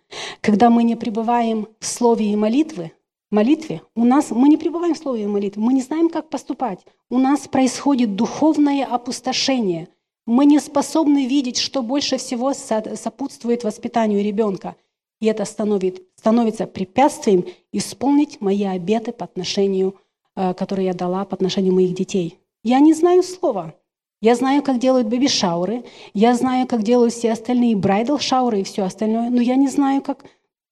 Когда 0.41 0.71
мы 0.71 0.85
не 0.85 0.95
пребываем 0.95 1.67
в 1.81 1.87
слове 1.87 2.27
и 2.33 2.37
молитве, 2.37 2.93
молитве, 3.33 3.83
у 3.97 4.05
нас 4.05 4.31
мы 4.31 4.49
не 4.49 4.57
пребываем 4.57 4.95
в 4.95 4.99
слове 4.99 5.25
и 5.25 5.27
молитве, 5.27 5.61
мы 5.61 5.73
не 5.73 5.83
знаем, 5.83 6.09
как 6.09 6.31
поступать. 6.31 6.79
У 7.11 7.19
нас 7.19 7.49
происходит 7.49 8.15
духовное 8.15 8.85
опустошение. 8.85 9.89
Мы 10.27 10.45
не 10.45 10.61
способны 10.61 11.27
видеть, 11.27 11.59
что 11.59 11.83
больше 11.83 12.19
всего 12.19 12.55
сопутствует 12.55 13.65
воспитанию 13.65 14.23
ребенка. 14.23 14.77
И 15.21 15.27
это 15.27 15.45
становится, 15.45 16.03
становится 16.17 16.67
препятствием 16.67 17.45
исполнить 17.73 18.41
мои 18.41 18.65
обеты 18.65 19.13
по 19.13 19.25
отношению, 19.25 19.97
э, 20.37 20.55
которые 20.55 20.87
я 20.87 20.95
дала 20.95 21.25
по 21.25 21.35
отношению 21.35 21.75
моих 21.75 21.95
детей. 21.95 22.39
Я 22.63 22.81
не 22.81 22.95
знаю 22.95 23.23
слова. 23.23 23.75
Я 24.21 24.35
знаю, 24.35 24.63
как 24.63 24.81
делают 24.81 25.07
бэби-шауры, 25.07 25.85
я 26.13 26.35
знаю, 26.35 26.67
как 26.67 26.83
делают 26.83 27.15
все 27.15 27.31
остальные 27.33 27.77
брайдл-шауры 27.77 28.61
и 28.61 28.65
все 28.65 28.83
остальное, 28.83 29.31
но 29.31 29.41
я 29.41 29.57
не 29.57 29.69
знаю, 29.69 30.03
как... 30.03 30.25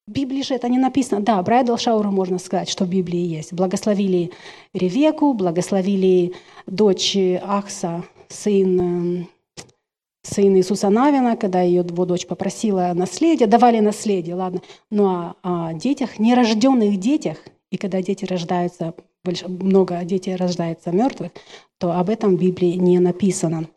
В 0.08 0.12
Библии 0.12 0.42
же 0.42 0.54
это 0.54 0.68
не 0.68 0.78
написано. 0.78 1.20
Да, 1.20 1.42
брайдл-шауры 1.42 2.10
можно 2.10 2.38
сказать, 2.38 2.68
что 2.68 2.84
в 2.84 2.88
Библии 2.88 3.18
есть. 3.18 3.52
Благословили 3.52 4.30
Ревеку, 4.72 5.32
благословили 5.32 6.32
дочь 6.66 7.16
Ахса, 7.42 8.04
сын, 8.28 8.80
эм, 8.80 9.28
сын 10.26 10.56
Иисуса 10.56 10.90
Навина, 10.90 11.36
когда 11.36 11.62
ее 11.62 11.84
его 11.88 12.04
дочь 12.04 12.26
попросила 12.26 12.92
наследие, 12.94 13.46
давали 13.46 13.80
наследие, 13.80 14.34
ладно. 14.34 14.60
Но 14.90 15.36
о, 15.42 15.68
о 15.68 15.74
детях, 15.74 16.18
нерожденных 16.18 16.98
детях, 16.98 17.38
и 17.70 17.76
когда 17.76 18.02
дети 18.02 18.24
рождаются 18.24 18.94
много 19.48 20.04
детей 20.04 20.36
рождается 20.36 20.92
мертвых, 20.92 21.32
то 21.78 21.92
об 21.98 22.10
этом 22.10 22.36
в 22.36 22.40
Библии 22.40 22.74
не 22.74 22.98
написано. 22.98 23.68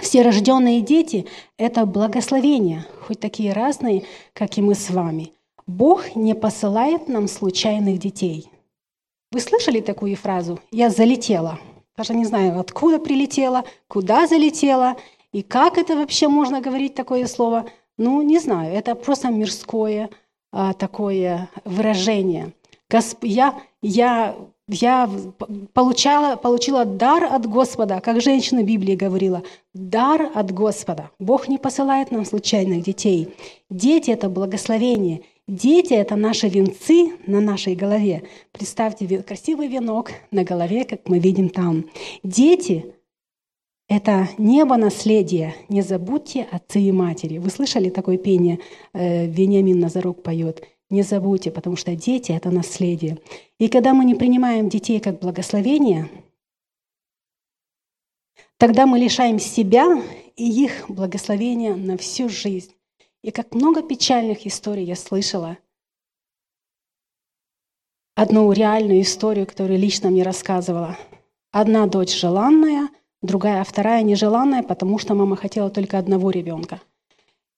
Все 0.00 0.22
рожденные 0.22 0.80
дети– 0.80 1.26
это 1.58 1.84
благословение, 1.84 2.86
хоть 3.06 3.20
такие 3.20 3.52
разные, 3.52 4.04
как 4.32 4.56
и 4.56 4.62
мы 4.62 4.74
с 4.74 4.90
вами. 4.90 5.32
Бог 5.66 6.14
не 6.14 6.34
посылает 6.34 7.08
нам 7.08 7.28
случайных 7.28 7.98
детей. 7.98 8.48
Вы 9.30 9.40
слышали 9.40 9.80
такую 9.80 10.16
фразу 10.16 10.60
«я 10.70 10.90
залетела»? 10.90 11.58
Даже 11.96 12.12
не 12.14 12.24
знаю, 12.24 12.58
откуда 12.58 12.98
прилетела, 12.98 13.64
куда 13.86 14.26
залетела, 14.26 14.96
и 15.34 15.42
как 15.42 15.78
это 15.78 15.96
вообще 15.96 16.28
можно 16.28 16.60
говорить 16.60 16.94
такое 16.94 17.26
слово. 17.26 17.66
Ну, 17.98 18.22
не 18.22 18.38
знаю, 18.38 18.72
это 18.72 18.94
просто 18.94 19.30
мирское 19.30 20.08
а, 20.52 20.72
такое 20.74 21.48
выражение. 21.64 22.52
Госп... 22.88 23.24
Я, 23.24 23.54
я 23.82 24.36
я 24.68 25.10
получала, 25.74 26.36
получила 26.36 26.84
дар 26.84 27.24
от 27.24 27.46
Господа, 27.46 28.00
как 28.00 28.22
женщина 28.22 28.62
Библии 28.62 28.94
говорила, 28.94 29.42
дар 29.74 30.30
от 30.34 30.52
Господа. 30.52 31.10
Бог 31.18 31.48
не 31.48 31.58
посылает 31.58 32.12
нам 32.12 32.24
случайных 32.24 32.84
детей. 32.84 33.34
Дети– 33.68 34.10
это 34.12 34.28
благословение. 34.28 35.22
Дети– 35.48 35.92
это 35.94 36.16
наши 36.16 36.48
венцы 36.48 37.12
на 37.26 37.40
нашей 37.40 37.74
голове. 37.74 38.22
Представьте 38.52 39.18
красивый 39.18 39.66
венок 39.66 40.12
на 40.30 40.44
голове, 40.44 40.84
как 40.84 41.08
мы 41.08 41.18
видим 41.18 41.48
там. 41.48 41.86
Дети– 42.22 42.86
это 43.88 44.28
небо 44.38 44.76
наследие. 44.76 45.54
Не 45.68 45.82
забудьте 45.82 46.46
отцы 46.50 46.80
и 46.80 46.92
матери. 46.92 47.38
Вы 47.38 47.50
слышали 47.50 47.90
такое 47.90 48.18
пение? 48.18 48.60
Э, 48.92 49.26
Вениамин 49.26 49.78
Назарук 49.78 50.22
поет– 50.22 50.62
не 50.90 51.02
забудьте, 51.02 51.50
потому 51.50 51.76
что 51.76 51.96
дети— 51.96 52.30
это 52.32 52.50
наследие. 52.50 53.18
И 53.58 53.68
когда 53.68 53.94
мы 53.94 54.04
не 54.04 54.14
принимаем 54.14 54.68
детей 54.68 55.00
как 55.00 55.18
благословение, 55.18 56.08
тогда 58.58 58.86
мы 58.86 58.98
лишаем 58.98 59.38
себя 59.38 60.02
и 60.36 60.64
их 60.64 60.88
благословения 60.88 61.74
на 61.74 61.96
всю 61.96 62.28
жизнь. 62.28 62.72
И 63.22 63.30
как 63.30 63.54
много 63.54 63.82
печальных 63.82 64.46
историй 64.46 64.84
я 64.84 64.94
слышала. 64.94 65.58
Одну 68.14 68.52
реальную 68.52 69.00
историю, 69.00 69.46
которую 69.46 69.78
лично 69.78 70.10
мне 70.10 70.22
рассказывала. 70.22 70.96
Одна 71.50 71.86
дочь 71.86 72.14
желанная, 72.14 72.88
другая, 73.24 73.64
вторая 73.64 74.02
нежеланная, 74.02 74.62
потому 74.62 74.98
что 74.98 75.14
мама 75.14 75.36
хотела 75.36 75.70
только 75.70 75.98
одного 75.98 76.30
ребенка. 76.30 76.80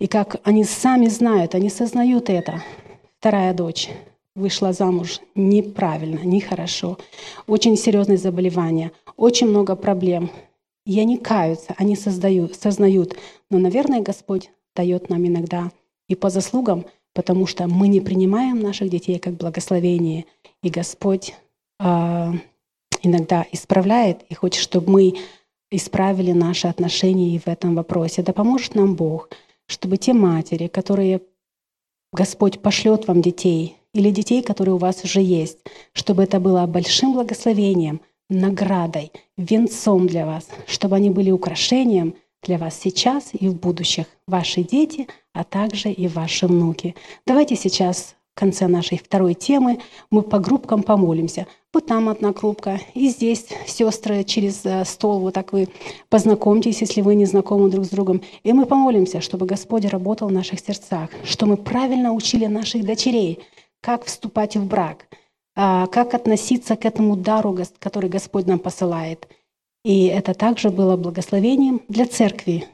И 0.00 0.06
как 0.06 0.36
они 0.44 0.64
сами 0.64 1.08
знают, 1.08 1.54
они 1.54 1.68
сознают 1.68 2.30
это– 2.30 2.62
Вторая 3.18 3.54
дочь 3.54 3.88
вышла 4.34 4.72
замуж 4.72 5.20
неправильно, 5.34 6.20
нехорошо. 6.20 6.98
Очень 7.46 7.76
серьезные 7.76 8.18
заболевания, 8.18 8.92
очень 9.16 9.48
много 9.48 9.74
проблем. 9.74 10.30
И 10.84 11.00
они 11.00 11.16
каются, 11.16 11.74
они 11.78 11.96
создают, 11.96 12.54
сознают. 12.54 13.16
Но, 13.50 13.58
наверное, 13.58 14.02
Господь 14.02 14.50
дает 14.76 15.08
нам 15.08 15.26
иногда 15.26 15.72
и 16.08 16.14
по 16.14 16.30
заслугам, 16.30 16.84
потому 17.14 17.46
что 17.46 17.66
мы 17.66 17.88
не 17.88 18.00
принимаем 18.00 18.60
наших 18.60 18.90
детей 18.90 19.18
как 19.18 19.34
благословение. 19.34 20.26
И 20.62 20.68
Господь 20.68 21.34
э, 21.80 22.32
иногда 23.02 23.46
исправляет 23.50 24.22
и 24.28 24.34
хочет, 24.34 24.62
чтобы 24.62 24.90
мы 24.90 25.14
исправили 25.70 26.32
наши 26.32 26.68
отношения 26.68 27.34
и 27.34 27.38
в 27.38 27.48
этом 27.48 27.74
вопросе. 27.74 28.22
Да 28.22 28.32
поможет 28.32 28.74
нам 28.74 28.94
Бог, 28.94 29.28
чтобы 29.66 29.96
те 29.96 30.12
матери, 30.12 30.68
которые 30.68 31.22
Господь 32.12 32.60
пошлет 32.60 33.08
вам 33.08 33.20
детей 33.20 33.76
или 33.92 34.10
детей, 34.10 34.42
которые 34.42 34.74
у 34.74 34.78
вас 34.78 35.04
уже 35.04 35.20
есть, 35.20 35.58
чтобы 35.92 36.22
это 36.24 36.40
было 36.40 36.66
большим 36.66 37.14
благословением, 37.14 38.00
наградой, 38.28 39.12
венцом 39.36 40.06
для 40.06 40.26
вас, 40.26 40.48
чтобы 40.66 40.96
они 40.96 41.10
были 41.10 41.30
украшением 41.30 42.14
для 42.42 42.58
вас 42.58 42.78
сейчас 42.78 43.30
и 43.32 43.48
в 43.48 43.54
будущих, 43.58 44.06
ваши 44.26 44.62
дети, 44.62 45.08
а 45.32 45.44
также 45.44 45.90
и 45.90 46.08
ваши 46.08 46.46
внуки. 46.46 46.94
Давайте 47.26 47.56
сейчас 47.56 48.14
конце 48.36 48.68
нашей 48.68 48.98
второй 48.98 49.34
темы 49.34 49.80
мы 50.10 50.22
по 50.22 50.38
группкам 50.38 50.82
помолимся. 50.82 51.46
Вот 51.72 51.86
там 51.86 52.08
одна 52.08 52.32
группка, 52.32 52.80
и 52.94 53.08
здесь 53.08 53.48
сестры 53.66 54.24
через 54.24 54.64
э, 54.64 54.84
стол, 54.84 55.20
вот 55.20 55.34
так 55.34 55.52
вы 55.52 55.68
познакомьтесь, 56.08 56.80
если 56.82 57.00
вы 57.00 57.14
не 57.14 57.24
знакомы 57.26 57.70
друг 57.70 57.86
с 57.86 57.88
другом. 57.88 58.22
И 58.44 58.52
мы 58.52 58.66
помолимся, 58.66 59.20
чтобы 59.20 59.46
Господь 59.46 59.86
работал 59.86 60.28
в 60.28 60.32
наших 60.32 60.60
сердцах, 60.60 61.10
что 61.24 61.46
мы 61.46 61.56
правильно 61.56 62.12
учили 62.12 62.46
наших 62.46 62.84
дочерей, 62.84 63.40
как 63.80 64.04
вступать 64.04 64.56
в 64.56 64.66
брак, 64.66 65.06
а, 65.54 65.86
как 65.86 66.14
относиться 66.14 66.76
к 66.76 66.84
этому 66.84 67.16
дару, 67.16 67.58
который 67.78 68.10
Господь 68.10 68.46
нам 68.46 68.58
посылает. 68.58 69.28
И 69.84 70.06
это 70.06 70.34
также 70.34 70.70
было 70.70 70.96
благословением 70.96 71.80
для 71.88 72.06
церкви. 72.06 72.66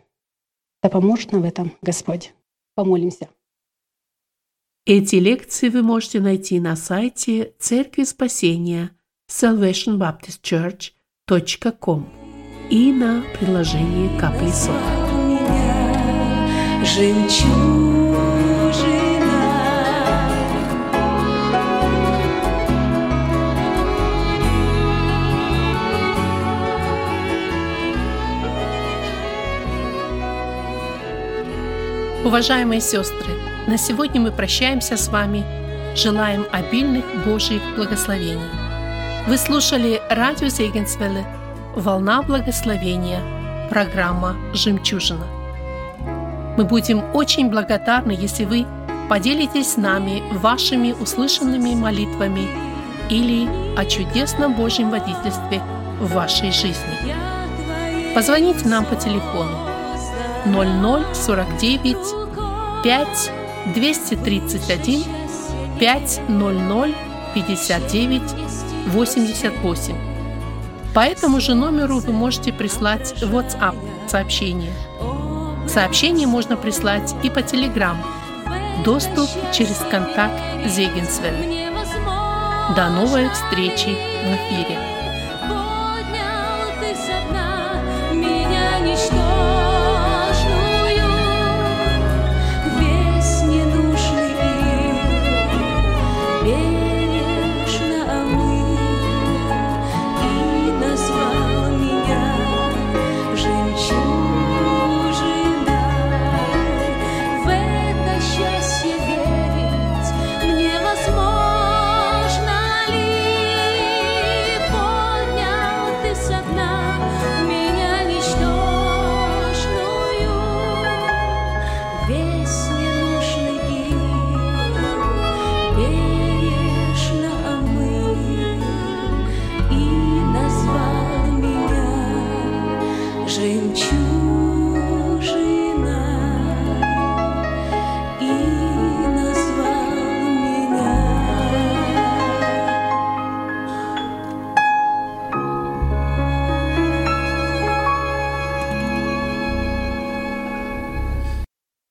Да 0.83 0.89
поможет 0.89 1.33
нам 1.33 1.43
в 1.43 1.45
этом 1.45 1.73
Господь. 1.83 2.35
Помолимся. 2.75 3.29
Эти 4.85 5.15
лекции 5.17 5.69
вы 5.69 5.83
можете 5.83 6.19
найти 6.19 6.59
на 6.59 6.75
сайте 6.75 7.53
Церкви 7.61 8.03
Спасения 8.03 8.91
salvationbaptistchurch.com 9.31 12.13
и 12.69 12.91
на 12.91 13.23
приложении 13.39 14.19
Капли. 14.19 14.51
Уважаемые 32.25 32.81
сестры, 32.81 33.42
на 33.67 33.79
сегодня 33.79 34.21
мы 34.21 34.33
прощаемся 34.33 34.97
с 34.97 35.09
вами. 35.09 35.45
Желаем 35.95 36.47
обильных 36.51 37.05
Божьих 37.25 37.63
благословений. 37.77 38.41
Вы 39.29 39.37
слушали 39.37 40.01
радио 40.11 40.49
Зегенсвелле 40.49 41.25
«Волна 41.77 42.23
благословения», 42.23 43.21
программа 43.69 44.37
«Жемчужина». 44.53 45.27
Мы 46.57 46.65
будем 46.65 47.03
очень 47.15 47.51
благодарны, 47.51 48.13
если 48.13 48.45
вы 48.45 48.67
поделитесь 49.09 49.73
с 49.73 49.77
нами 49.77 50.23
вашими 50.33 50.93
услышанными 50.93 51.75
молитвами 51.75 52.49
или 53.11 53.49
о 53.77 53.85
чудесном 53.85 54.55
Божьем 54.55 54.91
водительстве 54.91 55.63
в 56.01 56.13
вашей 56.13 56.51
жизни. 56.51 58.15
Позвоните 58.15 58.67
нам 58.69 58.85
по 58.85 58.97
телефону 58.97 59.57
0049 60.47 62.23
5 62.83 63.42
231 63.75 65.05
500 65.79 66.95
59 67.35 68.23
88. 68.89 69.95
По 70.95 71.01
этому 71.01 71.41
же 71.41 71.55
номеру 71.55 71.99
вы 72.01 72.13
можете 72.13 72.53
прислать 72.53 73.15
WhatsApp 73.23 73.77
сообщение. 74.09 74.73
Сообщение 75.67 76.27
можно 76.27 76.57
прислать 76.57 77.15
и 77.23 77.31
по 77.31 77.39
Telegram. 77.39 77.97
Доступ 78.85 79.31
через 79.53 79.79
контакт 79.91 80.41
Зегенсвель. 80.67 81.71
До 82.77 82.91
новой 82.91 83.31
встречи 83.31 83.89
в 83.89 84.37
эфире. 84.37 84.92